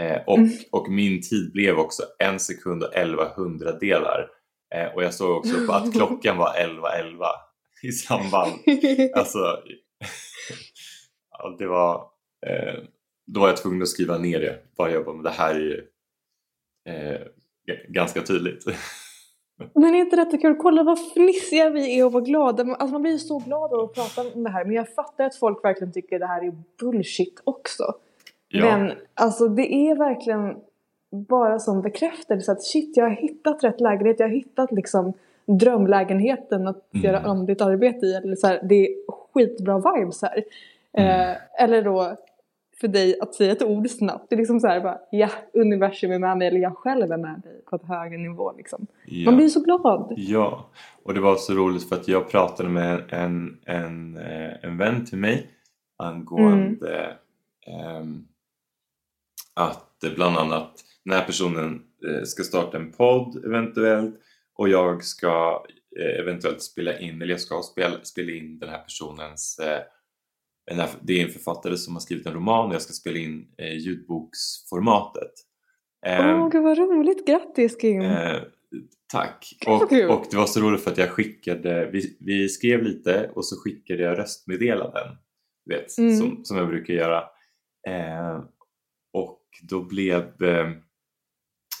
Eh, 0.00 0.22
och, 0.26 0.38
Mm. 0.38 0.50
och 0.72 0.90
min 0.90 1.22
tid 1.22 1.52
blev 1.52 1.78
också 1.78 2.02
en 2.18 2.40
sekund 2.40 2.82
och 2.82 2.96
elva 2.96 3.34
hundradelar. 3.36 4.28
Eh, 4.74 4.94
och 4.94 5.02
jag 5.02 5.14
såg 5.14 5.36
också 5.36 5.66
på 5.66 5.72
att 5.72 5.92
klockan 5.96 6.36
var 6.38 6.54
11.11 6.54 7.24
i 7.82 7.92
samband. 7.92 8.52
Alltså, 9.16 9.38
ja, 11.30 11.56
det 11.58 11.66
var... 11.66 12.11
Eh, 12.46 12.74
då 13.26 13.40
var 13.40 13.48
jag 13.48 13.56
tvungen 13.56 13.82
att 13.82 13.88
skriva 13.88 14.18
ner 14.18 14.40
det. 14.40 14.58
Bara 14.76 14.90
jag 14.90 15.04
bara, 15.04 15.14
men 15.14 15.24
det 15.24 15.30
här 15.30 15.54
är 15.54 15.60
ju 15.60 15.84
eh, 16.88 17.20
ganska 17.88 18.22
tydligt. 18.22 18.64
Men 19.74 19.94
är 19.94 19.98
inte 19.98 20.16
detta 20.16 20.38
kul? 20.38 20.56
Kolla 20.56 20.82
vad 20.82 20.98
fnissiga 21.12 21.70
vi 21.70 21.98
är 21.98 22.06
och 22.06 22.12
vad 22.12 22.24
glada. 22.26 22.62
Alltså 22.62 22.86
man 22.86 23.02
blir 23.02 23.12
ju 23.12 23.18
så 23.18 23.38
glad 23.38 23.72
av 23.72 23.80
att 23.80 23.94
prata 23.94 24.34
om 24.34 24.44
det 24.44 24.50
här. 24.50 24.64
Men 24.64 24.74
jag 24.74 24.94
fattar 24.94 25.24
att 25.24 25.36
folk 25.36 25.64
verkligen 25.64 25.92
tycker 25.92 26.18
det 26.18 26.26
här 26.26 26.44
är 26.44 26.52
bullshit 26.80 27.40
också. 27.44 27.84
Ja, 28.48 28.78
Men 28.78 28.92
alltså 29.14 29.48
det 29.48 29.74
är 29.74 29.96
verkligen 29.96 30.56
bara 31.28 31.58
som 31.58 31.82
bekräftelse 31.82 32.52
att 32.52 32.62
shit 32.62 32.96
jag 32.96 33.04
har 33.04 33.16
hittat 33.16 33.64
rätt 33.64 33.80
lägenhet. 33.80 34.20
Jag 34.20 34.26
har 34.28 34.34
hittat 34.34 34.72
liksom 34.72 35.12
drömlägenheten 35.46 36.68
att 36.68 36.94
Mm. 36.94 37.04
göra 37.06 37.18
andligt 37.18 37.60
arbete 37.60 38.06
i. 38.06 38.14
Eller 38.14 38.36
så 38.36 38.46
här, 38.46 38.60
det 38.68 38.74
är 38.74 38.88
skitbra 39.32 39.78
vibes 39.78 40.22
här. 40.22 40.44
Mm. 40.92 41.30
Eh, 41.30 41.36
eller 41.62 41.82
då 41.82 42.16
för 42.82 42.88
dig 42.88 43.20
att 43.20 43.34
säga 43.34 43.52
ett 43.52 43.62
ord 43.62 43.90
snabbt. 43.90 44.26
Det 44.28 44.34
är 44.34 44.38
liksom 44.38 44.60
så 44.60 44.66
här 44.66 44.80
bara 44.80 44.98
ja, 45.10 45.30
universum 45.52 46.12
är 46.12 46.18
med 46.18 46.38
mig 46.38 46.48
eller 46.48 46.60
jag 46.60 46.76
själv 46.76 47.12
är 47.12 47.16
med 47.16 47.40
dig 47.40 47.62
på 47.70 47.76
ett 47.76 47.84
högre 47.84 48.18
nivå 48.18 48.52
liksom. 48.56 48.86
ja. 49.06 49.24
Man 49.30 49.36
blir 49.36 49.48
så 49.48 49.60
glad. 49.60 50.14
Ja, 50.16 50.70
och 51.02 51.14
det 51.14 51.20
var 51.20 51.36
så 51.36 51.54
roligt 51.54 51.88
för 51.88 51.96
att 51.96 52.08
jag 52.08 52.30
pratade 52.30 52.68
med 52.68 53.02
en, 53.08 53.58
en, 53.64 54.16
eh, 54.16 54.64
en 54.64 54.78
vän 54.78 55.04
till 55.04 55.18
mig 55.18 55.50
angående 55.96 57.16
ehm, 57.66 58.24
att 59.54 60.04
eh, 60.04 60.14
bland 60.14 60.36
annat 60.36 60.84
den 61.04 61.14
här 61.14 61.24
personen 61.24 61.82
eh, 62.08 62.22
ska 62.24 62.42
starta 62.42 62.76
en 62.76 62.92
podd 62.92 63.44
eventuellt 63.44 64.14
och 64.54 64.68
jag 64.68 65.04
ska 65.04 65.64
eh, 66.00 66.20
eventuellt 66.20 66.62
spela 66.62 66.98
in, 66.98 67.22
eller 67.22 67.32
jag 67.32 67.40
ska 67.40 67.62
spela, 67.62 67.94
spela 68.02 68.32
in 68.32 68.58
den 68.58 68.68
här 68.68 68.78
personens 68.78 69.60
eh, 70.70 70.76
här, 70.76 70.88
det 71.02 71.20
är 71.20 71.24
en 71.26 71.32
författare 71.32 71.76
som 71.76 71.94
har 71.94 72.00
skrivit 72.00 72.26
en 72.26 72.34
roman 72.34 72.68
och 72.68 72.74
jag 72.74 72.82
ska 72.82 72.92
spela 72.92 73.18
in 73.18 73.46
eh, 73.58 73.76
ljudboksformatet. 73.78 75.32
Åh 76.06 76.12
Ehm, 76.12 76.50
gud 76.50 76.62
vad 76.62 76.78
roligt, 76.78 77.26
grattis 77.26 77.76
Kim! 77.80 78.00
Eh, 78.00 78.36
tack! 79.12 79.52
Och, 79.66 79.82
och 79.82 80.26
det 80.30 80.36
var 80.36 80.46
så 80.46 80.60
roligt 80.60 80.80
för 80.84 80.90
att 80.90 80.98
jag 80.98 81.10
skickade, 81.10 81.90
vi, 81.92 82.16
vi 82.20 82.48
skrev 82.48 82.82
lite 82.82 83.30
och 83.34 83.46
så 83.46 83.56
skickade 83.56 84.02
jag 84.02 84.18
röstmeddelanden, 84.18 85.08
du 85.66 85.74
vet, 85.74 85.98
Mm. 85.98 86.16
som, 86.16 86.44
som 86.44 86.56
jag 86.56 86.68
brukar 86.68 86.94
göra. 86.94 87.18
Eh, 87.88 88.38
och 89.12 89.42
då 89.62 89.82
blev 89.84 90.42
eh, 90.42 90.70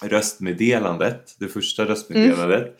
röstmeddelandet, 0.02 1.36
det 1.40 1.48
första 1.48 1.84
röstmeddelandet, 1.84 2.66
eh, 2.66 2.74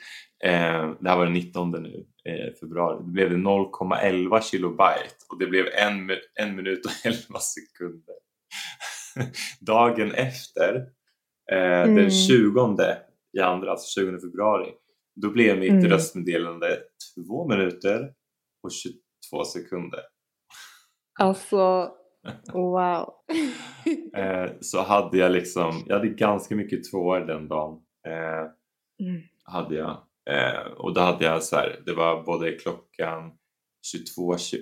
det 1.01 1.09
här 1.09 1.17
var 1.17 1.25
den 1.25 1.33
19 1.33 1.71
nu, 1.71 2.07
eh, 2.25 2.55
februari, 2.61 2.97
då 2.99 3.05
blev 3.05 3.31
det 3.31 3.37
0,11 3.37 4.41
kilobyte 4.41 5.15
och 5.33 5.39
det 5.39 5.47
blev 5.47 5.67
en, 5.67 6.11
en 6.41 6.57
minut 6.57 6.87
och 6.87 6.93
11 7.05 7.39
sekunder. 7.39 8.15
Dagen 9.61 10.13
efter, 10.13 10.75
eh, 11.53 11.83
Mm. 11.83 11.95
den 11.95 12.11
20 12.11 12.77
i 13.39 13.41
andra, 13.41 13.71
alltså 13.71 14.01
20 14.01 14.19
februari, 14.21 14.71
då 15.15 15.31
blev 15.31 15.59
mitt 15.59 15.71
Mm. 15.71 15.87
röstmeddelande 15.91 16.79
2 17.29 17.49
minuter 17.49 18.13
och 18.63 18.73
22 18.73 19.45
sekunder. 19.45 20.01
Alltså, 21.21 21.91
wow. 22.53 23.13
Eh, 24.17 24.51
så 24.61 24.83
hade 24.83 25.19
jag 25.19 25.33
liksom, 25.33 25.85
jag 25.87 25.95
hade 25.97 26.09
ganska 26.09 26.57
mycket 26.57 26.91
tvåor 26.91 27.21
den 27.21 27.49
dagen. 27.49 27.81
Eh, 28.07 28.51
Mm. 29.09 29.23
hade 29.45 29.75
jag. 29.75 30.03
Eh, 30.31 30.73
och 30.73 30.95
då 30.95 31.01
hade 31.01 31.25
jag 31.25 31.43
så 31.43 31.57
här, 31.57 31.83
det 31.87 31.93
var 31.95 32.23
både 32.23 32.53
klockan 32.53 33.33
22.21 33.95 34.61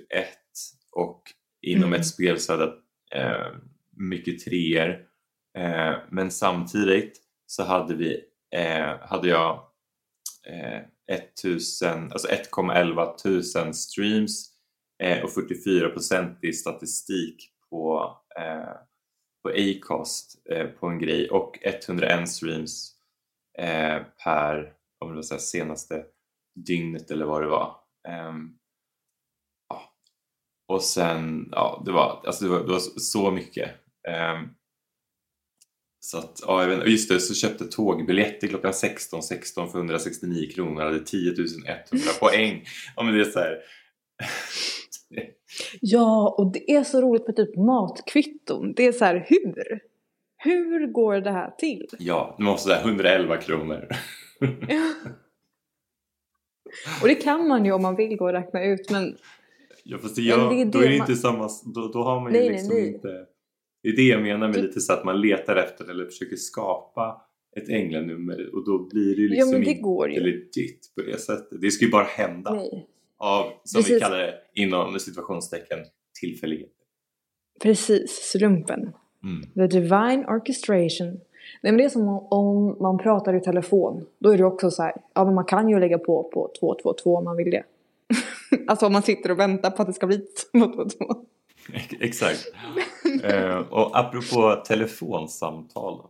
och 0.92 1.22
inom 1.62 1.88
Mm. 1.88 2.00
ett 2.00 2.06
spel 2.06 2.40
så 2.40 2.52
hade 2.52 2.64
jag 2.64 2.74
eh, 3.22 3.52
mycket 3.96 4.44
treor. 4.44 5.06
Eh, 5.58 5.94
men 6.10 6.30
samtidigt 6.30 7.20
så 7.46 7.62
hade 7.62 7.94
vi, 7.94 8.24
eh, 8.56 8.98
hade 9.00 9.28
jag 9.28 9.62
eh, 10.46 10.82
1000, 11.12 12.12
alltså 12.12 12.28
1,11 12.28 13.16
tusen 13.22 13.74
streams 13.74 14.50
eh, 15.02 15.24
och 15.24 15.30
44% 15.30 16.36
i 16.42 16.52
statistik 16.52 17.36
på, 17.70 18.16
eh, 18.38 18.72
på 19.42 19.48
Acast 19.48 20.48
eh, 20.50 20.66
på 20.66 20.86
en 20.86 20.98
grej 20.98 21.30
och 21.30 21.58
101 21.62 22.28
streams 22.28 22.92
eh, 23.58 24.02
per 24.24 24.72
om 25.00 25.08
det 25.08 25.14
var 25.14 25.22
så 25.22 25.38
senaste 25.38 26.04
dygnet 26.66 27.10
eller 27.10 27.24
vad 27.26 27.42
det 27.42 27.48
var. 27.48 27.76
Ehm, 28.08 28.50
ja. 29.68 29.82
och 30.68 30.82
sen, 30.82 31.48
ja 31.52 31.82
det 31.86 31.92
var, 31.92 32.22
alltså 32.26 32.44
det 32.44 32.50
var, 32.50 32.60
det 32.60 32.72
var 32.72 32.78
så- 32.78 33.30
mycket. 33.30 33.70
Ehm, 34.08 34.48
så 36.04 36.18
att, 36.18 36.40
ja, 36.46 36.62
jag 36.62 36.68
vet, 36.76 36.88
just 36.88 37.08
det, 37.10 37.20
så 37.20 37.34
köpte 37.34 37.64
tågbiljetter 37.64 38.48
klockan 38.48 38.74
16, 38.74 39.22
16 39.22 39.70
för 39.70 39.78
169 39.78 40.50
kronor, 40.54 40.82
hade 40.82 41.04
10 41.04 41.30
100 41.30 42.12
poäng. 42.20 42.64
Ja 42.96 43.02
men 43.02 43.14
det 43.14 43.20
är 43.20 43.24
så 43.24 43.38
här. 43.38 43.58
Ja, 45.80 46.34
och 46.38 46.52
det 46.52 46.70
är 46.70 46.84
så 46.84 47.00
roligt 47.00 47.26
med 47.26 47.36
typ 47.36 47.56
matkvitton. 47.56 48.72
Det 48.76 48.86
är 48.86 48.92
så 48.92 49.04
här, 49.04 49.26
hur? 49.28 49.80
Hur 50.36 50.86
går 50.92 51.20
det 51.20 51.30
här 51.30 51.50
till? 51.50 51.86
Ja, 51.98 52.34
det 52.38 52.44
måste 52.44 52.68
säga 52.68 52.80
111 52.80 53.36
kronor. 53.36 53.88
Och 57.02 57.08
det 57.08 57.14
kan 57.14 57.48
man 57.48 57.64
ju 57.64 57.72
om 57.72 57.82
man 57.82 57.96
vill 57.96 58.16
gå 58.16 58.24
och 58.24 58.32
räkna 58.32 58.64
ut, 58.64 58.90
men 58.90 59.16
Ja, 59.84 59.98
fast 59.98 60.16
det, 60.16 60.22
gör, 60.22 60.50
det 60.54 60.60
är 60.60 60.64
då 60.64 60.78
det 60.78 60.86
är 60.86 60.90
det 60.90 60.98
man- 60.98 61.08
inte 61.10 61.20
samma, 61.20 61.48
då, 61.74 61.88
då 61.92 62.02
har 62.02 62.20
man 62.20 62.32
ju 62.34 62.38
Nej, 62.38 62.48
nej, 62.48 62.58
liksom 62.58 62.76
nej. 62.76 62.88
inte... 62.94 63.26
Det 63.82 63.88
är 63.88 63.96
det 63.96 64.02
jag 64.02 64.22
menar 64.22 64.48
med 64.48 64.62
lite 64.62 64.80
så 64.80 64.92
att 64.92 65.04
man 65.04 65.20
letar 65.20 65.56
efter 65.56 65.90
eller 65.90 66.04
försöker 66.06 66.36
skapa 66.36 67.22
ett 67.56 67.68
änglanummer 67.68 68.54
och 68.54 68.64
då 68.64 68.88
blir 68.88 69.16
det 69.16 69.22
ju 69.22 69.28
ja, 69.28 69.30
liksom 69.30 69.50
men 69.50 69.60
det 69.60 69.70
inte 69.70 69.82
går 69.82 70.08
legit 70.08 70.92
på 70.94 71.02
det 71.02 71.18
sättet. 71.20 71.60
Det 71.60 71.70
ska 71.70 71.84
ju 71.84 71.90
bara 71.90 72.04
hända 72.04 72.54
Nej. 72.54 72.86
av, 73.18 73.52
som 73.64 73.78
vi 73.78 73.84
Precis. 73.84 74.02
kallar 74.02 74.18
det 74.18 74.34
inom 74.54 74.98
situationstecken, 74.98 75.78
tillfällighet. 76.20 76.72
Precis, 77.62 78.10
slumpen. 78.10 78.80
Mm. 79.22 79.42
The 79.54 79.78
divine 79.78 80.24
orchestration. 80.28 81.20
Nej 81.62 81.72
men 81.72 81.76
det 81.76 81.84
är 81.84 81.88
som 81.88 82.08
om- 82.08 82.76
man 82.80 82.98
pratar 82.98 83.34
i 83.34 83.40
telefon. 83.40 84.06
Då 84.18 84.30
är 84.30 84.38
det 84.38 84.44
också 84.44 84.70
så 84.70 84.82
här, 84.82 84.92
ja 85.14 85.24
men 85.24 85.34
man 85.34 85.44
kan 85.44 85.68
ju 85.68 85.80
lägga 85.80 85.98
på 85.98 86.22
på 86.34 86.52
222 86.60 87.16
om 87.16 87.24
man 87.24 87.36
vill 87.36 87.50
det. 87.50 87.62
alltså 88.68 88.86
om 88.86 88.92
man 88.92 89.02
sitter 89.02 89.30
och 89.30 89.38
väntar 89.38 89.70
på 89.70 89.82
att 89.82 89.88
det 89.88 89.94
ska 89.94 90.06
bli 90.06 90.18
222. 90.52 91.14
Exakt. 92.00 92.46
eh, 93.24 93.56
och 93.58 93.98
apropå 93.98 94.62
telefonsamtal. 94.66 96.00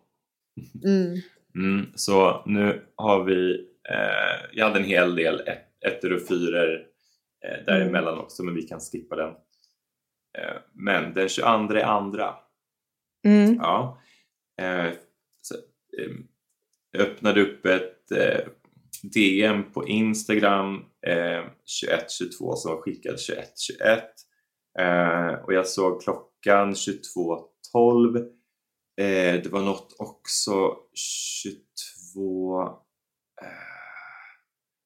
Mm. 0.84 1.16
Mm, 1.54 1.86
så 1.94 2.42
nu 2.46 2.82
har 2.96 3.24
vi, 3.24 3.52
eh, 3.90 4.48
jag 4.52 4.64
hade 4.66 4.78
en 4.78 4.84
hel 4.84 5.14
del 5.16 5.40
ett, 5.40 5.84
ettor 5.86 6.12
och 6.12 6.22
fyror 6.22 6.80
eh, 7.44 7.64
däremellan 7.66 8.18
också 8.18 8.42
men 8.42 8.54
vi 8.54 8.62
kan 8.62 8.80
skippa 8.80 9.16
den. 9.16 9.28
Eh, 10.38 10.56
men 10.72 11.14
den 11.14 11.28
22 11.28 11.82
andra, 11.82 12.34
Mm. 13.26 13.54
ja, 13.54 13.98
eh, 14.60 14.92
så, 15.42 15.54
eh, 15.54 15.60
jag 15.89 15.89
öppnade 16.98 17.42
upp 17.42 17.66
ett 17.66 18.12
eh, 18.12 18.48
DM 19.02 19.72
på 19.72 19.88
Instagram 19.88 20.84
eh, 21.06 21.44
2122 21.82 22.56
som 22.56 22.74
var 22.74 22.80
skickad 22.80 23.16
2121 23.18 24.04
eh, 24.78 25.44
och 25.44 25.54
jag 25.54 25.66
såg 25.66 26.02
klockan 26.02 26.74
22.12 26.74 28.16
eh, 28.16 29.42
det 29.42 29.48
var 29.52 29.60
något 29.60 29.96
också 29.98 30.76
22 30.94 32.62
eh, 32.62 33.46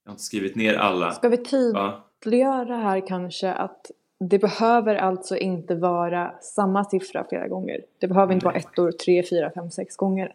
jag 0.05 0.11
har 0.11 0.15
inte 0.15 0.23
skrivit 0.23 0.57
ner 0.57 0.75
alla. 0.75 1.13
Ska 1.13 1.29
vi 1.29 1.37
tydliggöra 1.37 2.77
här 2.77 3.07
kanske 3.07 3.53
att 3.53 3.91
det 4.31 4.39
behöver 4.39 4.95
alltså 4.95 5.37
inte 5.37 5.75
vara 5.75 6.35
samma 6.41 6.85
siffra 6.85 7.27
flera 7.29 7.49
gånger. 7.49 7.85
Det 7.99 8.09
behöver 8.09 8.35
inte 8.35 8.47
vara 8.47 8.57
ettor 8.57 8.93
tre, 8.93 9.23
fyra, 9.31 9.51
fem, 9.55 9.71
sex 9.71 9.97
gånger 9.97 10.35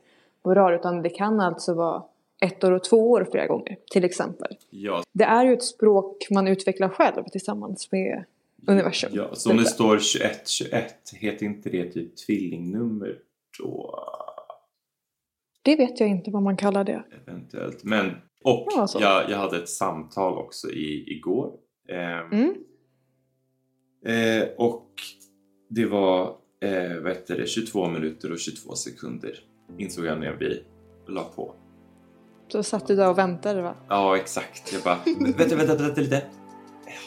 rad 0.55 0.73
utan 0.73 1.01
det 1.01 1.09
kan 1.09 1.39
alltså 1.39 1.73
vara 1.73 2.03
ettor 2.41 2.71
och 2.71 2.83
tvåor 2.83 3.27
flera 3.31 3.47
gånger 3.47 3.77
till 3.91 4.03
exempel. 4.05 4.57
ja, 4.69 5.03
Det 5.13 5.23
är 5.23 5.45
ju 5.45 5.53
ett 5.53 5.63
språk 5.63 6.27
man 6.31 6.47
utvecklar 6.47 6.89
själv 6.89 7.23
tillsammans 7.31 7.91
med 7.91 8.23
universum. 8.67 9.09
ja, 9.13 9.29
så 9.35 9.51
om 9.51 9.57
det 9.57 9.65
står 9.65 9.95
2121 9.97 10.95
heter 11.13 11.45
inte 11.45 11.69
det 11.69 11.91
typ 11.91 12.15
tvillingnummer 12.17 13.17
då? 13.59 13.99
Det 15.61 15.75
vet 15.75 15.99
jag 15.99 16.09
inte 16.09 16.31
vad 16.31 16.43
man 16.43 16.57
kallar 16.57 16.83
det. 16.83 17.03
eventuellt. 17.27 17.83
Men, 17.83 18.05
och 18.43 18.67
Ja, 18.75 18.87
jag, 18.99 19.29
jag 19.29 19.37
hade 19.37 19.57
ett 19.57 19.69
samtal 19.69 20.37
också 20.37 20.69
i, 20.71 21.13
igår. 21.17 21.51
Ehm, 21.89 22.25
Mm. 22.31 22.53
eh, 24.41 24.47
och 24.57 24.91
det 25.69 25.85
var 25.85 26.21
eh, 26.61 26.95
vad 27.03 27.11
heter 27.11 27.37
det, 27.37 27.47
22 27.47 27.87
minuter 27.87 28.31
och 28.31 28.39
22 28.39 28.73
sekunder 28.75 29.39
insåg 29.78 30.05
jag 30.05 30.20
när 30.20 30.34
vi 30.34 30.63
la 31.07 31.24
på. 31.24 31.55
Så 32.47 32.63
satt 32.63 32.88
du 32.88 32.95
där 32.95 33.09
och 33.09 33.17
väntade 33.17 33.61
va? 33.61 33.76
Ja, 33.88 34.17
exakt. 34.17 34.74
Jag 34.74 34.82
bara, 34.82 34.99
vänta, 35.38 35.55
vänta, 35.55 35.76
vänta 35.76 36.01
lite. 36.01 36.24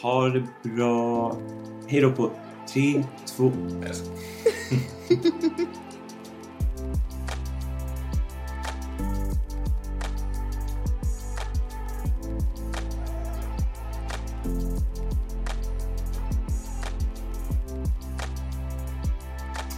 Ha 0.01 0.29
det 0.29 0.43
bra. 0.63 1.37
Hej 1.87 2.01
då 2.01 2.11
på 2.11 2.31
tre, 2.73 3.03
två... 3.25 3.51
Nej. 3.81 3.91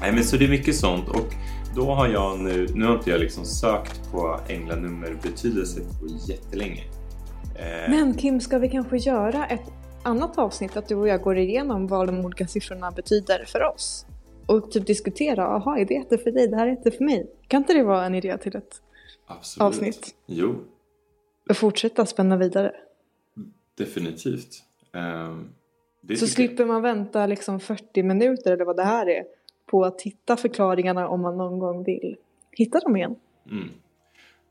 Nej 0.01 0.13
men 0.13 0.23
så 0.23 0.37
det 0.37 0.45
är 0.45 0.49
mycket 0.49 0.75
sånt 0.75 1.09
och 1.09 1.33
då 1.75 1.85
har 1.85 2.07
jag 2.07 2.39
nu, 2.39 2.67
nu 2.75 2.85
har 2.85 2.95
inte 2.95 3.09
jag 3.09 3.19
liksom 3.19 3.45
sökt 3.45 4.11
på 4.11 4.39
änglanummer 4.49 5.17
betydelse 5.23 5.79
på 5.81 6.07
jättelänge. 6.31 6.83
Eh, 7.59 7.89
Men 7.89 8.13
Kim, 8.17 8.39
ska 8.41 8.57
vi 8.59 8.69
kanske 8.69 8.97
göra 8.97 9.45
ett 9.45 9.71
annat 10.03 10.37
avsnitt 10.37 10.77
att 10.77 10.87
du 10.87 10.95
och 10.95 11.07
jag 11.07 11.21
går 11.21 11.37
igenom 11.37 11.87
vad 11.87 12.07
de 12.07 12.25
olika 12.25 12.47
siffrorna 12.47 12.91
betyder 12.91 13.45
för 13.47 13.63
oss? 13.63 14.05
Och 14.47 14.71
typ 14.71 14.85
diskutera, 14.87 15.41
jaha, 15.41 15.79
är 15.79 15.85
det 15.85 15.95
ett 15.95 16.23
för 16.23 16.31
dig, 16.31 16.47
det 16.47 16.55
här 16.55 16.67
är 16.67 16.71
ett 16.87 16.97
för 16.97 17.03
mig? 17.03 17.29
Kan 17.47 17.61
inte 17.61 17.73
det 17.73 17.83
vara 17.83 18.05
en 18.05 18.15
idé 18.15 18.37
till 18.37 18.55
ett 18.55 18.81
absolut. 19.27 19.61
avsnitt? 19.67 20.15
Jo, 20.25 20.55
Och 21.49 21.57
fortsätta 21.57 22.05
spänna 22.05 22.37
vidare? 22.37 22.71
definitivt. 23.77 24.63
Det 26.01 26.15
Så 26.17 26.23
jag. 26.25 26.29
slipper 26.29 26.65
man 26.65 26.81
vänta 26.81 27.25
liksom 27.25 27.59
40 27.59 28.03
minuter 28.03 28.51
eller 28.51 28.65
vad 28.65 28.75
det 28.77 28.83
här 28.83 29.09
är 29.09 29.23
på 29.65 29.85
att 29.85 30.01
hitta 30.01 30.37
förklaringarna 30.37 31.07
om 31.07 31.21
man 31.21 31.37
någon 31.37 31.59
gång 31.59 31.83
vill 31.83 32.17
hitta 32.51 32.79
dem 32.79 32.95
igen. 32.95 33.15
Mm. 33.51 33.69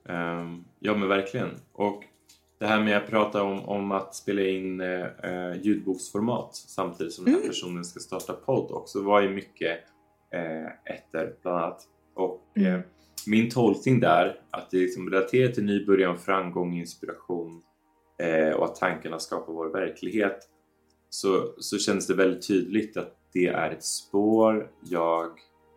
Ehm, 0.08 0.64
ja 0.78 0.96
men 0.96 1.08
verkligen. 1.08 1.48
Och 1.72 2.04
det 2.58 2.66
här 2.66 2.82
med 2.84 2.96
att 2.96 3.06
prata 3.10 3.42
om, 3.42 3.68
om 3.68 3.92
att 3.92 4.14
spela 4.14 4.42
in 4.42 4.80
eh, 4.80 5.06
eh, 5.22 5.62
ljudboksformat 5.62 6.54
samtidigt 6.54 7.12
som 7.12 7.24
den 7.24 7.34
här 7.34 7.40
personen 7.40 7.84
ska 7.84 8.00
starta 8.00 8.32
podd 8.32 8.70
också 8.70 9.02
var 9.02 9.20
ju 9.22 9.28
mycket 9.30 9.78
eh, 10.30 10.94
ettor 10.94 11.36
bland 11.42 11.58
annat. 11.58 11.82
Och 12.14 12.40
Mm. 12.56 12.74
eh, 12.74 12.80
min 13.26 13.50
tolkning 13.50 14.00
där, 14.00 14.40
att 14.50 14.70
det 14.70 14.76
liksom 14.76 15.10
relaterar 15.10 15.52
till 15.52 15.64
nybörjan, 15.64 16.18
framgång, 16.18 16.74
inspiration 16.76 17.62
eh, 18.18 18.50
och 18.56 18.64
att 18.64 18.74
tankarna 18.74 19.18
skapar 19.18 19.52
vår 19.52 19.66
verklighet 19.72 20.38
så, 21.10 21.54
så 21.58 21.78
känns 21.78 22.06
det 22.06 22.14
väldigt 22.14 22.46
tydligt 22.48 22.96
att 22.96 23.16
det 23.34 23.46
är 23.46 23.70
ett 23.70 23.84
spår 23.84 24.70
jag 24.84 25.30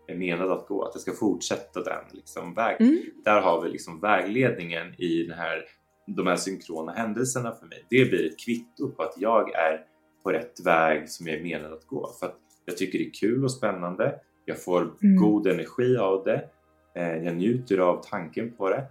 är 0.07 0.15
menad 0.15 0.51
att 0.51 0.67
gå, 0.67 0.83
att 0.83 0.91
jag 0.95 1.01
ska 1.01 1.11
fortsätta 1.11 1.83
den 1.83 2.03
liksom, 2.11 2.53
vägen 2.53 2.87
Mm. 2.87 2.99
där 3.25 3.41
har 3.41 3.61
vi 3.61 3.69
liksom 3.69 3.99
vägledningen 3.99 4.93
i 5.01 5.23
den 5.23 5.37
här, 5.37 5.63
de 6.07 6.27
här 6.27 6.35
synkrona 6.35 6.91
händelserna 6.91 7.51
för 7.51 7.65
mig. 7.65 7.85
Det 7.89 8.05
blir 8.05 8.25
ett 8.25 8.39
kvitto 8.45 8.91
på 8.91 9.03
att 9.03 9.13
jag 9.17 9.53
är 9.55 9.85
på 10.23 10.31
rätt 10.31 10.65
väg 10.65 11.09
som 11.09 11.27
jag 11.27 11.35
är 11.35 11.43
menad 11.43 11.73
att 11.73 11.85
gå. 11.87 12.07
För 12.19 12.25
att 12.25 12.37
jag 12.65 12.77
tycker 12.77 12.99
det 12.99 13.05
är 13.05 13.13
kul 13.13 13.43
och 13.43 13.51
spännande. 13.51 14.19
Jag 14.45 14.63
får 14.63 14.81
Mm. 14.81 15.15
god 15.17 15.47
energi 15.47 15.97
av 15.97 16.23
det. 16.23 16.49
Eh, 16.95 17.17
jag 17.23 17.35
njuter 17.35 17.77
av 17.77 18.03
tanken 18.09 18.51
på 18.57 18.69
det. 18.69 18.85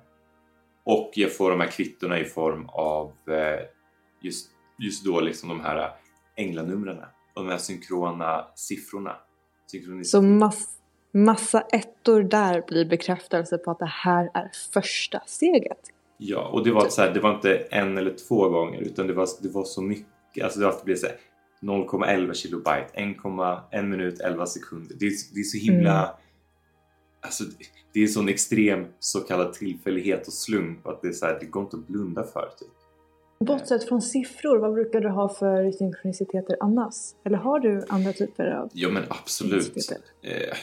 Och 0.85 1.11
jag 1.14 1.37
får 1.37 1.51
de 1.51 1.61
här 1.61 1.69
kvittona 1.71 2.21
i 2.21 2.25
form 2.25 2.69
av 2.69 3.12
eh, 3.29 3.61
just, 4.23 4.51
just 4.79 5.05
då 5.05 5.21
liksom 5.21 5.49
de 5.49 5.61
här 5.61 5.91
änglanumren 6.37 6.99
och 6.99 7.05
de 7.37 7.49
här 7.49 7.59
synkrona 7.59 8.47
siffrorna. 8.55 9.16
Så 10.05 10.22
mass, 10.22 10.68
massa 11.12 11.61
ettor 11.61 12.22
där 12.22 12.64
blir 12.68 12.84
bekräftelse 12.84 13.59
på 13.59 13.70
att 13.70 13.78
det 13.78 13.91
här 14.05 14.30
är 14.34 14.51
första 14.72 15.22
steget. 15.26 15.78
Ja, 16.18 16.49
och 16.49 16.64
det 16.64 16.72
var, 16.72 16.89
så 16.89 17.03
här, 17.03 17.14
det 17.14 17.20
var 17.20 17.34
inte 17.34 17.57
en 17.57 17.99
eller 17.99 18.14
två 18.28 18.49
gånger 18.49 18.80
utan 18.80 19.07
det 19.07 19.12
var, 19.12 19.28
det 19.43 19.49
var 19.49 19.64
så 19.64 19.82
mycket. 19.82 20.45
Alltså 20.45 20.61
det, 20.61 20.84
blev 20.84 20.97
så 20.97 21.07
här 21.07 21.16
0,11 21.62 22.34
kilobyte, 22.34 22.89
1,1 22.95 23.82
minut 23.82 24.20
11 24.20 24.47
sekunder. 24.47 24.97
Det 24.99 25.07
är, 25.07 25.12
det 25.34 25.41
är 25.41 25.45
så 25.45 25.59
himla... 25.59 26.03
Mm. 26.03 26.16
Alltså, 27.20 27.45
det 27.93 28.01
är 28.01 28.03
en 28.03 28.09
sån 28.09 28.28
extrem 28.28 28.87
så 28.99 29.20
kallad 29.20 29.53
tillfällighet 29.53 30.26
och 30.26 30.32
slump 30.32 30.87
att 30.87 31.03
det, 31.03 31.09
är 31.09 31.12
så 31.12 31.26
här, 31.26 31.39
det 31.41 31.47
går 31.47 31.62
inte 31.62 31.76
att 31.76 31.87
blunda 31.87 32.24
för. 32.24 32.51
Typ. 32.59 32.86
Bortsett 33.39 33.89
från 33.89 34.03
siffror, 34.03 34.59
vad 34.59 34.74
brukar 34.74 35.01
du 35.01 35.09
ha 35.09 35.28
för 35.28 35.70
synkroniciteter 35.72 36.57
annars? 36.61 36.95
Eller 37.24 37.39
har 37.39 37.61
du 37.61 37.84
andra 37.89 38.12
typer 38.12 38.47
av 38.51 38.70
Ja 38.72 38.89
men 38.89 39.03
absolut. 39.09 39.76
Eh, 40.22 40.57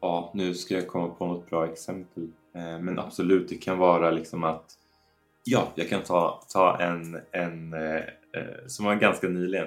ja, 0.00 0.30
nu 0.34 0.54
ska 0.54 0.74
jag 0.74 0.86
komma 0.88 1.08
på 1.08 1.26
något 1.26 1.50
bra 1.50 1.66
exempel. 1.72 2.22
Eh, 2.54 2.78
men 2.80 2.98
absolut, 2.98 3.48
det 3.48 3.56
kan 3.56 3.78
vara 3.78 4.10
liksom 4.10 4.44
att 4.44 4.76
Ja, 5.44 5.72
jag 5.74 5.88
kan 5.88 6.02
ta, 6.02 6.42
ta 6.48 6.80
en, 6.80 7.20
en 7.32 7.72
eh, 7.72 7.96
eh, 7.96 8.66
som 8.66 8.84
var 8.86 8.94
ganska 8.94 9.28
nyligen. 9.28 9.66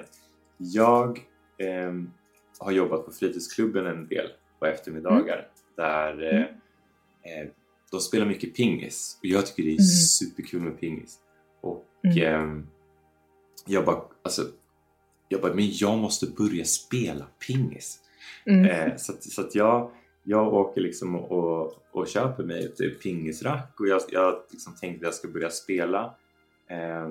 Jag 0.58 1.20
ehm, 1.58 2.10
har 2.58 2.72
jobbat 2.72 3.06
på 3.06 3.12
fritidsklubben 3.12 3.86
en 3.86 4.06
del 4.08 4.26
på 4.58 4.66
eftermiddagar 4.66 5.48
Mm. 5.78 6.16
där 6.16 6.32
eh, 6.34 6.40
eh, 6.40 7.48
de 7.90 8.00
spelar 8.00 8.26
mycket 8.26 8.54
pingis 8.54 9.18
och 9.20 9.26
jag 9.26 9.46
tycker 9.46 9.62
det 9.62 9.68
är 9.68 9.72
Mm. 9.72 9.84
superkul 9.84 10.60
med 10.60 10.80
pingis. 10.80 11.18
Och 11.60 11.84
Mm. 12.04 12.18
ehm, 12.18 12.66
jag 13.66 13.84
bara, 13.84 14.02
alltså, 14.22 14.42
jag 15.28 15.40
bara, 15.40 15.54
men 15.54 15.68
jag 15.72 15.98
måste 15.98 16.26
börja 16.26 16.64
spela 16.64 17.26
pingis. 17.46 18.00
Mm. 18.46 18.64
Eh, 18.64 18.96
så 18.96 19.12
att, 19.12 19.22
så 19.22 19.40
att 19.40 19.54
jag, 19.54 19.90
jag 20.22 20.54
åker 20.54 20.80
liksom 20.80 21.16
och, 21.16 21.72
och 21.92 22.08
köper 22.08 22.44
mig 22.44 22.64
ett 22.64 23.02
pingisrack 23.02 23.80
och 23.80 23.88
jag, 23.88 24.00
jag 24.08 24.34
liksom 24.50 24.74
tänkte 24.74 25.06
att 25.06 25.08
jag 25.08 25.14
ska 25.14 25.28
börja 25.28 25.50
spela 25.50 26.14
eh, 26.70 27.08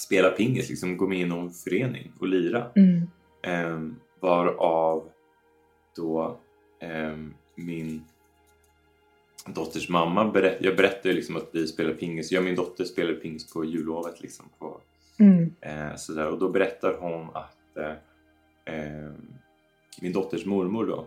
spela 0.00 0.30
pingis, 0.30 0.68
liksom 0.68 0.96
gå 0.96 1.06
med 1.06 1.20
i 1.20 1.24
någon 1.24 1.50
förening 1.50 2.12
och 2.18 2.28
lira. 2.28 2.70
Mm. 2.76 3.06
Eh, 3.42 3.94
varav 4.20 5.08
då 5.96 6.40
eh, 6.80 7.16
min 7.54 8.04
dotters 9.46 9.88
mamma 9.88 10.24
berätt, 10.30 10.58
jag 10.60 10.76
berättade 10.76 11.14
liksom 11.14 11.36
att 11.36 11.48
vi 11.52 11.66
spelar 11.66 11.92
pingis, 11.92 12.32
jag 12.32 12.40
och 12.40 12.44
min 12.44 12.56
dotter 12.56 12.84
spelade 12.84 13.14
pingis 13.14 13.52
på 13.52 13.64
jullovet 13.64 14.20
liksom 14.20 14.46
på, 14.58 14.80
Mm. 15.18 15.54
Eh, 15.60 15.96
sådär. 15.96 16.26
Och 16.26 16.38
då 16.38 16.48
berättar 16.48 16.94
hon 17.00 17.28
att 17.36 17.76
eh, 17.76 17.90
eh, 18.74 19.10
min 20.00 20.12
dotters 20.12 20.46
mormor 20.46 20.86
då 20.86 21.06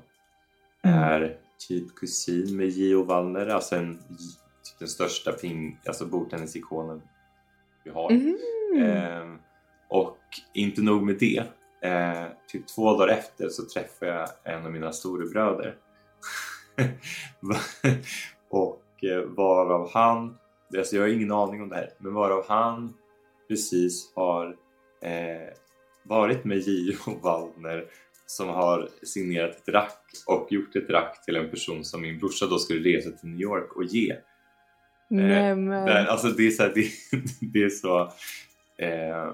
Mm. 0.86 0.99
är 0.99 1.38
typ 1.67 1.95
kusin 1.95 2.57
med 2.57 2.67
Gio 2.69 3.03
Wallner, 3.03 3.47
alltså 3.47 3.75
en, 3.75 3.97
typ 4.63 4.79
den 4.79 4.88
största 4.88 5.31
ping, 5.31 5.79
alltså 5.86 6.05
bordtennisikonen 6.05 7.01
vi 7.84 7.91
har. 7.91 8.11
Mm. 8.11 8.38
Eh, 8.81 9.36
och 9.88 10.17
inte 10.53 10.81
nog 10.81 11.03
med 11.03 11.15
det, 11.19 11.43
eh, 11.81 12.25
typ 12.47 12.67
två 12.67 12.97
dagar 12.97 13.07
efter 13.07 13.49
så 13.49 13.63
träffade 13.65 14.11
jag 14.11 14.29
en 14.43 14.65
av 14.65 14.71
mina 14.71 14.91
storebröder. 14.91 15.75
och 18.49 19.03
eh, 19.03 19.21
varav 19.21 19.89
han, 19.93 20.38
alltså 20.78 20.95
jag 20.95 21.03
har 21.03 21.09
ingen 21.09 21.32
aning 21.32 21.61
om 21.61 21.69
det 21.69 21.76
här, 21.76 21.89
men 21.97 22.13
varav 22.13 22.45
han 22.47 22.93
precis 23.47 24.11
har 24.15 24.47
eh, 25.01 25.53
varit 26.03 26.45
med 26.45 26.57
Gio 26.57 26.95
Waldner 27.21 27.86
som 28.26 28.49
har 28.49 28.89
signerat 29.03 29.55
ett 29.55 29.74
rack 29.74 30.03
och 30.28 30.51
gjort 30.51 30.76
ett 30.76 30.89
rack 30.89 31.26
till 31.26 31.36
en 31.36 31.49
person 31.49 31.86
som 31.86 32.01
min 32.01 32.19
brorsa 32.19 32.45
då 32.45 32.57
skulle 32.57 32.97
resa 32.97 33.11
till 33.11 33.30
New 33.30 33.41
York 33.41 33.76
och 33.76 33.84
ge. 33.84 34.15
Nej, 35.09 35.55
men... 35.55 35.86
Där, 35.86 36.05
alltså 36.05 36.28
det 36.28 36.47
är 36.47 36.51
så, 36.51 36.63
här, 36.63 36.71
det, 36.76 36.89
det 37.53 37.63
är 37.63 37.69
så 37.69 38.01
eh, 38.78 39.34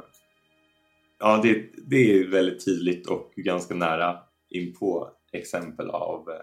ja 1.19 1.39
det, 1.43 1.65
det 1.87 2.13
är 2.13 2.27
väldigt 2.27 2.65
tydligt 2.65 3.07
och 3.07 3.33
ganska 3.35 3.75
nära 3.75 4.17
inpå 4.49 5.09
exempel 5.31 5.89
av 5.89 6.29
eh, 6.29 6.35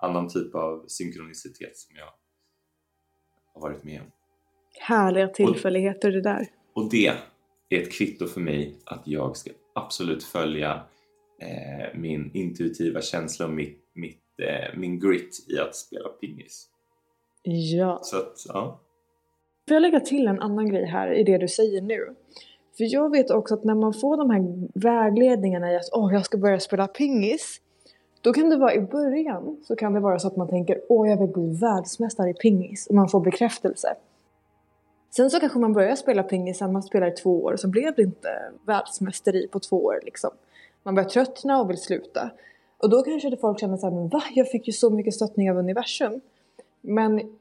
annan 0.00 0.28
typ 0.28 0.54
av 0.54 0.84
synkronicitet 0.88 1.76
som 1.76 1.96
jag 1.96 2.06
har 3.54 3.60
varit 3.60 3.84
med 3.84 4.00
om. 4.00 4.06
Härliga 4.80 5.28
tillfälligheter 5.28 6.10
det 6.10 6.22
där. 6.22 6.46
Och 6.72 6.90
det 6.90 7.06
är 7.68 7.80
ett 7.80 7.92
kvitto 7.92 8.26
för 8.26 8.40
mig 8.40 8.76
att 8.84 9.02
jag 9.04 9.36
ska 9.36 9.50
absolut 9.74 10.24
följa 10.24 10.82
eh, 11.40 11.98
min 11.98 12.30
intuitiva 12.34 13.00
känsla 13.00 13.46
och 13.46 13.52
mitt, 13.52 13.90
mitt, 13.94 14.40
eh, 14.42 14.78
min 14.78 15.00
grit 15.00 15.46
i 15.48 15.58
att 15.58 15.76
spela 15.76 16.08
pingis. 16.08 16.68
Ja. 17.42 18.00
Så 18.02 18.16
att, 18.16 18.44
ja. 18.48 18.80
Får 19.68 19.74
jag 19.74 19.82
lägga 19.82 20.00
till 20.00 20.26
en 20.26 20.40
annan 20.40 20.70
grej 20.70 20.84
här 20.84 21.12
i 21.12 21.24
det 21.24 21.38
du 21.38 21.48
säger 21.48 21.82
nu? 21.82 22.14
För 22.76 22.94
jag 22.94 23.10
vet 23.10 23.30
också 23.30 23.54
att 23.54 23.64
när 23.64 23.74
man 23.74 23.94
får 23.94 24.16
de 24.16 24.30
här 24.30 24.68
vägledningarna 24.74 25.72
i 25.72 25.76
att 25.76 25.88
åh, 25.92 26.12
jag 26.12 26.24
ska 26.24 26.38
börja 26.38 26.60
spela 26.60 26.86
pingis. 26.86 27.60
Då 28.22 28.32
kan 28.32 28.50
det 28.50 28.56
vara 28.56 28.74
i 28.74 28.80
början 28.80 29.56
så 29.62 29.76
kan 29.76 29.92
det 29.92 30.00
vara 30.00 30.18
så 30.18 30.28
att 30.28 30.36
man 30.36 30.48
tänker 30.48 30.80
åh, 30.88 31.08
jag 31.08 31.16
vill 31.16 31.28
bli 31.28 31.56
världsmästare 31.60 32.30
i 32.30 32.34
pingis 32.34 32.86
och 32.86 32.94
man 32.94 33.08
får 33.08 33.20
bekräftelse. 33.20 33.94
Sen 35.10 35.30
så 35.30 35.40
kanske 35.40 35.58
man 35.58 35.72
börjar 35.72 35.96
spela 35.96 36.22
pingis 36.22 36.60
man 36.60 36.82
spelar 36.82 37.06
i 37.06 37.10
två 37.10 37.44
år 37.44 37.56
så 37.56 37.68
blev 37.68 37.94
det 37.94 38.02
inte 38.02 38.28
världsmästeri 38.66 39.48
på 39.48 39.60
två 39.60 39.84
år 39.84 40.00
liksom. 40.02 40.30
Man 40.82 40.94
börjar 40.94 41.08
tröttna 41.08 41.60
och 41.60 41.70
vill 41.70 41.78
sluta. 41.78 42.30
Och 42.78 42.90
då 42.90 43.02
kanske 43.02 43.30
det 43.30 43.36
folk 43.36 43.60
känner 43.60 43.76
såhär, 43.76 43.94
men 43.94 44.08
va? 44.08 44.22
Jag 44.34 44.48
fick 44.48 44.66
ju 44.66 44.72
så 44.72 44.90
mycket 44.90 45.14
stöttning 45.14 45.50
av 45.50 45.56
universum. 45.56 46.20
Men 46.80 47.36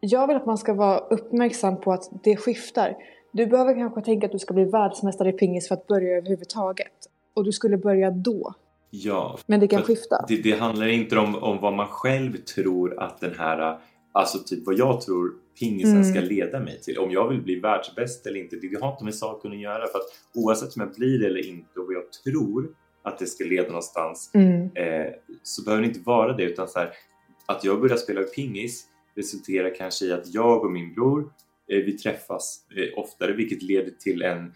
jag 0.00 0.26
vill 0.26 0.36
att 0.36 0.46
man 0.46 0.58
ska 0.58 0.74
vara 0.74 0.98
uppmärksam 0.98 1.80
på 1.80 1.92
att 1.92 2.10
det 2.22 2.36
skiftar. 2.36 2.96
Du 3.32 3.46
behöver 3.46 3.74
kanske 3.74 4.02
tänka 4.02 4.26
att 4.26 4.32
du 4.32 4.38
ska 4.38 4.54
bli 4.54 4.64
världsmästare 4.64 5.28
i 5.28 5.32
pingis 5.32 5.68
för 5.68 5.74
att 5.74 5.86
börja 5.86 6.16
överhuvudtaget. 6.16 6.92
Och 7.34 7.44
du 7.44 7.52
skulle 7.52 7.76
börja 7.76 8.10
då 8.10 8.54
ja, 8.90 9.38
Men 9.46 9.60
det 9.60 9.68
kan 9.68 9.82
skifta. 9.82 10.24
Det, 10.28 10.36
det 10.42 10.52
handlar 10.52 10.88
inte 10.88 11.18
om, 11.18 11.34
om 11.34 11.58
vad 11.60 11.72
man 11.72 11.86
själv 11.88 12.36
tror 12.36 12.98
att 13.02 13.20
den 13.20 13.34
här, 13.38 13.78
alltså 14.12 14.38
typ 14.38 14.66
vad 14.66 14.78
jag 14.78 15.00
tror 15.00 15.32
pingisen 15.60 15.96
Mm. 15.96 16.04
ska 16.04 16.20
leda 16.20 16.60
mig 16.60 16.80
till. 16.80 16.98
Om 16.98 17.10
jag 17.10 17.28
vill 17.28 17.42
bli 17.42 17.60
världsbäst 17.60 18.26
eller 18.26 18.40
inte, 18.40 18.56
det 18.56 18.80
har 18.80 18.92
inte 18.92 19.04
med 19.04 19.14
saken 19.14 19.52
att 19.52 19.58
göra. 19.58 19.86
För 19.86 19.98
att 19.98 20.04
oavsett 20.34 20.76
om 20.76 20.82
jag 20.82 20.94
blir 20.94 21.18
det 21.18 21.26
eller 21.26 21.46
inte 21.48 21.80
och 21.80 21.86
vad 21.86 21.94
jag 21.94 22.12
tror 22.12 22.68
att 23.02 23.18
det 23.18 23.26
ska 23.26 23.44
leda 23.44 23.68
någonstans 23.68 24.30
Mm. 24.34 24.70
eh, 24.74 25.12
så 25.42 25.62
behöver 25.64 25.82
det 25.82 25.88
inte 25.88 26.00
vara 26.00 26.32
det 26.32 26.42
utan 26.42 26.68
så 26.68 26.78
här, 26.78 26.90
att 27.46 27.64
jag 27.64 27.80
börjar 27.80 27.96
spela 27.96 28.22
pingis 28.22 28.86
resulterar 29.16 29.74
kanske 29.74 30.04
i 30.04 30.12
att 30.12 30.34
jag 30.34 30.64
och 30.64 30.72
min 30.72 30.94
bror 30.94 31.20
eh, 31.72 31.76
vi 31.84 31.92
träffas 31.98 32.60
eh, 32.76 32.98
oftare 32.98 33.32
vilket 33.32 33.62
leder 33.62 33.90
till 33.98 34.22
en 34.22 34.52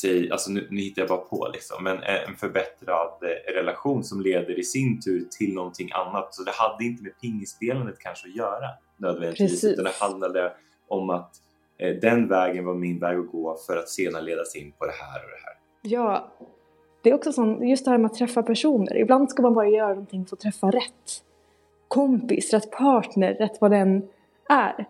säg, 0.00 0.30
alltså 0.30 0.50
nu, 0.50 0.68
nu 0.70 0.80
hittar 0.80 1.02
jag 1.02 1.08
bara 1.08 1.18
på 1.18 1.48
liksom, 1.52 1.84
men 1.84 2.02
eh, 2.02 2.28
en 2.28 2.36
förbättrad 2.36 3.22
eh, 3.22 3.52
relation 3.52 4.04
som 4.04 4.20
leder 4.20 4.58
i 4.58 4.62
sin 4.62 5.00
tur 5.00 5.24
till 5.38 5.54
någonting 5.54 5.88
annat. 5.92 6.34
Så 6.34 6.42
det 6.42 6.50
hade 6.50 6.84
inte 6.84 7.02
med 7.02 7.20
pingisspelandet 7.20 7.98
kanske 7.98 8.28
att 8.28 8.36
göra 8.36 8.66
nödvändigtvis 8.96 9.50
Precis. 9.50 9.72
utan 9.72 9.84
det 9.84 9.92
handlade 10.00 10.52
om 10.88 11.10
att 11.10 11.30
eh, 11.78 11.96
den 11.96 12.28
vägen 12.28 12.64
var 12.64 12.74
min 12.74 12.98
väg 12.98 13.18
att 13.18 13.30
gå 13.30 13.56
för 13.66 13.76
att 13.76 13.88
senare 13.88 14.22
ledas 14.22 14.56
in 14.56 14.72
på 14.78 14.86
det 14.86 14.92
här 14.92 15.24
och 15.24 15.30
det 15.30 15.42
här. 15.44 15.54
Ja. 15.82 16.32
Det 17.02 17.10
är 17.10 17.14
också 17.14 17.32
sån, 17.32 17.68
just 17.68 17.84
det 17.84 17.90
här 17.90 17.98
med 17.98 18.10
att 18.10 18.16
träffa 18.16 18.42
personer. 18.42 18.96
Ibland 18.96 19.30
ska 19.30 19.42
man 19.42 19.54
bara 19.54 19.68
göra 19.68 19.88
någonting 19.88 20.26
för 20.26 20.36
att 20.36 20.40
träffa 20.40 20.70
rätt 20.70 21.24
kompis, 21.88 22.52
rätt 22.52 22.70
partner, 22.70 23.34
rätt 23.34 23.60
vad 23.60 23.70
den 23.70 24.08
är. 24.48 24.86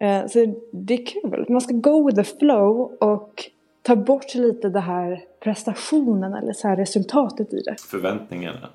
Eh, 0.00 0.26
Så 0.26 0.54
det 0.72 0.94
är 0.94 1.06
kul. 1.06 1.46
Man 1.48 1.60
ska 1.60 1.74
go 1.74 2.06
with 2.06 2.16
the 2.16 2.38
flow 2.38 2.96
och 3.00 3.50
ta 3.82 3.96
bort 3.96 4.34
lite 4.34 4.68
det 4.68 4.80
här 4.80 5.24
prestationen 5.40 6.34
eller 6.34 6.52
så 6.52 6.68
här 6.68 6.76
resultatet 6.76 7.52
i 7.52 7.60
det. 7.60 7.76
Förväntningarna. 7.80 8.70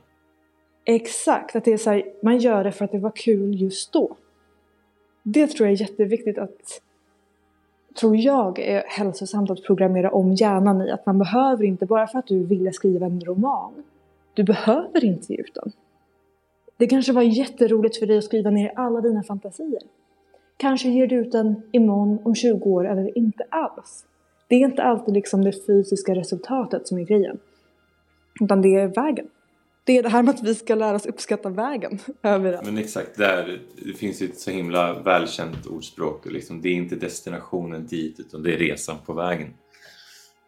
Exakt, 0.85 1.55
att 1.55 1.65
det 1.65 1.73
är 1.73 1.77
så 1.77 1.89
här, 1.89 2.03
man 2.21 2.37
gör 2.37 2.63
det 2.63 2.71
för 2.71 2.85
att 2.85 2.91
det 2.91 2.99
var 2.99 3.11
kul 3.15 3.61
just 3.61 3.93
då. 3.93 4.17
Det 5.23 5.47
tror 5.47 5.67
jag 5.67 5.73
är 5.73 5.81
jätteviktigt 5.81 6.37
att, 6.37 6.81
tror 7.99 8.15
jag 8.15 8.59
är 8.59 8.83
hälsosamt 8.87 9.49
att 9.49 9.63
programmera 9.63 10.11
om 10.11 10.33
hjärnan 10.33 10.81
i. 10.81 10.91
Att 10.91 11.05
man 11.05 11.19
behöver 11.19 11.63
inte, 11.63 11.85
bara 11.85 12.07
för 12.07 12.19
att 12.19 12.27
du 12.27 12.45
ville 12.45 12.73
skriva 12.73 13.05
en 13.05 13.21
roman, 13.21 13.83
du 14.33 14.43
behöver 14.43 15.05
inte 15.05 15.33
ge 15.33 15.39
ut 15.39 15.53
den. 15.53 15.71
Det 16.77 16.87
kanske 16.87 17.13
var 17.13 17.21
jätteroligt 17.21 17.97
för 17.97 18.05
dig 18.05 18.17
att 18.17 18.23
skriva 18.23 18.49
ner 18.49 18.71
alla 18.75 19.01
dina 19.01 19.23
fantasier. 19.23 19.81
Kanske 20.57 20.89
ger 20.89 21.07
du 21.07 21.15
ut 21.15 21.31
den 21.31 21.61
imorgon, 21.71 22.19
om 22.23 22.35
20 22.35 22.69
år 22.69 22.87
eller 22.87 23.17
inte 23.17 23.45
alls. 23.49 24.05
Det 24.47 24.55
är 24.55 24.59
inte 24.59 24.83
alltid 24.83 25.13
liksom 25.13 25.43
det 25.43 25.65
fysiska 25.67 26.15
resultatet 26.15 26.87
som 26.87 26.97
är 26.97 27.03
grejen. 27.03 27.39
Utan 28.41 28.61
det 28.61 28.75
är 28.75 28.87
vägen. 28.87 29.27
Det 29.83 29.97
är 29.97 30.03
det 30.03 30.09
här 30.09 30.23
med 30.23 30.35
att 30.35 30.43
vi 30.43 30.55
ska 30.55 30.75
lära 30.75 30.95
oss 30.95 31.05
uppskatta 31.05 31.49
vägen 31.49 31.99
överallt. 32.23 32.65
Men 32.65 32.77
exakt, 32.77 33.17
där, 33.17 33.61
det 33.85 33.93
finns 33.93 34.21
ju 34.21 34.25
ett 34.25 34.39
så 34.39 34.51
himla 34.51 34.99
välkänt 34.99 35.65
ordspråk. 35.65 36.25
Liksom, 36.25 36.61
det 36.61 36.69
är 36.69 36.73
inte 36.73 36.95
destinationen 36.95 37.85
dit 37.87 38.19
utan 38.19 38.43
det 38.43 38.53
är 38.53 38.57
resan 38.57 38.95
på 39.05 39.13
vägen. 39.13 39.53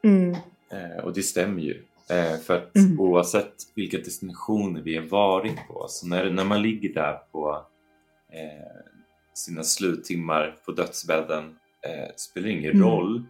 Mm. 0.03 0.31
Eh, 0.71 1.03
och 1.03 1.13
det 1.13 1.23
stämmer 1.23 1.61
ju. 1.61 1.83
Eh, 2.09 2.39
för 2.39 2.55
att 2.57 2.75
Mm. 2.75 2.99
oavsett 2.99 3.53
vilka 3.75 3.97
destinationer 3.97 4.81
vi 4.81 4.95
har 4.97 5.05
varit 5.05 5.67
på, 5.67 5.85
så 5.89 6.07
när, 6.07 6.29
när 6.29 6.43
man 6.45 6.61
ligger 6.61 6.93
där 6.93 7.17
på 7.31 7.65
eh, 8.33 8.81
sina 9.33 9.63
sluttimmar 9.63 10.55
på 10.65 10.71
dödsbädden 10.71 11.43
eh, 11.81 12.13
spelar 12.15 12.47
ingen 12.47 12.71
Mm. 12.71 12.87
roll 12.87 13.23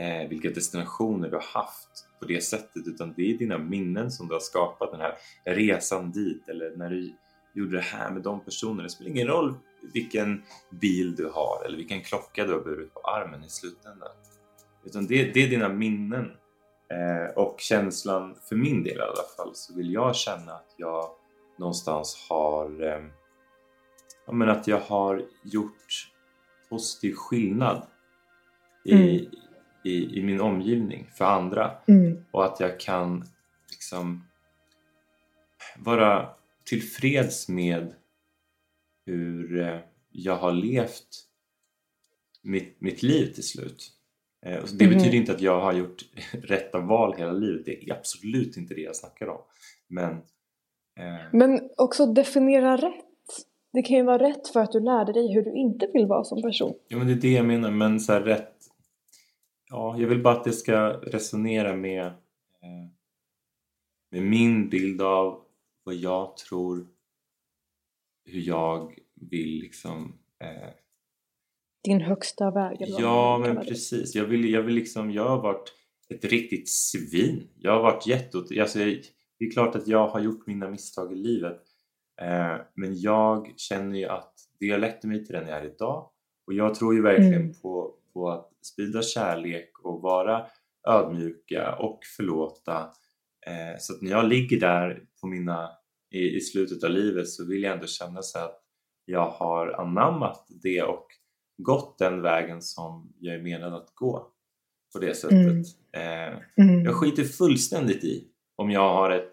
eh, 0.00 0.28
vilka 0.28 0.50
destinationer 0.50 1.28
du 1.30 1.36
har 1.36 1.62
haft 1.62 2.06
på 2.20 2.26
det 2.26 2.40
sättet 2.40 2.86
utan 2.86 3.14
det 3.16 3.30
är 3.30 3.38
dina 3.38 3.58
minnen 3.58 4.10
som 4.10 4.28
du 4.28 4.34
har 4.34 4.40
skapat 4.40 4.90
den 4.92 5.00
här 5.00 5.14
resan 5.44 6.10
dit 6.10 6.48
eller 6.48 6.76
när 6.76 6.90
du 6.90 7.12
gjorde 7.54 7.76
det 7.76 7.82
här 7.82 8.10
med 8.10 8.22
de 8.22 8.40
personerna. 8.44 8.82
Det 8.82 8.90
spelar 8.90 9.10
ingen 9.10 9.26
roll 9.26 9.54
vilken 9.92 10.42
bil 10.70 11.16
du 11.16 11.28
har 11.28 11.64
eller 11.64 11.76
vilken 11.76 12.00
klocka 12.00 12.46
du 12.46 12.52
har 12.52 12.60
burit 12.60 12.94
på 12.94 13.00
armen 13.00 13.44
i 13.44 13.48
slutändan. 13.48 14.08
Utan 14.84 15.06
det, 15.06 15.34
det 15.34 15.42
är 15.42 15.48
dina 15.48 15.68
minnen 15.68 16.30
Eh, 16.90 17.34
och 17.36 17.60
känslan, 17.60 18.36
för 18.48 18.56
min 18.56 18.82
del 18.82 18.98
i 18.98 19.00
alla 19.00 19.24
fall, 19.36 19.54
så 19.54 19.74
vill 19.74 19.92
jag 19.92 20.16
känna 20.16 20.52
att 20.52 20.74
jag 20.76 21.10
någonstans 21.58 22.26
har 22.28 22.82
eh, 22.82 23.04
ja, 24.26 24.32
men 24.32 24.48
att 24.48 24.66
jag 24.66 24.80
har 24.80 25.22
gjort 25.42 26.10
positiv 26.70 27.14
skillnad 27.14 27.86
i, 28.84 28.92
Mm 28.94 29.30
i, 29.84 30.18
i 30.18 30.22
min 30.22 30.40
omgivning 30.40 31.06
för 31.14 31.24
andra 31.24 31.70
Mm. 31.88 32.24
och 32.30 32.44
att 32.44 32.60
jag 32.60 32.80
kan 32.80 33.24
liksom 33.70 34.24
vara 35.78 36.28
tillfreds 36.64 37.48
med 37.48 37.94
hur 39.06 39.60
eh, 39.60 39.78
jag 40.10 40.36
har 40.36 40.52
levt 40.52 41.26
mitt, 42.42 42.80
mitt 42.80 43.02
liv 43.02 43.32
till 43.34 43.42
slut. 43.48 43.92
Eh, 44.46 44.64
det 44.78 44.84
Mhm. 44.86 44.94
betyder 44.94 45.14
inte 45.16 45.32
att 45.32 45.40
jag 45.40 45.60
har 45.60 45.72
gjort 45.72 46.04
rätta 46.32 46.80
val 46.80 47.14
hela 47.18 47.32
livet. 47.32 47.66
Det 47.66 47.84
är 47.90 47.92
absolut 47.94 48.56
inte 48.56 48.74
det 48.74 48.80
jag 48.80 48.96
snackar 48.96 49.26
om. 49.28 49.40
Men 49.88 50.10
eh, 50.98 51.20
Men 51.32 51.70
också 51.76 52.06
definiera 52.06 52.76
rätt. 52.76 53.04
Det 53.72 53.82
kan 53.82 53.96
ju 53.96 54.02
vara 54.02 54.18
rätt 54.28 54.48
för 54.48 54.60
att 54.60 54.72
du 54.72 54.80
lärde 54.80 55.12
dig 55.12 55.34
hur 55.34 55.42
du 55.42 55.52
inte 55.54 55.88
vill 55.92 56.06
vara 56.06 56.24
som 56.24 56.42
person. 56.42 56.74
Ja, 56.88 56.96
men 56.98 57.06
det 57.06 57.12
är 57.12 57.16
det 57.16 57.32
jag 57.32 57.46
menar. 57.46 57.70
Men 57.70 58.00
så 58.00 58.12
här 58.12 58.20
rätt... 58.20 58.59
Ja, 59.70 59.98
jag 59.98 60.08
vill 60.08 60.22
bara 60.22 60.34
att 60.36 60.44
det 60.44 60.52
ska 60.52 60.88
resonera 60.90 61.76
med, 61.76 62.06
eh, 62.06 62.88
med 64.10 64.22
min 64.22 64.68
bild 64.68 65.02
av 65.02 65.42
vad 65.84 65.94
jag 65.94 66.36
tror, 66.36 66.86
hur 68.24 68.40
jag 68.40 68.98
vill 69.14 69.60
liksom... 69.60 70.18
Eh, 70.40 70.68
Din 71.84 72.00
högsta 72.00 72.50
väg 72.50 72.82
eller 72.82 73.00
ja, 73.00 73.38
men 73.38 73.56
precis. 73.56 74.14
Jag 74.14 74.24
vill, 74.24 74.50
jag 74.50 74.62
vill 74.62 74.74
liksom... 74.74 75.10
Jag 75.10 75.28
har 75.28 75.42
varit 75.42 75.72
ett 76.14 76.24
riktigt 76.24 76.68
svin. 76.68 77.48
Jag 77.56 77.72
har 77.72 77.82
varit 77.82 78.06
jätteot... 78.06 78.58
Alltså, 78.60 78.80
jag, 78.80 79.02
det 79.38 79.44
är 79.44 79.50
klart 79.50 79.74
att 79.76 79.88
jag 79.88 80.08
har 80.08 80.20
gjort 80.20 80.46
mina 80.46 80.70
misstag 80.70 81.12
i 81.12 81.16
livet. 81.16 81.62
Eh, 82.22 82.56
men 82.74 83.00
jag 83.00 83.52
känner 83.56 83.98
ju 83.98 84.04
att 84.06 84.34
det 84.58 84.70
har 84.70 84.78
lett 84.78 85.04
mig 85.04 85.24
till 85.24 85.34
den 85.34 85.48
jag 85.48 85.58
är 85.58 85.66
idag. 85.74 86.10
Och 86.46 86.54
jag 86.54 86.74
tror 86.74 86.94
ju 86.94 87.02
verkligen 87.02 87.34
Mm. 87.42 87.54
på, 87.62 87.94
på 88.12 88.30
att 88.30 88.50
sprida 88.62 89.02
kärlek 89.02 89.70
och 89.82 90.02
vara 90.02 90.46
ödmjuka 90.88 91.74
och 91.76 92.00
förlåta. 92.16 92.78
Eh, 93.46 93.78
så 93.78 93.94
att 93.94 94.02
när 94.02 94.10
jag 94.10 94.28
ligger 94.28 94.60
där 94.60 95.02
på 95.20 95.26
mina, 95.26 95.70
i, 96.10 96.36
i 96.36 96.40
slutet 96.40 96.84
av 96.84 96.90
livet 96.90 97.28
så 97.28 97.46
vill 97.46 97.62
jag 97.62 97.72
ändå 97.72 97.86
känna 97.86 98.22
så 98.22 98.38
att 98.38 98.60
jag 99.04 99.30
har 99.30 99.68
anammat 99.68 100.46
det 100.62 100.82
och 100.82 101.06
gått 101.62 101.98
den 101.98 102.22
vägen 102.22 102.62
som 102.62 103.12
jag 103.20 103.34
är 103.34 103.42
menad 103.42 103.74
att 103.74 103.94
gå 103.94 104.26
på 104.92 104.98
det 104.98 105.14
sättet. 105.14 105.36
Mm. 105.36 106.32
Eh, 106.32 106.38
Mm. 106.56 106.84
jag 106.84 106.94
skiter 106.94 107.24
fullständigt 107.24 108.04
i 108.04 108.24
om 108.56 108.70
jag 108.70 108.94
har 108.94 109.10
ett, 109.10 109.32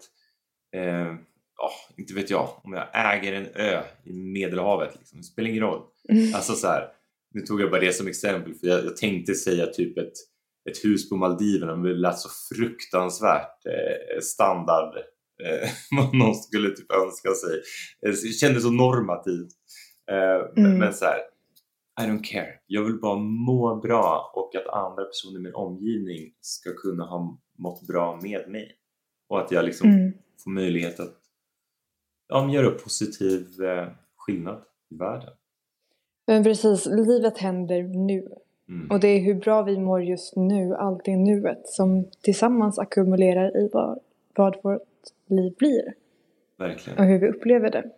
eh, 0.76 1.14
ja, 1.56 1.70
inte 1.96 2.14
vet 2.14 2.30
jag, 2.30 2.48
om 2.64 2.72
jag 2.72 2.86
äger 2.92 3.32
en 3.32 3.46
ö 3.54 3.82
i 4.04 4.12
Medelhavet. 4.12 4.96
Liksom. 4.98 5.18
Det 5.18 5.24
spelar 5.24 5.48
ingen 5.48 5.62
roll. 5.62 5.82
Mm. 6.08 6.34
Alltså 6.34 6.52
så 6.52 6.66
här, 6.66 6.92
nu 7.34 7.40
tog 7.40 7.60
jag 7.60 7.70
bara 7.70 7.80
det 7.80 7.92
som 7.92 8.08
exempel 8.08 8.54
för 8.54 8.66
jag, 8.66 8.84
jag 8.84 8.96
tänkte 8.96 9.34
säga 9.34 9.66
typ 9.66 9.98
ett, 9.98 10.12
ett 10.70 10.84
hus 10.84 11.08
på 11.10 11.16
Maldiverna 11.16 11.76
men 11.76 11.84
det 11.84 11.94
lät 11.98 12.18
så 12.18 12.28
fruktansvärt 12.54 13.66
eh, 13.66 14.20
standard 14.20 14.96
eh, 15.44 15.68
vad 15.96 16.14
någon 16.14 16.34
skulle 16.34 16.70
typ 16.70 16.92
önska 16.92 17.30
sig. 17.30 17.54
Eh, 18.06 18.10
Det 18.10 18.32
kändes 18.32 18.62
så 18.62 18.70
normativt. 18.70 19.48
Eh, 20.10 20.62
Mm. 20.64 20.78
men 20.78 20.94
så 20.94 21.04
här, 21.04 21.18
I 22.00 22.04
don't 22.10 22.22
care. 22.24 22.54
Jag 22.66 22.84
vill 22.84 23.00
bara 23.00 23.18
må 23.18 23.76
bra 23.80 24.32
och 24.34 24.54
att 24.56 24.66
andra 24.66 25.04
personer 25.04 25.38
i 25.38 25.42
min 25.42 25.54
omgivning 25.54 26.32
ska 26.40 26.70
kunna 26.74 27.04
ha 27.04 27.40
mått 27.58 27.86
bra 27.86 28.20
med 28.22 28.48
mig. 28.48 28.74
Och 29.28 29.40
att 29.40 29.50
jag 29.50 29.64
liksom 29.64 29.90
Mm. 29.90 30.12
får 30.44 30.50
möjlighet 30.50 31.00
att 31.00 31.16
ja, 32.28 32.50
göra 32.52 32.70
positiv 32.70 33.62
eh, 33.62 33.88
skillnad 34.16 34.62
i 34.90 34.96
världen. 34.96 35.32
Men 36.28 36.44
precis, 36.44 36.86
livet 36.86 37.38
händer 37.38 37.82
nu. 37.82 38.28
Mm. 38.68 38.90
Och 38.90 39.00
det 39.00 39.08
är 39.08 39.20
hur 39.20 39.34
bra 39.34 39.62
vi 39.62 39.78
mår 39.78 40.02
just 40.02 40.36
nu, 40.36 40.74
allt 40.74 41.08
i 41.08 41.16
nuet, 41.16 41.68
som 41.68 42.04
tillsammans 42.20 42.78
ackumulerar 42.78 43.56
i 43.56 43.68
vad, 43.72 43.98
vad 44.34 44.56
vårt 44.62 44.82
liv 45.26 45.54
blir. 45.58 45.94
Verkligen. 46.56 46.98
Och 46.98 47.04
hur 47.04 47.18
vi 47.18 47.28
upplever 47.28 47.70
det. 47.70 47.90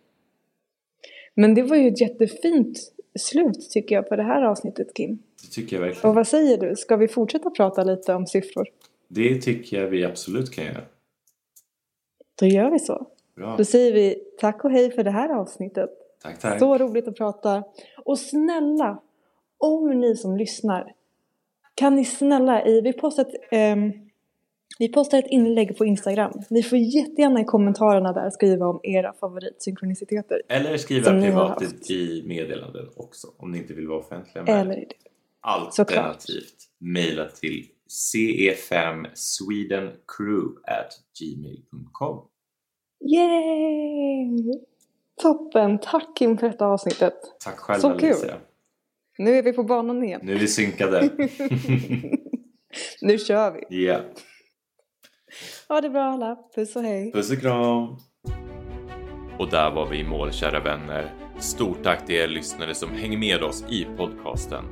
Men 1.33 1.55
det 1.55 1.63
var 1.63 1.75
ju 1.75 1.87
ett 1.87 2.01
jättefint 2.01 2.77
slut 3.19 3.69
tycker 3.69 3.95
jag 3.95 4.09
på 4.09 4.15
det 4.15 4.23
här 4.23 4.41
avsnittet 4.41 4.93
Kim. 4.93 5.19
Det 5.41 5.47
tycker 5.47 5.75
jag 5.75 5.81
verkligen. 5.81 6.09
Och 6.09 6.15
vad 6.15 6.27
säger 6.27 6.57
du? 6.57 6.75
Ska 6.75 6.95
vi 6.97 7.07
fortsätta 7.07 7.49
prata 7.49 7.83
lite 7.83 8.13
om 8.13 8.27
siffror? 8.27 8.67
Det 9.07 9.41
tycker 9.41 9.81
jag 9.81 9.89
vi 9.89 10.05
absolut 10.05 10.51
kan 10.51 10.65
göra. 10.65 10.81
Då 12.39 12.45
gör 12.45 12.71
vi 12.71 12.79
så. 12.79 13.07
Bra. 13.35 13.55
Då 13.57 13.65
säger 13.65 13.93
vi 13.93 14.23
tack 14.39 14.65
och 14.65 14.71
hej 14.71 14.91
för 14.91 15.03
det 15.03 15.11
här 15.11 15.29
avsnittet. 15.29 16.00
Tack, 16.21 16.39
tack. 16.39 16.59
Så 16.59 16.77
roligt 16.77 17.07
att 17.07 17.15
prata. 17.15 17.63
Och 18.05 18.19
snälla, 18.19 19.01
om 19.57 19.99
ni 19.99 20.15
som 20.15 20.37
lyssnar, 20.37 20.93
kan 21.75 21.95
ni 21.95 22.05
snälla, 22.05 22.65
i, 22.65 22.81
vi, 22.81 22.93
postar 22.93 23.23
ett, 23.23 23.33
ehm, 23.51 23.91
vi 24.79 24.89
postar 24.89 25.19
ett 25.19 25.27
inlägg 25.27 25.77
på 25.77 25.85
Instagram. 25.85 26.31
Ni 26.49 26.63
får 26.63 26.77
jättegärna 26.77 27.41
i 27.41 27.45
kommentarerna 27.45 28.13
där 28.13 28.29
skriva 28.29 28.65
om 28.65 28.79
era 28.83 29.13
favoritsynkroniciteter. 29.13 30.41
Eller 30.47 30.77
skriva 30.77 31.11
privat 31.11 31.89
i, 31.89 32.23
meddelanden 32.27 32.89
också 32.95 33.27
om 33.37 33.51
ni 33.51 33.57
inte 33.57 33.73
vill 33.73 33.87
vara 33.87 33.99
offentliga 33.99 34.43
med 34.43 34.61
Eller 34.61 34.75
det. 34.75 34.93
Alternativt 35.41 36.55
mejla 36.77 37.29
till 37.29 37.65
ce5swedencrew 37.89 40.55
at 40.67 40.93
gmail.com 41.19 42.27
Yay! 43.05 44.61
Toppen! 45.21 45.79
Tack 45.79 46.17
Kim 46.17 46.37
för 46.37 46.47
detta 46.49 46.65
avsnittet. 46.65 47.13
Tack 47.43 47.57
själv 47.57 47.79
Så 47.79 47.97
kul. 47.97 48.09
Alicia. 48.09 48.35
Nu 49.17 49.37
är 49.37 49.43
vi 49.43 49.53
på 49.53 49.63
banan 49.63 50.03
igen. 50.03 50.21
Nu 50.23 50.35
är 50.35 50.39
vi 50.39 50.47
synkade. 50.47 51.01
Nu 53.01 53.17
kör 53.17 53.51
vi. 53.51 53.85
Ja. 53.85 53.99
Ha 55.69 55.81
det 55.81 55.89
bra 55.89 56.03
alla. 56.03 56.37
Puss 56.55 56.75
och 56.75 56.81
hej. 56.81 57.11
Puss 57.11 57.31
och 57.31 57.39
kram. 57.39 57.97
Och 59.39 59.49
där 59.49 59.71
var 59.71 59.89
vi 59.89 59.99
i 59.99 60.03
mål 60.03 60.31
kära 60.31 60.59
vänner. 60.59 61.13
Stort 61.39 61.83
tack 61.83 62.05
till 62.05 62.15
er 62.15 62.27
lyssnare 62.27 62.75
som 62.75 62.91
hänger 62.91 63.17
med 63.17 63.43
oss 63.43 63.63
i 63.69 63.87
podcasten. 63.97 64.65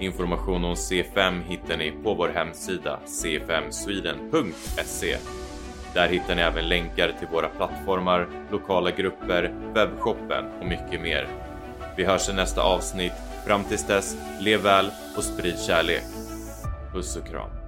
Information 0.00 0.64
om 0.64 0.74
C5 0.74 1.42
hittar 1.42 1.76
ni 1.76 1.92
på 2.04 2.14
vår 2.14 2.28
hemsida 2.28 3.00
c5sweden.se. 3.06 5.16
Där 5.94 6.08
hittar 6.08 6.34
ni 6.34 6.42
även 6.42 6.68
länkar 6.68 7.12
till 7.18 7.28
våra 7.28 7.48
plattformar, 7.48 8.26
lokala 8.50 8.90
grupper, 8.90 9.50
webbshoppen 9.74 10.44
och 10.60 10.66
mycket 10.66 11.00
mer. 11.00 11.26
Vi 11.96 12.04
hörs 12.04 12.28
i 12.28 12.32
nästa 12.32 12.62
avsnitt. 12.62 13.12
Fram 13.46 13.64
tills 13.64 13.86
dess, 13.86 14.16
lev 14.40 14.60
väl 14.60 14.90
och 15.16 15.24
sprid 15.24 15.58
kärlek. 15.58 16.04
Puss 16.92 17.16
och 17.16 17.26
kram. 17.26 17.59